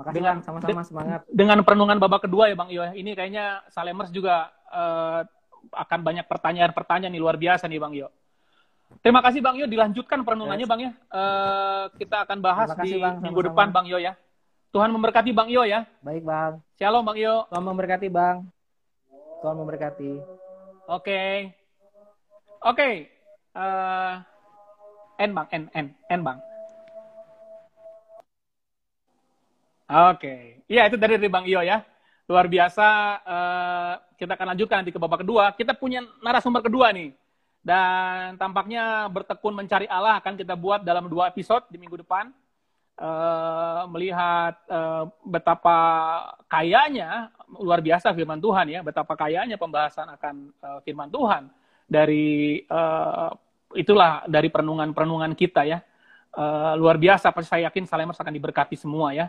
Makasih 0.00 0.16
Dengan- 0.16 0.36
bang 0.40 0.46
sama-sama 0.48 0.82
semangat 0.82 1.20
Dengan 1.28 1.58
perenungan 1.60 1.98
babak 2.00 2.24
kedua 2.24 2.48
ya 2.48 2.56
Bang 2.56 2.72
Iyo. 2.72 2.88
Ini 2.90 3.12
kayaknya 3.12 3.60
Salemers 3.68 4.08
juga 4.08 4.48
eh, 4.72 5.20
akan 5.70 6.00
banyak 6.00 6.24
pertanyaan-pertanyaan 6.24 7.12
nih 7.12 7.20
luar 7.20 7.36
biasa 7.36 7.68
nih 7.68 7.76
Bang 7.76 7.92
Iyo. 7.92 8.08
Terima 9.04 9.20
kasih 9.20 9.38
Bang 9.38 9.54
Iyo. 9.54 9.68
Dilanjutkan 9.68 10.24
perenungannya 10.24 10.64
Yes. 10.64 10.72
Bang 10.72 10.80
ya. 10.80 10.90
Eh, 10.90 11.84
kita 12.00 12.24
akan 12.24 12.38
bahas 12.40 12.72
kasih, 12.72 12.96
di 12.96 13.04
Bang. 13.04 13.20
minggu 13.20 13.38
Sama-sama. 13.38 13.48
depan 13.52 13.68
Bang 13.70 13.86
Iyo 13.86 13.98
ya. 14.00 14.12
Tuhan 14.70 14.90
memberkati 14.90 15.30
Bang 15.30 15.50
Iyo 15.50 15.66
ya. 15.66 15.82
baik 16.00 16.22
bang 16.22 16.62
Shalom 16.74 17.02
Bang 17.02 17.18
Iyo. 17.18 17.44
Tuhan 17.50 17.64
memberkati 17.66 18.06
bang 18.08 18.36
Tuhan 19.42 19.56
memberkati 19.56 20.12
Oke. 20.86 21.22
Oke. 22.60 22.90
Eh, 23.50 24.12
N 25.20 25.30
bang, 25.30 25.46
N, 25.50 25.62
N, 25.70 25.86
N 26.08 26.20
bang. 26.22 26.38
Oke. 29.90 30.62
Iya 30.70 30.86
itu 30.86 30.94
dari 30.94 31.18
dari 31.18 31.26
Bang 31.26 31.42
Iyo 31.50 31.60
ya. 31.66 31.82
Luar 32.30 32.46
biasa. 32.46 32.86
eh, 33.26 33.92
kita 34.20 34.38
akan 34.38 34.46
lanjutkan 34.54 34.76
nanti 34.84 34.92
ke 34.94 35.00
babak 35.02 35.26
kedua. 35.26 35.50
Kita 35.58 35.74
punya 35.74 36.04
narasumber 36.22 36.62
kedua 36.62 36.94
nih. 36.94 37.10
Dan 37.60 38.38
tampaknya 38.40 39.10
bertekun 39.10 39.52
mencari 39.52 39.84
Allah 39.90 40.16
akan 40.22 40.38
kita 40.38 40.54
buat 40.56 40.80
dalam 40.86 41.10
dua 41.10 41.28
episode 41.28 41.66
di 41.68 41.76
minggu 41.76 42.00
depan. 42.00 42.30
uh, 43.00 43.88
melihat 43.88 44.54
uh, 44.68 45.08
betapa 45.24 45.76
kayanya 46.46 47.32
luar 47.56 47.80
biasa 47.80 48.12
firman 48.12 48.38
Tuhan 48.38 48.66
ya, 48.68 48.80
betapa 48.84 49.16
kayanya 49.16 49.56
pembahasan 49.56 50.06
akan 50.20 50.34
uh, 50.60 50.78
firman 50.84 51.08
Tuhan 51.08 51.48
dari 51.88 52.60
uh, 52.68 53.32
itulah 53.74 54.22
dari 54.28 54.52
perenungan-perenungan 54.52 55.32
kita 55.34 55.64
ya. 55.66 55.80
Uh, 56.30 56.78
luar 56.78 56.94
biasa, 56.94 57.34
pasti 57.34 57.50
saya 57.50 57.66
yakin 57.66 57.90
Salemers 57.90 58.20
akan 58.20 58.30
diberkati 58.30 58.78
semua 58.78 59.10
ya. 59.10 59.26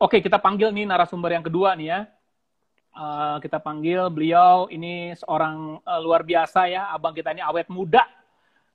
Oke, 0.00 0.24
kita 0.24 0.40
panggil 0.40 0.72
nih 0.72 0.88
narasumber 0.88 1.36
yang 1.36 1.44
kedua 1.44 1.76
nih 1.76 1.92
ya. 1.92 2.00
Uh, 2.96 3.36
kita 3.44 3.60
panggil 3.60 4.08
beliau 4.08 4.64
ini 4.72 5.12
seorang 5.12 5.76
uh, 5.84 6.00
luar 6.00 6.24
biasa 6.24 6.72
ya, 6.72 6.88
abang 6.88 7.12
kita 7.12 7.36
ini 7.36 7.44
awet 7.44 7.68
muda. 7.68 8.08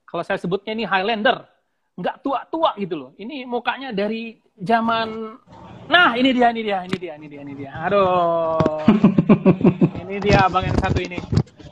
Kalau 0.05 0.21
saya 0.21 0.37
sebutnya 0.37 0.77
ini 0.77 0.85
Highlander, 0.85 1.49
nggak 1.97 2.21
tua-tua 2.21 2.77
gitu 2.77 2.95
loh. 2.95 3.11
Ini 3.17 3.41
mukanya 3.49 3.89
dari 3.89 4.37
zaman 4.53 5.33
Nah, 5.85 6.17
ini 6.17 6.33
dia, 6.33 6.49
ini 6.49 6.61
dia, 6.65 6.81
ini 6.81 6.97
dia, 6.97 7.13
ini 7.13 7.27
dia, 7.29 7.41
ini 7.45 7.53
dia. 7.53 7.71
Aduh. 7.85 8.85
ini 10.05 10.17
dia 10.17 10.45
abang 10.45 10.65
yang 10.65 10.77
satu 10.81 10.97
ini. 11.01 11.17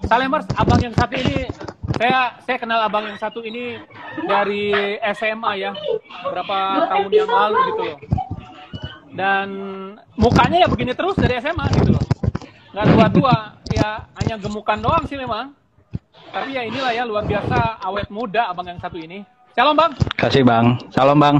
Salemers, 0.06 0.46
abang 0.54 0.82
yang 0.82 0.94
satu 0.94 1.14
ini 1.18 1.50
saya 1.98 2.38
saya 2.42 2.58
kenal 2.58 2.82
abang 2.86 3.06
yang 3.06 3.18
satu 3.22 3.46
ini 3.46 3.78
dari 4.26 4.98
SMA 5.14 5.52
ya. 5.62 5.72
Berapa 6.26 6.90
tahun 6.90 7.10
yang 7.10 7.30
lalu 7.30 7.58
gitu 7.74 7.82
loh. 7.86 7.98
Dan 9.14 9.48
mukanya 10.18 10.66
ya 10.66 10.68
begini 10.68 10.98
terus 10.98 11.14
dari 11.14 11.38
SMA 11.38 11.66
gitu 11.78 11.94
loh. 11.94 12.04
Nggak 12.74 12.86
tua-tua, 12.90 13.36
ya 13.70 14.10
hanya 14.18 14.36
gemukan 14.42 14.78
doang 14.82 15.06
sih 15.06 15.18
memang. 15.18 15.54
Tapi 16.34 16.58
ya 16.58 16.66
inilah 16.66 16.92
ya 16.98 17.06
luar 17.06 17.30
biasa 17.30 17.78
awet 17.86 18.10
muda 18.10 18.50
abang 18.50 18.66
yang 18.66 18.82
satu 18.82 18.98
ini. 18.98 19.22
Shalom 19.54 19.78
bang. 19.78 19.94
Kasih 20.18 20.42
bang. 20.42 20.82
Salam 20.90 21.22
bang. 21.22 21.38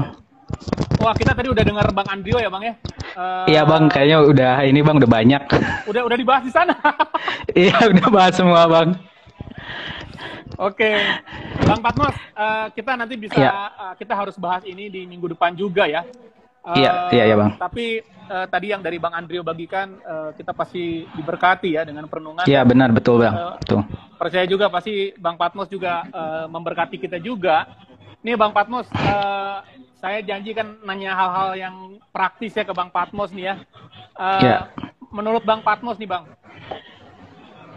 Wah 1.02 1.12
kita 1.12 1.34
tadi 1.36 1.52
udah 1.52 1.60
dengar 1.66 1.84
Bang 1.92 2.08
Andrio 2.08 2.40
ya 2.40 2.48
Bang 2.48 2.64
ya? 2.64 2.72
Uh, 3.12 3.44
iya 3.44 3.62
Bang, 3.68 3.92
kayaknya 3.92 4.24
udah 4.24 4.52
ini 4.64 4.80
Bang 4.80 4.96
udah 4.96 5.10
banyak. 5.10 5.42
Udah 5.90 6.02
udah 6.08 6.16
dibahas 6.16 6.48
di 6.48 6.52
sana. 6.54 6.72
iya 7.52 7.76
udah 7.92 8.08
bahas 8.08 8.32
semua 8.32 8.64
Bang. 8.64 8.96
Oke, 10.56 10.96
Bang 11.66 11.82
Patmos, 11.82 12.14
uh, 12.38 12.72
kita 12.72 12.94
nanti 12.96 13.20
bisa 13.20 13.36
ya. 13.36 13.50
uh, 13.74 13.92
kita 13.98 14.16
harus 14.16 14.38
bahas 14.40 14.62
ini 14.64 14.88
di 14.88 15.04
minggu 15.04 15.34
depan 15.36 15.52
juga 15.52 15.84
ya. 15.84 16.06
Uh, 16.64 16.80
iya, 16.80 16.90
iya 17.12 17.24
ya 17.28 17.36
Bang. 17.36 17.60
Tapi 17.60 18.00
uh, 18.32 18.48
tadi 18.48 18.72
yang 18.72 18.80
dari 18.80 18.96
Bang 18.96 19.12
Andrio 19.12 19.44
bagikan 19.44 20.00
uh, 20.00 20.32
kita 20.32 20.56
pasti 20.56 21.04
diberkati 21.12 21.76
ya 21.76 21.84
dengan 21.84 22.08
perenungan. 22.08 22.48
Iya 22.48 22.64
benar 22.64 22.88
betul 22.88 23.20
Bang. 23.20 23.36
Uh, 23.36 23.54
betul. 23.60 23.80
Percaya 24.16 24.48
juga 24.48 24.72
pasti 24.72 25.12
Bang 25.20 25.36
Patmos 25.36 25.68
juga 25.68 26.08
uh, 26.08 26.48
memberkati 26.48 26.96
kita 26.96 27.20
juga. 27.20 27.68
Nih 28.24 28.40
Bang 28.40 28.56
Patmos, 28.56 28.88
uh, 28.96 29.60
saya 30.00 30.24
janji 30.24 30.56
kan 30.56 30.80
nanya 30.88 31.12
hal-hal 31.12 31.50
yang 31.60 31.76
praktis 32.08 32.56
ya 32.56 32.64
ke 32.64 32.72
Bang 32.72 32.88
Patmos 32.88 33.28
nih 33.36 33.52
ya. 33.52 33.54
Uh, 34.16 34.40
yeah. 34.40 34.60
Menurut 35.12 35.44
Bang 35.44 35.60
Patmos 35.60 36.00
nih 36.00 36.08
Bang, 36.08 36.24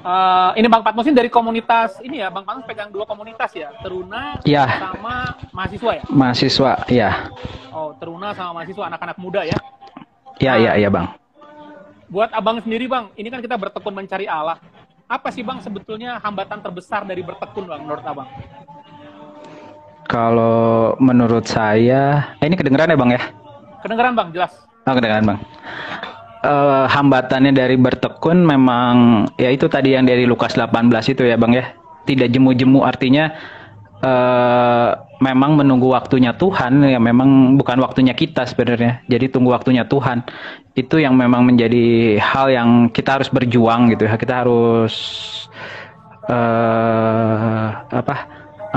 uh, 0.08 0.52
ini 0.56 0.68
Bang 0.72 0.84
Patmos 0.88 1.06
ini 1.12 1.16
dari 1.20 1.28
komunitas 1.28 2.00
ini 2.00 2.24
ya, 2.24 2.32
Bang 2.32 2.48
Patmos 2.48 2.64
pegang 2.64 2.90
dua 2.90 3.04
komunitas 3.04 3.52
ya, 3.52 3.76
Teruna 3.84 4.40
yeah. 4.48 4.80
sama 4.80 5.36
mahasiswa 5.52 5.92
ya? 6.00 6.04
Mahasiswa, 6.08 6.72
ya. 6.88 7.12
Oh, 7.76 7.92
Teruna 8.00 8.32
sama 8.32 8.64
mahasiswa 8.64 8.88
anak-anak 8.88 9.18
muda 9.20 9.44
ya? 9.44 9.60
Iya, 10.40 10.54
iya, 10.56 10.72
iya 10.80 10.90
Bang. 10.90 11.12
Buat 12.08 12.32
abang 12.32 12.64
sendiri 12.64 12.88
Bang, 12.88 13.12
ini 13.20 13.28
kan 13.28 13.44
kita 13.44 13.60
bertekun 13.60 13.92
mencari 13.92 14.32
Allah. 14.32 14.56
Apa 15.12 15.28
sih 15.32 15.44
Bang 15.44 15.60
sebetulnya 15.60 16.16
hambatan 16.24 16.64
terbesar 16.64 17.04
dari 17.04 17.20
bertekun 17.20 17.68
Bang 17.68 17.84
menurut 17.84 18.06
abang? 18.08 18.30
Kalau 20.08 20.96
menurut 21.04 21.44
saya, 21.44 22.32
eh, 22.40 22.48
ini 22.48 22.56
kedengeran 22.56 22.88
ya 22.88 22.96
bang 22.96 23.12
ya? 23.20 23.22
Kedengeran 23.84 24.16
bang, 24.16 24.32
jelas. 24.32 24.56
Oh, 24.88 24.96
kedengeran 24.96 25.28
bang. 25.28 25.40
Uh, 26.38 26.86
hambatannya 26.86 27.50
dari 27.50 27.82
bertekun 27.82 28.46
memang 28.46 29.26
ya 29.42 29.50
itu 29.50 29.66
tadi 29.66 29.98
yang 29.98 30.06
dari 30.06 30.30
Lukas 30.30 30.54
18 30.54 30.86
itu 31.10 31.26
ya 31.26 31.34
bang 31.34 31.54
ya. 31.58 31.66
Tidak 32.06 32.30
jemu-jemu 32.30 32.86
artinya 32.86 33.34
uh, 34.06 34.90
memang 35.18 35.58
menunggu 35.58 35.90
waktunya 35.90 36.38
Tuhan 36.38 36.86
ya 36.86 37.02
memang 37.02 37.58
bukan 37.58 37.82
waktunya 37.82 38.14
kita 38.14 38.46
sebenarnya. 38.46 39.02
Jadi 39.10 39.34
tunggu 39.34 39.50
waktunya 39.50 39.84
Tuhan. 39.90 40.22
Itu 40.78 41.02
yang 41.02 41.18
memang 41.18 41.42
menjadi 41.42 42.18
hal 42.22 42.54
yang 42.54 42.70
kita 42.94 43.18
harus 43.18 43.34
berjuang 43.34 43.90
gitu 43.98 44.06
ya. 44.06 44.14
Kita 44.16 44.46
harus 44.46 44.94
uh, 46.30 47.82
apa? 47.90 48.16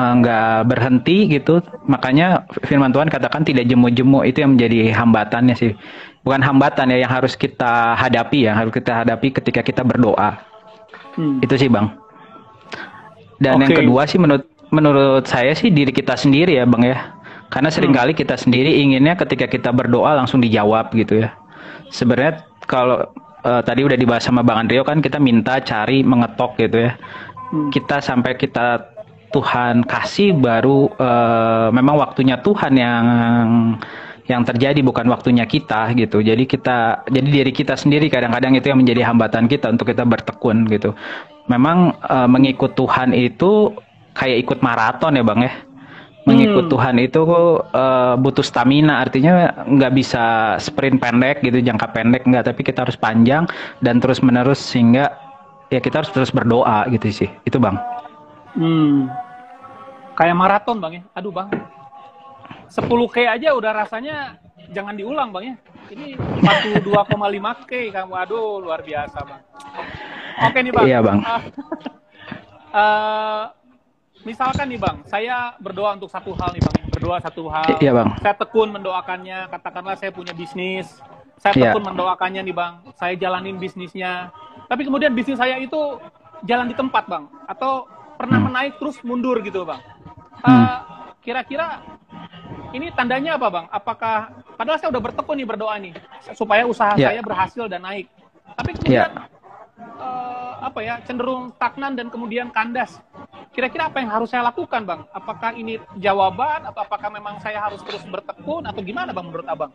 Nggak 0.00 0.64
berhenti 0.64 1.28
gitu 1.28 1.60
makanya 1.84 2.48
firman 2.64 2.88
Tuhan 2.88 3.12
katakan 3.12 3.44
tidak 3.44 3.68
jemu-jemu 3.68 4.24
itu 4.24 4.40
yang 4.40 4.56
menjadi 4.56 4.96
hambatannya 4.96 5.52
sih 5.52 5.76
bukan 6.20 6.40
hambatan 6.44 6.92
ya 6.92 7.06
yang 7.06 7.12
harus 7.12 7.32
kita 7.32 7.96
hadapi 7.96 8.44
ya 8.48 8.52
harus 8.52 8.72
kita 8.72 9.04
hadapi 9.04 9.32
ketika 9.32 9.64
kita 9.64 9.82
berdoa 9.84 10.36
hmm. 11.16 11.40
itu 11.40 11.54
sih 11.56 11.70
bang 11.72 11.88
dan 13.40 13.56
okay. 13.56 13.64
yang 13.64 13.72
kedua 13.84 14.02
sih 14.04 14.20
menurut 14.20 14.44
menurut 14.68 15.24
saya 15.24 15.56
sih 15.56 15.72
diri 15.72 15.90
kita 15.90 16.14
sendiri 16.14 16.60
ya 16.60 16.68
bang 16.68 16.92
ya 16.92 16.98
karena 17.50 17.72
sering 17.72 17.90
kali 17.90 18.12
hmm. 18.12 18.20
kita 18.20 18.36
sendiri 18.36 18.70
inginnya 18.84 19.16
ketika 19.16 19.48
kita 19.48 19.72
berdoa 19.72 20.14
langsung 20.14 20.38
dijawab 20.44 20.92
gitu 20.92 21.24
ya 21.24 21.32
sebenarnya 21.88 22.44
kalau 22.68 23.02
uh, 23.42 23.62
tadi 23.64 23.82
udah 23.82 23.96
dibahas 23.96 24.22
sama 24.22 24.44
bang 24.44 24.68
Andrio 24.68 24.84
kan 24.84 25.00
kita 25.00 25.16
minta 25.16 25.58
cari 25.64 26.04
mengetok 26.04 26.60
gitu 26.60 26.84
ya 26.84 26.92
hmm. 27.50 27.72
kita 27.72 28.04
sampai 28.04 28.36
kita 28.36 28.92
Tuhan 29.30 29.86
kasih 29.86 30.34
baru 30.36 30.90
uh, 30.98 31.70
memang 31.70 31.96
waktunya 32.02 32.38
Tuhan 32.42 32.74
yang 32.74 33.04
yang 34.30 34.46
terjadi 34.46 34.78
bukan 34.86 35.10
waktunya 35.10 35.42
kita 35.42 35.90
gitu. 35.98 36.22
Jadi 36.22 36.46
kita 36.46 37.02
jadi 37.10 37.28
diri 37.42 37.50
kita 37.50 37.74
sendiri 37.74 38.06
kadang-kadang 38.06 38.54
itu 38.54 38.70
yang 38.70 38.78
menjadi 38.78 39.02
hambatan 39.10 39.50
kita 39.50 39.74
untuk 39.74 39.90
kita 39.90 40.06
bertekun 40.06 40.70
gitu. 40.70 40.94
Memang 41.50 41.98
uh, 42.06 42.30
mengikut 42.30 42.78
Tuhan 42.78 43.10
itu 43.10 43.74
kayak 44.14 44.46
ikut 44.46 44.58
maraton 44.62 45.18
ya 45.18 45.26
Bang 45.26 45.42
ya. 45.42 45.50
Mengikut 46.30 46.70
hmm. 46.70 46.72
Tuhan 46.72 46.94
itu 47.02 47.20
uh, 47.26 48.14
butuh 48.14 48.46
stamina 48.46 49.02
artinya 49.02 49.50
nggak 49.66 49.92
bisa 49.98 50.54
sprint 50.62 51.02
pendek 51.02 51.42
gitu 51.42 51.58
jangka 51.58 51.90
pendek 51.90 52.22
nggak 52.22 52.54
tapi 52.54 52.62
kita 52.62 52.86
harus 52.86 52.94
panjang 52.94 53.50
dan 53.82 53.98
terus 53.98 54.22
menerus 54.22 54.62
sehingga 54.62 55.10
ya 55.74 55.82
kita 55.82 56.06
harus 56.06 56.12
terus 56.14 56.30
berdoa 56.30 56.86
gitu 56.94 57.26
sih. 57.26 57.30
Itu 57.42 57.58
Bang. 57.58 57.82
Hmm. 58.54 59.10
Kayak 60.14 60.36
maraton 60.36 60.76
bang 60.78 61.00
ya. 61.00 61.02
Aduh 61.16 61.32
bang. 61.32 61.48
10K 62.70 63.16
aja 63.26 63.48
udah 63.52 63.72
rasanya 63.74 64.38
jangan 64.70 64.94
diulang 64.94 65.34
bang 65.34 65.44
ya. 65.52 65.54
Ini 65.90 66.14
42,5K 66.14 67.72
kamu. 67.90 68.12
Aduh 68.14 68.62
luar 68.62 68.80
biasa 68.86 69.18
bang. 69.26 69.42
Oke 70.46 70.58
nih 70.62 70.72
bang. 70.72 70.86
Iya 70.86 70.98
bang. 71.02 71.18
Uh, 71.18 71.42
uh, 72.80 73.42
misalkan 74.22 74.70
nih 74.70 74.78
bang, 74.78 74.96
saya 75.10 75.58
berdoa 75.58 75.98
untuk 75.98 76.08
satu 76.08 76.30
hal 76.38 76.54
nih 76.54 76.62
bang. 76.62 76.76
Berdoa 76.94 77.16
satu 77.18 77.50
hal. 77.50 77.74
Iya 77.82 77.92
bang. 77.92 78.08
Saya 78.22 78.34
tekun 78.38 78.68
mendoakannya. 78.70 79.50
Katakanlah 79.50 79.98
saya 79.98 80.14
punya 80.14 80.30
bisnis. 80.30 81.02
Saya 81.42 81.52
iya. 81.58 81.62
tekun 81.74 81.82
iya. 81.82 81.88
mendoakannya 81.90 82.42
nih 82.46 82.54
bang. 82.54 82.72
Saya 82.94 83.18
jalanin 83.18 83.58
bisnisnya. 83.58 84.30
Tapi 84.70 84.86
kemudian 84.86 85.10
bisnis 85.10 85.42
saya 85.42 85.58
itu 85.58 85.98
jalan 86.46 86.70
di 86.70 86.78
tempat 86.78 87.10
bang. 87.10 87.26
Atau 87.50 87.90
pernah 88.14 88.38
hmm. 88.38 88.46
menaik 88.46 88.72
terus 88.78 89.02
mundur 89.02 89.42
gitu 89.42 89.66
bang. 89.66 89.82
kira 90.40 90.46
hmm. 90.46 90.64
eh, 90.64 90.78
kira-kira 91.20 91.66
ini 92.70 92.86
tandanya 92.94 93.36
apa 93.36 93.48
bang? 93.50 93.66
Apakah 93.70 94.16
padahal 94.54 94.78
saya 94.78 94.90
udah 94.94 95.02
bertekun 95.02 95.36
nih 95.38 95.48
berdoa 95.48 95.74
nih 95.78 95.94
supaya 96.34 96.62
usaha 96.66 96.94
yeah. 96.94 97.10
saya 97.10 97.20
berhasil 97.22 97.64
dan 97.66 97.82
naik. 97.82 98.06
Tapi 98.54 98.70
kemudian 98.78 99.10
yeah. 99.10 99.10
Ya. 99.10 99.24
uh, 99.98 100.52
apa 100.60 100.78
ya 100.84 100.94
cenderung 101.06 101.50
stagnan 101.56 101.98
dan 101.98 102.06
kemudian 102.12 102.48
kandas. 102.54 103.02
Kira-kira 103.50 103.90
apa 103.90 103.98
yang 103.98 104.10
harus 104.14 104.30
saya 104.30 104.46
lakukan 104.46 104.86
bang? 104.86 105.00
Apakah 105.10 105.50
ini 105.58 105.82
jawaban 105.98 106.62
atau 106.70 106.86
apakah 106.86 107.10
memang 107.10 107.42
saya 107.42 107.58
harus 107.58 107.82
terus 107.82 108.06
bertekun 108.06 108.62
atau 108.62 108.78
gimana 108.78 109.10
bang 109.10 109.26
menurut 109.26 109.46
abang? 109.50 109.70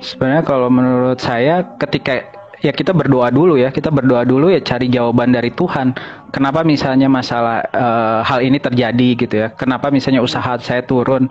Sebenarnya 0.00 0.42
kalau 0.44 0.68
menurut 0.72 1.20
saya 1.20 1.64
ketika 1.76 2.43
ya 2.60 2.72
kita 2.74 2.94
berdoa 2.94 3.32
dulu 3.32 3.58
ya. 3.58 3.72
Kita 3.72 3.88
berdoa 3.88 4.22
dulu 4.22 4.52
ya 4.52 4.60
cari 4.60 4.86
jawaban 4.92 5.32
dari 5.32 5.50
Tuhan. 5.50 5.96
Kenapa 6.30 6.62
misalnya 6.62 7.06
masalah 7.10 7.64
uh, 7.72 8.20
hal 8.22 8.44
ini 8.44 8.58
terjadi 8.60 9.08
gitu 9.18 9.34
ya? 9.46 9.48
Kenapa 9.54 9.88
misalnya 9.88 10.20
usaha 10.20 10.58
saya 10.60 10.84
turun? 10.84 11.30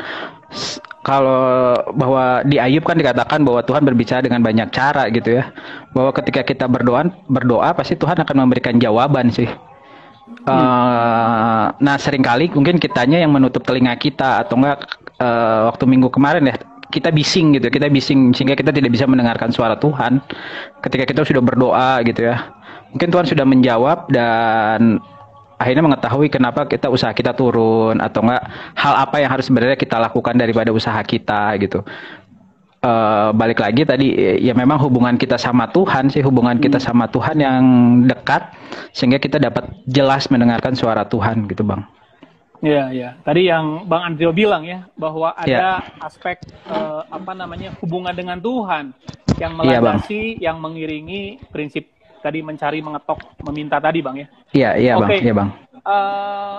Kalau 1.03 1.75
bahwa 1.93 2.41
di 2.47 2.57
Ayub 2.57 2.87
kan 2.87 2.95
dikatakan 2.95 3.43
bahwa 3.43 3.59
Tuhan 3.63 3.83
berbicara 3.83 4.23
dengan 4.23 4.39
banyak 4.39 4.71
cara 4.71 5.07
gitu 5.11 5.39
ya. 5.39 5.51
Bahwa 5.91 6.15
ketika 6.15 6.41
kita 6.43 6.65
berdoa 6.67 7.11
berdoa 7.27 7.69
pasti 7.75 7.99
Tuhan 7.99 8.23
akan 8.23 8.35
memberikan 8.47 8.79
jawaban 8.79 9.29
sih. 9.29 9.47
Uh, 10.43 11.71
nah 11.83 11.95
sering 11.99 12.23
kali 12.23 12.51
mungkin 12.51 12.79
kitanya 12.79 13.19
yang 13.19 13.31
menutup 13.31 13.63
telinga 13.63 13.95
kita 13.99 14.43
atau 14.43 14.55
enggak 14.59 14.87
uh, 15.19 15.71
waktu 15.71 15.83
minggu 15.87 16.11
kemarin 16.11 16.47
ya 16.51 16.55
kita 16.93 17.09
bising 17.09 17.57
gitu 17.57 17.73
kita 17.73 17.89
bising 17.89 18.37
sehingga 18.37 18.53
kita 18.53 18.69
tidak 18.69 18.93
bisa 18.93 19.09
mendengarkan 19.09 19.49
suara 19.49 19.73
Tuhan 19.81 20.21
ketika 20.85 21.09
kita 21.09 21.25
sudah 21.25 21.41
berdoa 21.41 22.05
gitu 22.05 22.29
ya 22.29 22.53
mungkin 22.93 23.09
Tuhan 23.09 23.25
sudah 23.25 23.45
menjawab 23.49 24.05
dan 24.13 25.01
akhirnya 25.63 25.83
mengetahui 25.87 26.27
kenapa 26.27 26.67
kita 26.67 26.91
usaha 26.91 27.15
kita 27.15 27.31
turun 27.31 28.03
atau 28.03 28.19
enggak 28.19 28.43
hal 28.75 28.93
apa 28.99 29.15
yang 29.23 29.31
harus 29.31 29.47
sebenarnya 29.47 29.79
kita 29.79 29.95
lakukan 29.95 30.35
daripada 30.35 30.75
usaha 30.75 30.99
kita 30.99 31.55
gitu. 31.63 31.79
Uh, 32.83 33.31
balik 33.31 33.63
lagi 33.63 33.87
tadi 33.87 34.11
ya 34.43 34.51
memang 34.51 34.75
hubungan 34.75 35.15
kita 35.15 35.39
sama 35.39 35.71
Tuhan 35.71 36.11
sih 36.11 36.19
hubungan 36.19 36.59
kita 36.59 36.83
hmm. 36.83 36.87
sama 36.91 37.07
Tuhan 37.07 37.39
yang 37.39 37.63
dekat 38.11 38.43
sehingga 38.91 39.23
kita 39.23 39.39
dapat 39.39 39.71
jelas 39.87 40.27
mendengarkan 40.27 40.75
suara 40.75 41.07
Tuhan 41.07 41.47
gitu 41.47 41.63
bang. 41.63 41.79
Iya 42.63 42.83
ya 42.95 43.09
tadi 43.27 43.51
yang 43.51 43.83
Bang 43.91 44.07
Andrio 44.07 44.31
bilang 44.31 44.63
ya 44.63 44.87
bahwa 44.95 45.35
ada 45.35 45.83
ya. 45.83 45.99
aspek 45.99 46.39
uh, 46.71 47.03
apa 47.11 47.35
namanya 47.35 47.75
hubungan 47.83 48.15
dengan 48.15 48.39
Tuhan 48.39 48.95
yang 49.35 49.51
iya, 49.59 49.83
melandasi 49.83 50.39
ya, 50.39 50.49
yang 50.49 50.63
mengiringi 50.63 51.43
prinsip 51.51 51.91
tadi 52.23 52.39
mencari 52.39 52.79
mengetok 52.79 53.19
meminta 53.43 53.83
tadi 53.83 53.99
bang 53.99 54.15
ya. 54.15 54.27
Iya 54.55 54.69
iya 54.79 54.93
bang 54.95 55.09
iya 55.19 55.33
bang. 55.35 55.49
Uh, 55.83 56.57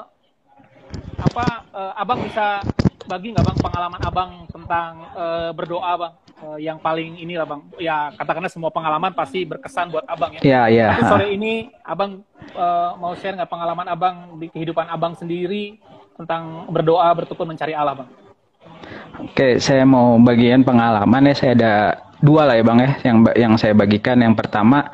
apa 1.24 1.46
uh, 1.72 1.92
abang 1.96 2.20
bisa 2.20 2.60
bagi 3.08 3.32
nggak 3.32 3.44
bang 3.48 3.58
pengalaman 3.64 4.00
abang 4.04 4.30
tentang 4.52 4.90
uh, 5.16 5.50
berdoa 5.56 5.92
bang 5.96 6.12
uh, 6.44 6.58
yang 6.60 6.76
paling 6.84 7.16
inilah 7.16 7.48
bang 7.48 7.60
ya 7.80 8.12
katakanlah 8.12 8.52
semua 8.52 8.68
pengalaman 8.68 9.16
pasti 9.16 9.48
berkesan 9.48 9.88
buat 9.88 10.04
abang 10.04 10.36
ya. 10.36 10.40
Iya 10.44 10.62
iya. 10.68 10.88
Tapi 10.92 11.02
sore 11.08 11.26
ini 11.32 11.72
abang 11.80 12.20
uh, 12.52 12.92
mau 13.00 13.16
share 13.16 13.40
nggak 13.40 13.48
pengalaman 13.48 13.88
abang 13.88 14.36
di 14.36 14.52
kehidupan 14.52 14.84
abang 14.92 15.16
sendiri 15.16 15.80
tentang 16.14 16.70
berdoa 16.70 17.10
bertukar 17.14 17.46
mencari 17.46 17.74
Allah 17.74 18.02
bang. 18.02 18.10
Oke 19.22 19.58
saya 19.62 19.86
mau 19.86 20.18
bagian 20.18 20.62
pengalaman 20.62 21.30
ya. 21.30 21.34
Saya 21.34 21.52
ada 21.58 21.74
dua 22.22 22.48
lah 22.48 22.54
ya 22.58 22.64
bang 22.66 22.78
ya 22.82 22.90
yang 23.06 23.16
yang 23.34 23.52
saya 23.58 23.74
bagikan. 23.74 24.18
Yang 24.22 24.34
pertama 24.46 24.90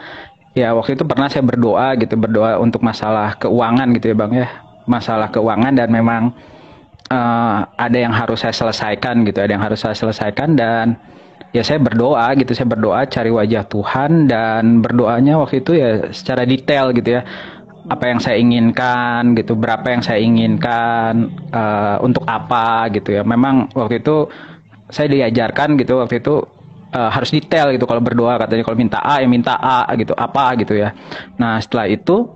ya 0.57 0.75
waktu 0.75 0.97
itu 0.99 1.05
pernah 1.07 1.29
saya 1.29 1.45
berdoa 1.47 1.95
gitu 2.01 2.19
berdoa 2.19 2.59
untuk 2.59 2.81
masalah 2.83 3.37
keuangan 3.37 3.89
gitu 3.97 4.13
ya 4.13 4.17
bang 4.17 4.33
ya. 4.45 4.49
Masalah 4.89 5.29
keuangan 5.31 5.77
dan 5.77 5.89
memang 5.93 6.35
uh, 7.11 7.59
ada 7.77 7.99
yang 7.99 8.15
harus 8.15 8.41
saya 8.41 8.55
selesaikan 8.55 9.27
gitu, 9.27 9.43
ada 9.43 9.53
yang 9.53 9.63
harus 9.63 9.83
saya 9.83 9.95
selesaikan 9.99 10.55
dan 10.55 10.97
ya 11.51 11.67
saya 11.67 11.83
berdoa 11.83 12.31
gitu, 12.39 12.55
saya 12.55 12.71
berdoa 12.71 13.05
cari 13.11 13.31
wajah 13.35 13.67
Tuhan 13.67 14.31
dan 14.31 14.81
berdoanya 14.81 15.43
waktu 15.43 15.61
itu 15.61 15.75
ya 15.75 15.91
secara 16.15 16.47
detail 16.47 16.95
gitu 16.95 17.21
ya 17.21 17.23
apa 17.89 18.05
yang 18.11 18.21
saya 18.21 18.37
inginkan 18.37 19.33
gitu, 19.39 19.57
berapa 19.57 19.87
yang 19.89 20.03
saya 20.05 20.21
inginkan 20.21 21.33
uh, 21.55 21.97
untuk 22.05 22.27
apa 22.29 22.91
gitu 22.93 23.17
ya. 23.17 23.23
Memang 23.25 23.73
waktu 23.73 24.05
itu 24.05 24.29
saya 24.91 25.07
diajarkan 25.09 25.79
gitu 25.79 26.03
waktu 26.03 26.21
itu 26.21 26.45
uh, 26.93 27.11
harus 27.11 27.31
detail 27.31 27.71
gitu 27.73 27.87
kalau 27.87 28.03
berdoa 28.03 28.37
katanya 28.37 28.67
kalau 28.67 28.79
minta 28.79 28.99
A 29.01 29.23
ya 29.23 29.29
minta 29.31 29.55
A 29.57 29.87
gitu 29.97 30.13
apa 30.19 30.59
gitu 30.59 30.75
ya. 30.77 30.93
Nah 31.39 31.63
setelah 31.63 31.87
itu 31.87 32.27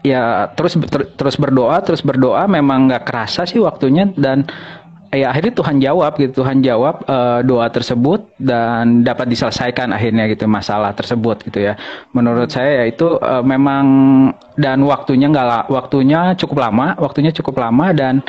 ya 0.00 0.48
terus 0.56 0.80
ter, 0.88 1.12
terus 1.14 1.36
berdoa 1.36 1.76
terus 1.84 2.00
berdoa 2.00 2.48
memang 2.48 2.88
nggak 2.88 3.04
kerasa 3.04 3.44
sih 3.44 3.60
waktunya 3.60 4.08
dan 4.16 4.48
ya 5.10 5.30
akhirnya 5.34 5.52
Tuhan 5.54 5.76
jawab 5.82 6.12
gitu. 6.18 6.42
Tuhan 6.42 6.62
jawab 6.62 7.02
uh, 7.06 7.42
doa 7.42 7.66
tersebut 7.70 8.30
dan 8.38 9.02
dapat 9.02 9.26
diselesaikan 9.30 9.90
akhirnya 9.90 10.30
gitu 10.30 10.46
masalah 10.46 10.94
tersebut 10.94 11.42
gitu 11.46 11.70
ya. 11.70 11.74
Menurut 12.14 12.50
saya 12.50 12.82
ya 12.82 12.84
itu 12.90 13.18
uh, 13.18 13.42
memang 13.42 13.84
dan 14.56 14.82
waktunya 14.86 15.26
nggak 15.30 15.70
waktunya 15.70 16.34
cukup 16.38 16.70
lama 16.70 16.94
waktunya 16.98 17.34
cukup 17.34 17.58
lama 17.58 17.90
dan 17.90 18.22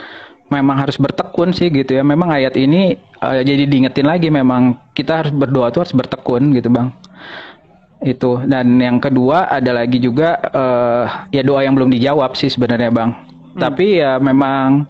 memang 0.52 0.84
harus 0.84 0.98
bertekun 0.98 1.54
sih 1.54 1.70
gitu 1.70 1.98
ya. 1.98 2.04
Memang 2.04 2.34
ayat 2.34 2.58
ini 2.58 2.98
uh, 3.22 3.42
jadi 3.42 3.70
diingetin 3.70 4.10
lagi 4.10 4.28
memang 4.34 4.92
kita 4.98 5.26
harus 5.26 5.32
berdoa 5.32 5.70
tuh 5.70 5.86
harus 5.86 5.96
bertekun 5.96 6.52
gitu 6.58 6.68
bang. 6.74 6.90
Itu. 8.02 8.42
Dan 8.50 8.82
yang 8.82 8.98
kedua 8.98 9.46
ada 9.54 9.78
lagi 9.78 10.02
juga 10.02 10.42
uh, 10.50 11.30
ya 11.30 11.46
doa 11.46 11.62
yang 11.62 11.78
belum 11.78 11.94
dijawab 11.94 12.34
sih 12.34 12.50
sebenarnya 12.50 12.90
bang. 12.90 13.12
Hmm. 13.52 13.60
tapi 13.60 14.00
ya 14.00 14.16
memang 14.16 14.88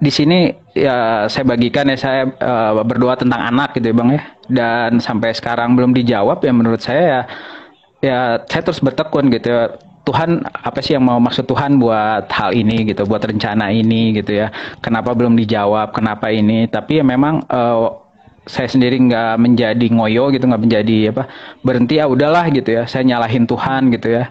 di 0.00 0.08
sini 0.08 0.63
ya 0.74 1.24
saya 1.30 1.44
bagikan 1.46 1.86
ya 1.88 1.96
saya 1.96 2.22
uh, 2.42 2.82
berdoa 2.82 3.14
tentang 3.14 3.40
anak 3.40 3.78
gitu 3.78 3.90
ya 3.90 3.96
bang 3.96 4.10
ya. 4.18 4.22
Dan 4.50 4.90
sampai 5.00 5.32
sekarang 5.32 5.78
belum 5.78 5.94
dijawab 5.94 6.42
ya 6.44 6.52
menurut 6.52 6.82
saya 6.82 7.02
ya 7.02 7.20
ya 8.04 8.18
saya 8.44 8.62
terus 8.62 8.82
bertekun 8.82 9.30
gitu 9.32 9.48
ya. 9.48 9.64
Tuhan 10.04 10.44
apa 10.44 10.84
sih 10.84 10.92
yang 10.92 11.08
mau 11.08 11.16
maksud 11.16 11.48
Tuhan 11.48 11.80
buat 11.80 12.28
hal 12.28 12.52
ini 12.52 12.92
gitu 12.92 13.08
buat 13.08 13.24
rencana 13.24 13.72
ini 13.72 14.12
gitu 14.12 14.36
ya? 14.36 14.52
Kenapa 14.84 15.16
belum 15.16 15.32
dijawab 15.32 15.96
kenapa 15.96 16.28
ini? 16.28 16.68
Tapi 16.68 17.00
ya 17.00 17.04
memang 17.08 17.40
uh, 17.48 18.04
saya 18.44 18.68
sendiri 18.68 19.00
nggak 19.00 19.40
menjadi 19.40 19.86
ngoyo 19.88 20.28
gitu 20.28 20.44
nggak 20.44 20.60
menjadi 20.60 20.96
apa 21.08 21.24
berhenti 21.64 21.96
ya 21.96 22.04
udahlah 22.04 22.44
gitu 22.52 22.76
ya. 22.76 22.84
Saya 22.84 23.08
nyalahin 23.08 23.48
Tuhan 23.48 23.88
gitu 23.96 24.12
ya 24.12 24.28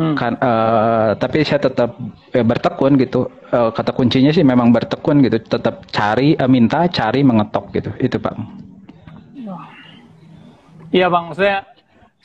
hmm. 0.00 0.14
kan 0.16 0.32
uh, 0.40 1.12
tapi 1.20 1.44
saya 1.44 1.60
tetap 1.60 2.00
ya, 2.32 2.40
bertekun 2.40 2.96
gitu. 2.96 3.28
Uh, 3.52 3.68
kata 3.68 3.92
kuncinya 3.92 4.32
sih 4.32 4.40
memang 4.40 4.72
bertekun 4.72 5.20
gitu. 5.20 5.36
Tetap 5.36 5.84
cari 5.92 6.32
uh, 6.40 6.48
minta 6.48 6.88
cari 6.88 7.20
mengetok 7.20 7.68
gitu. 7.76 7.92
Itu 8.00 8.16
pak 8.16 8.34
Iya 10.90 11.06
bang, 11.06 11.30
saya 11.38 11.62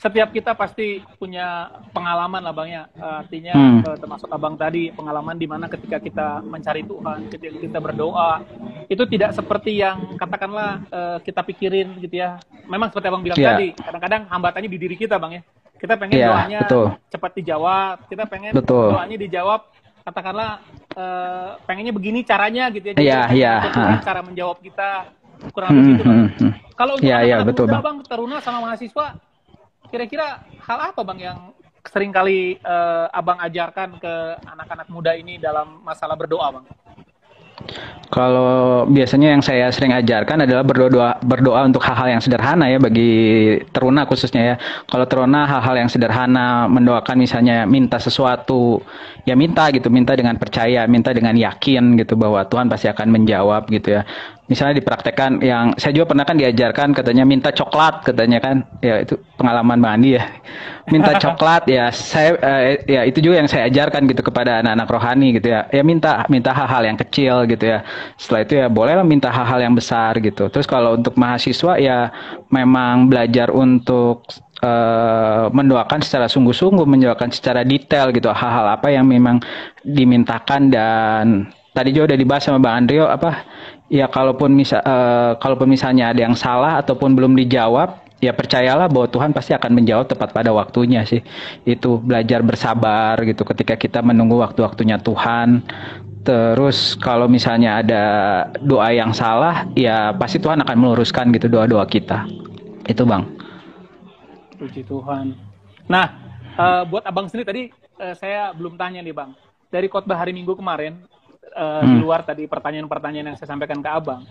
setiap 0.05 0.29
kita 0.29 0.53
pasti 0.53 1.01
punya 1.17 1.73
pengalaman 1.89 2.45
lah 2.45 2.53
bang 2.53 2.69
ya 2.69 2.83
artinya 3.25 3.57
hmm. 3.57 3.79
uh, 3.89 3.97
termasuk 3.97 4.29
abang 4.29 4.53
tadi 4.53 4.93
pengalaman 4.93 5.33
di 5.33 5.49
mana 5.49 5.65
ketika 5.65 5.97
kita 5.97 6.45
mencari 6.45 6.85
Tuhan 6.85 7.25
ketika 7.33 7.57
kita 7.57 7.77
berdoa 7.81 8.45
itu 8.85 9.03
tidak 9.09 9.33
seperti 9.33 9.81
yang 9.81 10.13
katakanlah 10.21 10.85
uh, 10.93 11.17
kita 11.25 11.41
pikirin 11.41 11.97
gitu 12.05 12.21
ya 12.21 12.37
memang 12.69 12.93
seperti 12.93 13.09
abang 13.09 13.25
bilang 13.25 13.41
yeah. 13.41 13.57
tadi 13.57 13.67
kadang-kadang 13.81 14.21
hambatannya 14.29 14.69
di 14.69 14.77
diri 14.77 14.93
kita 14.93 15.17
bang 15.17 15.41
ya 15.41 15.43
kita 15.81 15.93
pengen 15.97 16.17
yeah, 16.21 16.29
doanya 16.29 16.59
betul. 16.61 16.87
cepat 17.09 17.31
dijawab 17.41 17.95
kita 18.05 18.23
pengen 18.29 18.53
betul. 18.53 18.87
doanya 18.93 19.17
dijawab 19.17 19.61
katakanlah 20.05 20.61
uh, 20.93 21.57
pengennya 21.65 21.93
begini 21.97 22.21
caranya 22.21 22.69
gitu 22.69 22.93
ya 22.93 22.93
jadi 22.93 23.09
yeah, 23.09 23.25
yeah. 23.33 23.97
cara 24.05 24.21
menjawab 24.21 24.61
kita 24.61 25.09
kurang 25.49 25.73
lebih 25.73 25.81
hmm, 25.81 25.97
bang 25.97 26.13
hmm, 26.13 26.29
hmm. 26.37 26.51
kalau 26.77 26.93
untuk 26.93 27.09
yeah, 27.09 27.25
yeah, 27.25 27.41
betul, 27.41 27.65
bang. 27.65 27.81
bang 27.81 27.97
teruna 28.05 28.37
sama 28.45 28.69
mahasiswa 28.69 29.17
kira-kira 29.89 30.43
hal 30.65 30.79
apa 30.91 31.01
bang 31.05 31.19
yang 31.31 31.39
sering 31.85 32.09
kali 32.09 32.57
uh, 32.65 33.07
abang 33.13 33.37
ajarkan 33.41 34.01
ke 34.01 34.13
anak-anak 34.41 34.87
muda 34.89 35.13
ini 35.13 35.37
dalam 35.37 35.81
masalah 35.85 36.17
berdoa 36.17 36.59
bang? 36.59 36.65
Kalau 38.13 38.85
biasanya 38.85 39.33
yang 39.33 39.41
saya 39.41 39.73
sering 39.73 39.89
ajarkan 39.89 40.45
adalah 40.45 40.61
berdoa 40.61 41.17
berdoa 41.25 41.65
untuk 41.65 41.81
hal-hal 41.81 42.13
yang 42.15 42.21
sederhana 42.21 42.69
ya 42.69 42.77
bagi 42.77 43.57
teruna 43.73 44.05
khususnya 44.05 44.41
ya. 44.53 44.55
Kalau 44.85 45.09
teruna 45.09 45.49
hal-hal 45.49 45.81
yang 45.81 45.89
sederhana 45.89 46.69
mendoakan 46.69 47.17
misalnya 47.17 47.65
minta 47.65 47.97
sesuatu 47.97 48.83
ya 49.25 49.33
minta 49.33 49.71
gitu, 49.73 49.89
minta 49.89 50.13
dengan 50.13 50.37
percaya, 50.37 50.85
minta 50.85 51.15
dengan 51.15 51.33
yakin 51.33 51.97
gitu 51.97 52.13
bahwa 52.13 52.45
Tuhan 52.45 52.69
pasti 52.69 52.91
akan 52.91 53.07
menjawab 53.09 53.65
gitu 53.73 53.97
ya 53.97 54.01
misalnya 54.45 54.77
dipraktekkan 54.77 55.41
yang 55.41 55.73
saya 55.75 55.91
juga 55.93 56.13
pernah 56.13 56.25
kan 56.25 56.37
diajarkan 56.37 56.93
katanya 56.93 57.23
minta 57.25 57.49
coklat 57.49 58.05
katanya 58.05 58.39
kan. 58.41 58.55
Ya 58.79 59.01
itu 59.01 59.17
pengalaman 59.37 59.81
Bang 59.81 60.01
Andi 60.01 60.17
ya. 60.17 60.23
Minta 60.89 61.17
coklat 61.23 61.65
ya 61.65 61.89
saya 61.89 62.37
eh, 62.39 62.85
ya 62.85 63.01
itu 63.05 63.19
juga 63.21 63.41
yang 63.41 63.49
saya 63.49 63.65
ajarkan 63.69 64.05
gitu 64.09 64.21
kepada 64.21 64.61
anak-anak 64.61 64.87
rohani 64.89 65.27
gitu 65.37 65.53
ya. 65.53 65.65
Ya 65.73 65.81
minta 65.81 66.25
minta 66.29 66.53
hal-hal 66.53 66.85
yang 66.85 66.97
kecil 66.97 67.49
gitu 67.49 67.65
ya. 67.65 67.81
Setelah 68.17 68.41
itu 68.45 68.53
ya 68.61 68.67
bolehlah 68.69 69.05
minta 69.05 69.33
hal-hal 69.33 69.59
yang 69.61 69.73
besar 69.73 70.17
gitu. 70.21 70.49
Terus 70.53 70.69
kalau 70.69 70.93
untuk 70.93 71.17
mahasiswa 71.17 71.81
ya 71.81 72.13
memang 72.53 73.09
belajar 73.09 73.49
untuk 73.49 74.29
uh, 74.61 75.51
mendoakan 75.51 75.99
secara 76.05 76.29
sungguh-sungguh 76.29 76.85
mendoakan 76.85 77.33
secara 77.33 77.65
detail 77.65 78.13
gitu 78.13 78.29
hal-hal 78.31 78.69
apa 78.69 78.93
yang 78.93 79.09
memang 79.09 79.41
dimintakan 79.83 80.71
dan 80.71 81.49
tadi 81.75 81.91
juga 81.91 82.13
udah 82.13 82.19
dibahas 82.19 82.43
sama 82.47 82.59
Bang 82.63 82.85
Andrio 82.85 83.05
apa 83.09 83.43
ya 83.91 84.09
kalaupun 84.09 84.53
misal 84.53 84.81
uh, 84.81 85.37
kalaupun 85.37 85.69
misalnya 85.69 86.09
ada 86.09 86.25
yang 86.25 86.37
salah 86.37 86.81
ataupun 86.81 87.13
belum 87.13 87.37
dijawab 87.37 88.05
ya 88.23 88.33
percayalah 88.33 88.89
bahwa 88.89 89.07
Tuhan 89.11 89.31
pasti 89.35 89.51
akan 89.53 89.71
menjawab 89.75 90.09
tepat 90.09 90.33
pada 90.33 90.49
waktunya 90.55 91.05
sih. 91.05 91.21
Itu 91.67 92.01
belajar 92.01 92.41
bersabar 92.41 93.19
gitu 93.21 93.45
ketika 93.45 93.75
kita 93.77 93.99
menunggu 94.01 94.41
waktu-waktunya 94.41 94.97
Tuhan. 95.01 95.65
Terus 96.25 96.97
kalau 96.97 97.29
misalnya 97.29 97.85
ada 97.85 98.03
doa 98.57 98.89
yang 98.89 99.13
salah 99.13 99.69
ya 99.77 100.09
pasti 100.17 100.41
Tuhan 100.41 100.65
akan 100.65 100.75
meluruskan 100.77 101.29
gitu 101.35 101.45
doa-doa 101.51 101.85
kita. 101.85 102.25
Itu 102.89 103.05
bang. 103.05 103.29
Puji 104.57 104.81
Tuhan. 104.89 105.37
Nah 105.85 106.05
uh, 106.57 106.83
buat 106.89 107.05
abang 107.05 107.29
sendiri 107.29 107.45
tadi 107.45 107.63
uh, 108.01 108.15
saya 108.17 108.49
belum 108.57 108.73
tanya 108.73 109.05
nih 109.05 109.13
bang. 109.13 109.37
Dari 109.69 109.85
khotbah 109.85 110.17
hari 110.17 110.33
Minggu 110.33 110.57
kemarin 110.57 111.05
uh, 111.55 111.81
hmm. 111.81 111.87
di 111.87 111.95
luar 112.03 112.21
tadi 112.27 112.43
pertanyaan-pertanyaan 112.45 113.33
yang 113.33 113.37
saya 113.39 113.55
sampaikan 113.55 113.79
ke 113.79 113.89
abang, 113.89 114.21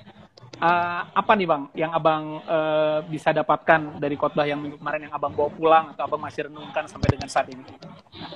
uh, 0.60 1.00
apa 1.10 1.32
nih 1.34 1.46
bang 1.48 1.62
yang 1.74 1.90
abang 1.96 2.44
uh, 2.44 3.00
bisa 3.08 3.32
dapatkan 3.34 3.98
dari 3.98 4.14
khotbah 4.14 4.46
yang 4.46 4.60
minggu 4.60 4.78
kemarin 4.78 5.08
yang 5.08 5.14
abang 5.16 5.32
bawa 5.32 5.50
pulang 5.50 5.84
atau 5.96 6.04
abang 6.06 6.22
masih 6.22 6.46
renungkan 6.52 6.84
sampai 6.86 7.08
dengan 7.16 7.28
saat 7.32 7.48
ini? 7.50 7.64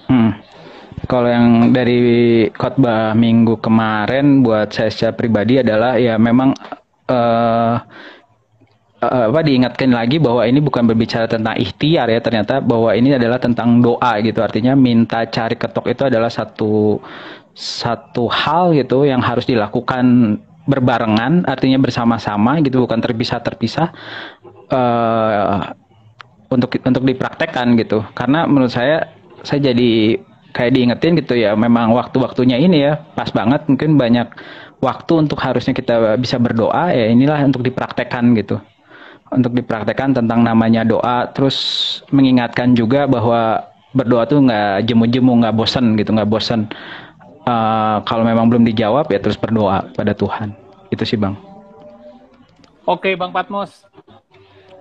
Hmm. 0.08 0.32
Kalau 1.08 1.28
yang 1.30 1.70
dari 1.70 2.00
khotbah 2.52 3.14
minggu 3.14 3.62
kemarin 3.62 4.42
buat 4.42 4.74
saya 4.74 4.90
secara 4.90 5.14
pribadi 5.14 5.62
adalah 5.62 5.96
ya 5.96 6.18
memang 6.18 6.52
uh, 7.08 7.76
uh, 9.02 9.24
apa 9.30 9.40
diingatkan 9.46 9.94
lagi 9.94 10.18
bahwa 10.18 10.44
ini 10.44 10.58
bukan 10.58 10.84
berbicara 10.84 11.30
tentang 11.30 11.54
ikhtiar 11.56 12.10
ya 12.10 12.20
ternyata 12.20 12.58
bahwa 12.58 12.92
ini 12.92 13.14
adalah 13.14 13.38
tentang 13.38 13.78
doa 13.78 14.18
gitu 14.20 14.42
artinya 14.42 14.74
minta 14.74 15.24
cari 15.26 15.54
ketok 15.54 15.86
itu 15.88 16.02
adalah 16.10 16.28
satu 16.28 16.98
satu 17.58 18.30
hal 18.30 18.70
gitu 18.78 19.02
yang 19.02 19.18
harus 19.18 19.42
dilakukan 19.42 20.38
berbarengan 20.70 21.42
artinya 21.50 21.82
bersama-sama 21.82 22.62
gitu 22.62 22.86
bukan 22.86 23.02
terpisah 23.02 23.42
terpisah 23.42 23.90
uh, 24.70 25.74
untuk 26.54 26.78
untuk 26.78 27.02
dipraktekkan 27.02 27.74
gitu. 27.74 28.06
Karena 28.14 28.46
menurut 28.46 28.70
saya 28.70 29.10
saya 29.42 29.74
jadi 29.74 30.22
kayak 30.54 30.70
diingetin 30.70 31.18
gitu 31.18 31.34
ya 31.34 31.58
memang 31.58 31.90
waktu-waktunya 31.98 32.62
ini 32.62 32.86
ya 32.86 32.94
pas 33.18 33.34
banget 33.34 33.66
mungkin 33.66 33.98
banyak 33.98 34.28
waktu 34.78 35.12
untuk 35.26 35.42
harusnya 35.42 35.74
kita 35.74 36.14
bisa 36.14 36.38
berdoa 36.38 36.94
ya 36.94 37.10
inilah 37.10 37.42
untuk 37.42 37.66
dipraktekkan 37.66 38.38
gitu. 38.38 38.62
Untuk 39.34 39.52
dipraktekkan 39.52 40.14
tentang 40.14 40.46
namanya 40.46 40.86
doa 40.86 41.26
terus 41.34 41.58
mengingatkan 42.14 42.72
juga 42.78 43.04
bahwa 43.10 43.66
berdoa 43.92 44.24
tuh 44.28 44.46
nggak 44.46 44.84
jemu-jemu 44.88 45.32
nggak 45.42 45.54
bosan 45.56 45.96
gitu 45.96 46.12
nggak 46.12 46.28
bosan 46.28 46.68
uh, 47.48 48.04
kalau 48.04 48.22
memang 48.28 48.44
belum 48.52 48.68
dijawab 48.68 49.08
ya 49.08 49.18
terus 49.18 49.40
berdoa 49.40 49.88
pada 49.96 50.12
Tuhan 50.12 50.52
itu 50.92 51.02
sih 51.08 51.16
bang 51.16 51.32
oke 52.84 53.08
bang 53.08 53.30
Patmos 53.32 53.88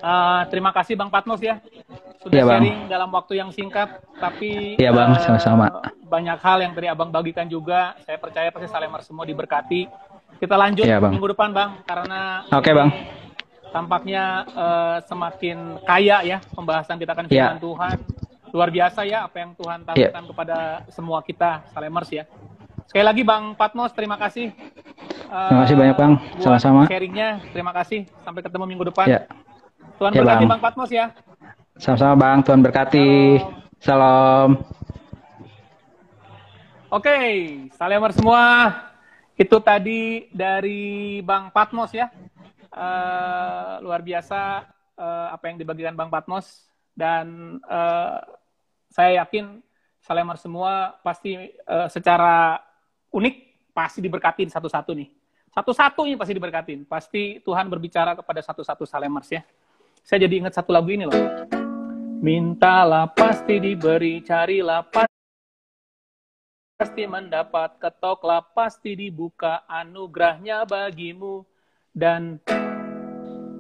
uh, 0.03 0.43
terima 0.51 0.75
kasih 0.75 0.99
bang 0.99 1.07
Patmos 1.07 1.39
ya 1.39 1.63
sudah 2.19 2.35
ya, 2.35 2.43
bang. 2.43 2.61
sharing 2.67 2.79
dalam 2.91 3.09
waktu 3.15 3.39
yang 3.39 3.49
singkat 3.55 4.03
tapi 4.19 4.75
ya 4.75 4.91
bang 4.91 5.15
sama-sama 5.23 5.71
uh, 5.71 5.87
banyak 6.03 6.37
hal 6.43 6.57
yang 6.59 6.75
tadi 6.75 6.91
abang 6.91 7.07
bagikan 7.07 7.47
juga 7.47 7.95
saya 8.03 8.19
percaya 8.19 8.51
pasti 8.51 8.67
Salemar 8.67 8.99
semua 9.07 9.23
diberkati 9.23 9.87
kita 10.43 10.59
lanjut 10.59 10.83
ya, 10.83 10.99
bang. 10.99 11.15
minggu 11.15 11.31
depan 11.31 11.55
bang 11.55 11.69
karena 11.87 12.43
oke 12.51 12.71
bang 12.75 12.91
tampaknya 13.71 14.47
uh, 14.55 14.97
semakin 15.05 15.79
kaya 15.83 16.23
ya 16.23 16.37
pembahasan 16.55 16.97
kita 16.97 17.11
akan 17.13 17.25
firman 17.29 17.57
yeah. 17.57 17.61
Tuhan. 17.61 17.97
Luar 18.55 18.69
biasa 18.71 19.03
ya 19.03 19.27
apa 19.27 19.43
yang 19.43 19.51
Tuhan 19.59 19.83
tawarkan 19.83 20.23
yeah. 20.23 20.29
kepada 20.31 20.57
semua 20.87 21.19
kita, 21.21 21.67
Salemers 21.75 22.09
ya. 22.09 22.23
Sekali 22.87 23.03
lagi 23.03 23.21
Bang 23.27 23.53
Patmos, 23.59 23.91
terima 23.91 24.15
kasih. 24.15 24.55
Uh, 25.27 25.47
terima 25.51 25.61
kasih 25.67 25.75
banyak 25.75 25.95
Bang, 25.99 26.13
sama-sama. 26.39 26.81
Sharingnya, 26.87 27.43
terima 27.51 27.71
kasih. 27.75 28.07
Sampai 28.23 28.39
ketemu 28.39 28.63
minggu 28.63 28.87
depan. 28.87 29.05
Yeah. 29.11 29.23
Tuhan 29.99 30.11
yeah, 30.15 30.21
berkati 30.23 30.43
bang. 30.45 30.51
bang 30.55 30.61
Patmos 30.63 30.91
ya. 30.93 31.05
Sama-sama 31.77 32.15
Bang, 32.15 32.37
Tuhan 32.47 32.61
berkati. 32.63 33.37
Salam. 33.77 34.63
Oke, 36.87 37.67
okay, 37.67 38.15
semua. 38.15 38.43
Itu 39.37 39.61
tadi 39.61 40.31
dari 40.33 41.19
Bang 41.21 41.53
Patmos 41.53 41.93
ya 41.93 42.09
uh, 42.73 43.73
luar 43.81 44.01
biasa 44.05 44.65
uh, 44.97 45.27
apa 45.33 45.43
yang 45.49 45.57
dibagikan 45.59 45.97
Bang 45.97 46.13
Patmos 46.13 46.69
dan 46.93 47.57
uh, 47.65 48.21
saya 48.89 49.25
yakin 49.25 49.61
Salemar 50.01 50.39
semua 50.39 50.95
pasti 51.03 51.35
uh, 51.67 51.91
secara 51.91 52.63
unik 53.11 53.35
pasti 53.71 53.99
diberkatin 54.01 54.49
satu-satu 54.49 54.91
nih. 54.97 55.09
Satu-satu 55.53 56.05
ini 56.05 56.15
pasti 56.19 56.33
diberkatin. 56.37 56.85
Pasti 56.85 57.41
Tuhan 57.41 57.65
berbicara 57.65 58.13
kepada 58.13 58.41
satu-satu 58.45 58.85
Salemars 58.85 59.29
ya. 59.31 59.41
Saya 60.05 60.23
jadi 60.29 60.45
ingat 60.45 60.53
satu 60.55 60.71
lagu 60.71 60.87
ini 60.87 61.03
loh. 61.07 61.17
Mintalah 62.17 63.09
pasti 63.13 63.61
diberi, 63.61 64.25
carilah 64.25 64.81
pasti 66.77 67.03
mendapat, 67.09 67.77
ketoklah 67.81 68.41
pasti 68.53 68.93
dibuka 68.93 69.65
anugerahnya 69.65 70.65
bagimu 70.65 71.45
dan 71.93 72.37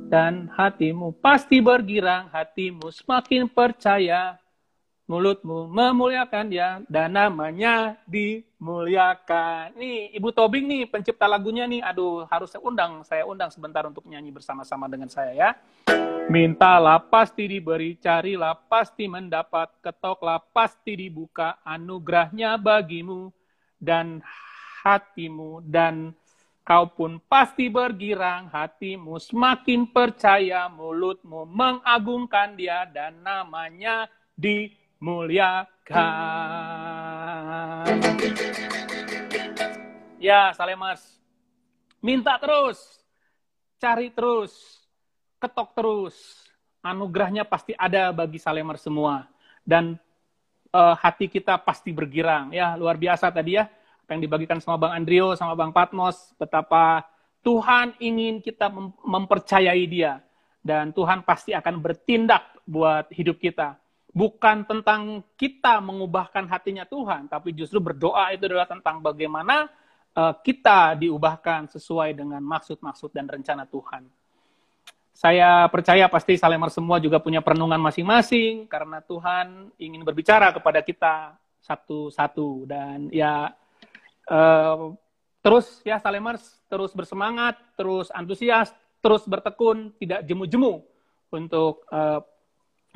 dan 0.07 0.47
hatimu 0.53 1.17
pasti 1.19 1.59
bergirang, 1.59 2.31
hatimu 2.31 2.93
semakin 2.93 3.49
percaya, 3.51 4.39
mulutmu 5.07 5.71
memuliakan 5.71 6.45
dia, 6.51 6.83
dan 6.91 7.15
namanya 7.15 7.95
dimuliakan. 8.03 9.71
Nih, 9.79 10.11
Ibu 10.19 10.35
Tobing 10.35 10.67
nih, 10.67 10.83
pencipta 10.91 11.25
lagunya 11.31 11.63
nih, 11.63 11.79
aduh 11.79 12.27
harus 12.27 12.51
saya 12.51 12.61
undang, 12.61 13.01
saya 13.07 13.23
undang 13.23 13.47
sebentar 13.47 13.87
untuk 13.87 14.03
nyanyi 14.03 14.35
bersama-sama 14.35 14.91
dengan 14.91 15.07
saya 15.07 15.31
ya. 15.31 15.49
Mintalah 16.27 16.99
pasti 17.07 17.47
diberi, 17.47 17.95
carilah 17.95 18.51
pasti 18.67 19.07
mendapat, 19.07 19.79
ketoklah 19.79 20.43
pasti 20.51 20.99
dibuka, 20.99 21.63
anugerahnya 21.63 22.59
bagimu, 22.59 23.31
dan 23.79 24.19
hatimu, 24.83 25.63
dan 25.63 26.11
Kau 26.67 26.83
pun 26.83 27.23
pasti 27.31 27.71
bergirang, 27.71 28.51
hatimu 28.51 29.23
semakin 29.23 29.87
percaya, 29.87 30.67
mulutmu 30.67 31.47
mengagungkan 31.47 32.59
dia 32.59 32.83
dan 32.91 33.23
namanya 33.23 34.11
dimuliakan. 34.97 36.01
Ya, 40.17 40.49
Salemers. 40.57 41.21
Minta 42.01 42.37
terus, 42.41 42.81
cari 43.77 44.09
terus, 44.09 44.81
ketok 45.37 45.73
terus. 45.77 46.17
Anugerahnya 46.81 47.45
pasti 47.45 47.73
ada 47.77 48.09
bagi 48.13 48.41
Salemers 48.41 48.81
semua. 48.81 49.29
Dan 49.61 49.97
uh, 50.73 50.95
hati 50.97 51.29
kita 51.29 51.57
pasti 51.61 51.93
bergirang. 51.93 52.49
Ya, 52.53 52.73
luar 52.73 52.97
biasa 52.97 53.29
tadi 53.29 53.57
ya 53.61 53.69
yang 54.07 54.23
dibagikan 54.23 54.63
sama 54.63 54.79
Bang 54.79 54.95
Andrio, 54.95 55.35
sama 55.35 55.51
Bang 55.51 55.75
Patmos, 55.75 56.31
betapa 56.39 57.03
Tuhan 57.43 57.91
ingin 57.99 58.39
kita 58.39 58.71
mem 58.71 58.95
mempercayai 59.03 59.83
dia. 59.85 60.23
Dan 60.63 60.91
Tuhan 60.91 61.23
pasti 61.23 61.55
akan 61.55 61.79
bertindak 61.79 62.43
buat 62.67 63.07
hidup 63.11 63.39
kita. 63.39 63.79
Bukan 64.17 64.65
tentang 64.65 65.21
kita 65.37 65.77
mengubahkan 65.77 66.49
hatinya 66.49 66.89
Tuhan, 66.89 67.29
tapi 67.29 67.53
justru 67.53 67.77
berdoa 67.77 68.33
itu 68.33 68.49
adalah 68.49 68.65
tentang 68.65 68.97
bagaimana 68.97 69.69
uh, 70.17 70.33
kita 70.41 70.97
diubahkan 70.97 71.69
sesuai 71.69 72.17
dengan 72.17 72.41
maksud-maksud 72.41 73.13
dan 73.13 73.29
rencana 73.29 73.69
Tuhan. 73.69 74.09
Saya 75.13 75.69
percaya 75.69 76.09
pasti 76.09 76.33
Salemar 76.33 76.73
semua 76.73 76.97
juga 76.97 77.21
punya 77.21 77.45
perenungan 77.45 77.77
masing-masing 77.77 78.65
karena 78.65 79.05
Tuhan 79.05 79.69
ingin 79.77 80.01
berbicara 80.01 80.49
kepada 80.49 80.81
kita 80.81 81.37
satu-satu 81.61 82.65
dan 82.65 83.13
ya 83.13 83.53
Uh, 84.27 84.91
terus 85.39 85.79
ya 85.87 85.95
Salemers 86.03 86.43
terus 86.67 86.91
bersemangat, 86.91 87.55
terus 87.79 88.11
antusias, 88.11 88.75
terus 88.99 89.23
bertekun, 89.23 89.95
tidak 89.95 90.27
jemu-jemu 90.27 90.83
untuk 91.31 91.87
uh, 91.87 92.19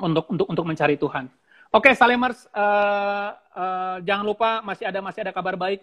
untuk 0.02 0.26
untuk 0.28 0.46
untuk 0.50 0.64
mencari 0.66 0.98
Tuhan. 0.98 1.30
Oke, 1.72 1.88
okay, 1.88 1.94
Salemers, 1.96 2.44
uh, 2.52 3.32
uh, 3.32 3.96
jangan 4.04 4.24
lupa 4.28 4.60
masih 4.60 4.84
ada 4.84 5.00
masih 5.00 5.24
ada 5.24 5.32
kabar 5.32 5.56
baik 5.56 5.80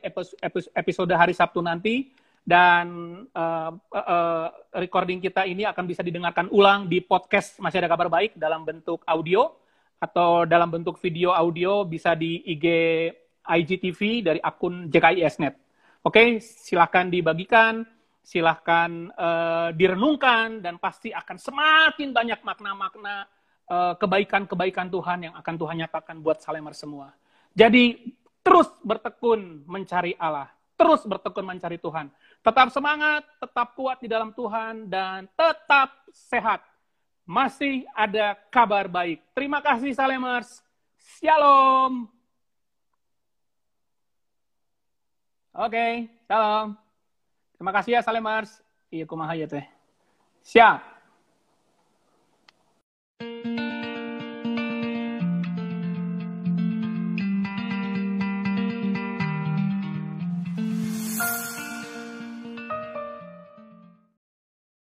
episode 0.78 1.10
hari 1.18 1.34
Sabtu 1.34 1.66
nanti 1.66 2.14
dan 2.46 2.86
uh, 3.34 3.74
uh, 3.94 4.48
recording 4.78 5.18
kita 5.18 5.50
ini 5.50 5.66
akan 5.66 5.90
bisa 5.90 6.06
didengarkan 6.06 6.46
ulang 6.54 6.86
di 6.86 7.02
podcast 7.02 7.58
masih 7.58 7.82
ada 7.82 7.90
kabar 7.90 8.06
baik 8.06 8.38
dalam 8.38 8.62
bentuk 8.62 9.02
audio 9.10 9.50
atau 9.98 10.46
dalam 10.46 10.70
bentuk 10.70 11.02
video 11.02 11.34
audio 11.34 11.82
bisa 11.84 12.14
di 12.14 12.38
IG 12.46 12.66
IGTV 13.50 14.22
dari 14.22 14.40
akun 14.46 14.94
JKISnet. 14.94 15.58
Oke, 16.06 16.38
silahkan 16.40 17.10
dibagikan, 17.10 17.82
silahkan 18.22 19.10
uh, 19.18 19.74
direnungkan, 19.74 20.62
dan 20.62 20.78
pasti 20.78 21.10
akan 21.10 21.36
semakin 21.36 22.14
banyak 22.14 22.40
makna-makna 22.46 23.26
uh, 23.26 23.39
kebaikan-kebaikan 23.70 24.90
Tuhan 24.90 25.30
yang 25.30 25.36
akan 25.38 25.56
Tuhan 25.56 25.76
nyatakan 25.86 26.18
buat 26.26 26.42
Salemar 26.42 26.74
semua. 26.74 27.14
Jadi, 27.54 28.14
terus 28.42 28.66
bertekun 28.82 29.62
mencari 29.70 30.18
Allah, 30.18 30.50
terus 30.74 31.06
bertekun 31.06 31.46
mencari 31.46 31.78
Tuhan. 31.78 32.10
Tetap 32.42 32.74
semangat, 32.74 33.28
tetap 33.38 33.78
kuat 33.78 34.02
di 34.02 34.10
dalam 34.10 34.34
Tuhan, 34.34 34.90
dan 34.90 35.30
tetap 35.38 35.94
sehat. 36.10 36.66
Masih 37.30 37.86
ada 37.94 38.34
kabar 38.50 38.90
baik. 38.90 39.22
Terima 39.38 39.62
kasih 39.62 39.94
Salemers. 39.94 40.66
Shalom. 40.98 42.10
Oke, 45.54 45.76
okay, 45.76 45.94
salam. 46.26 46.78
Terima 47.60 47.72
kasih 47.76 47.92
ya 48.00 48.02
Salemars. 48.02 48.64
Iya 48.90 49.06
kumaha 49.06 49.36
ya 49.36 49.46
teh. 49.46 49.68
Siap. 50.42 50.80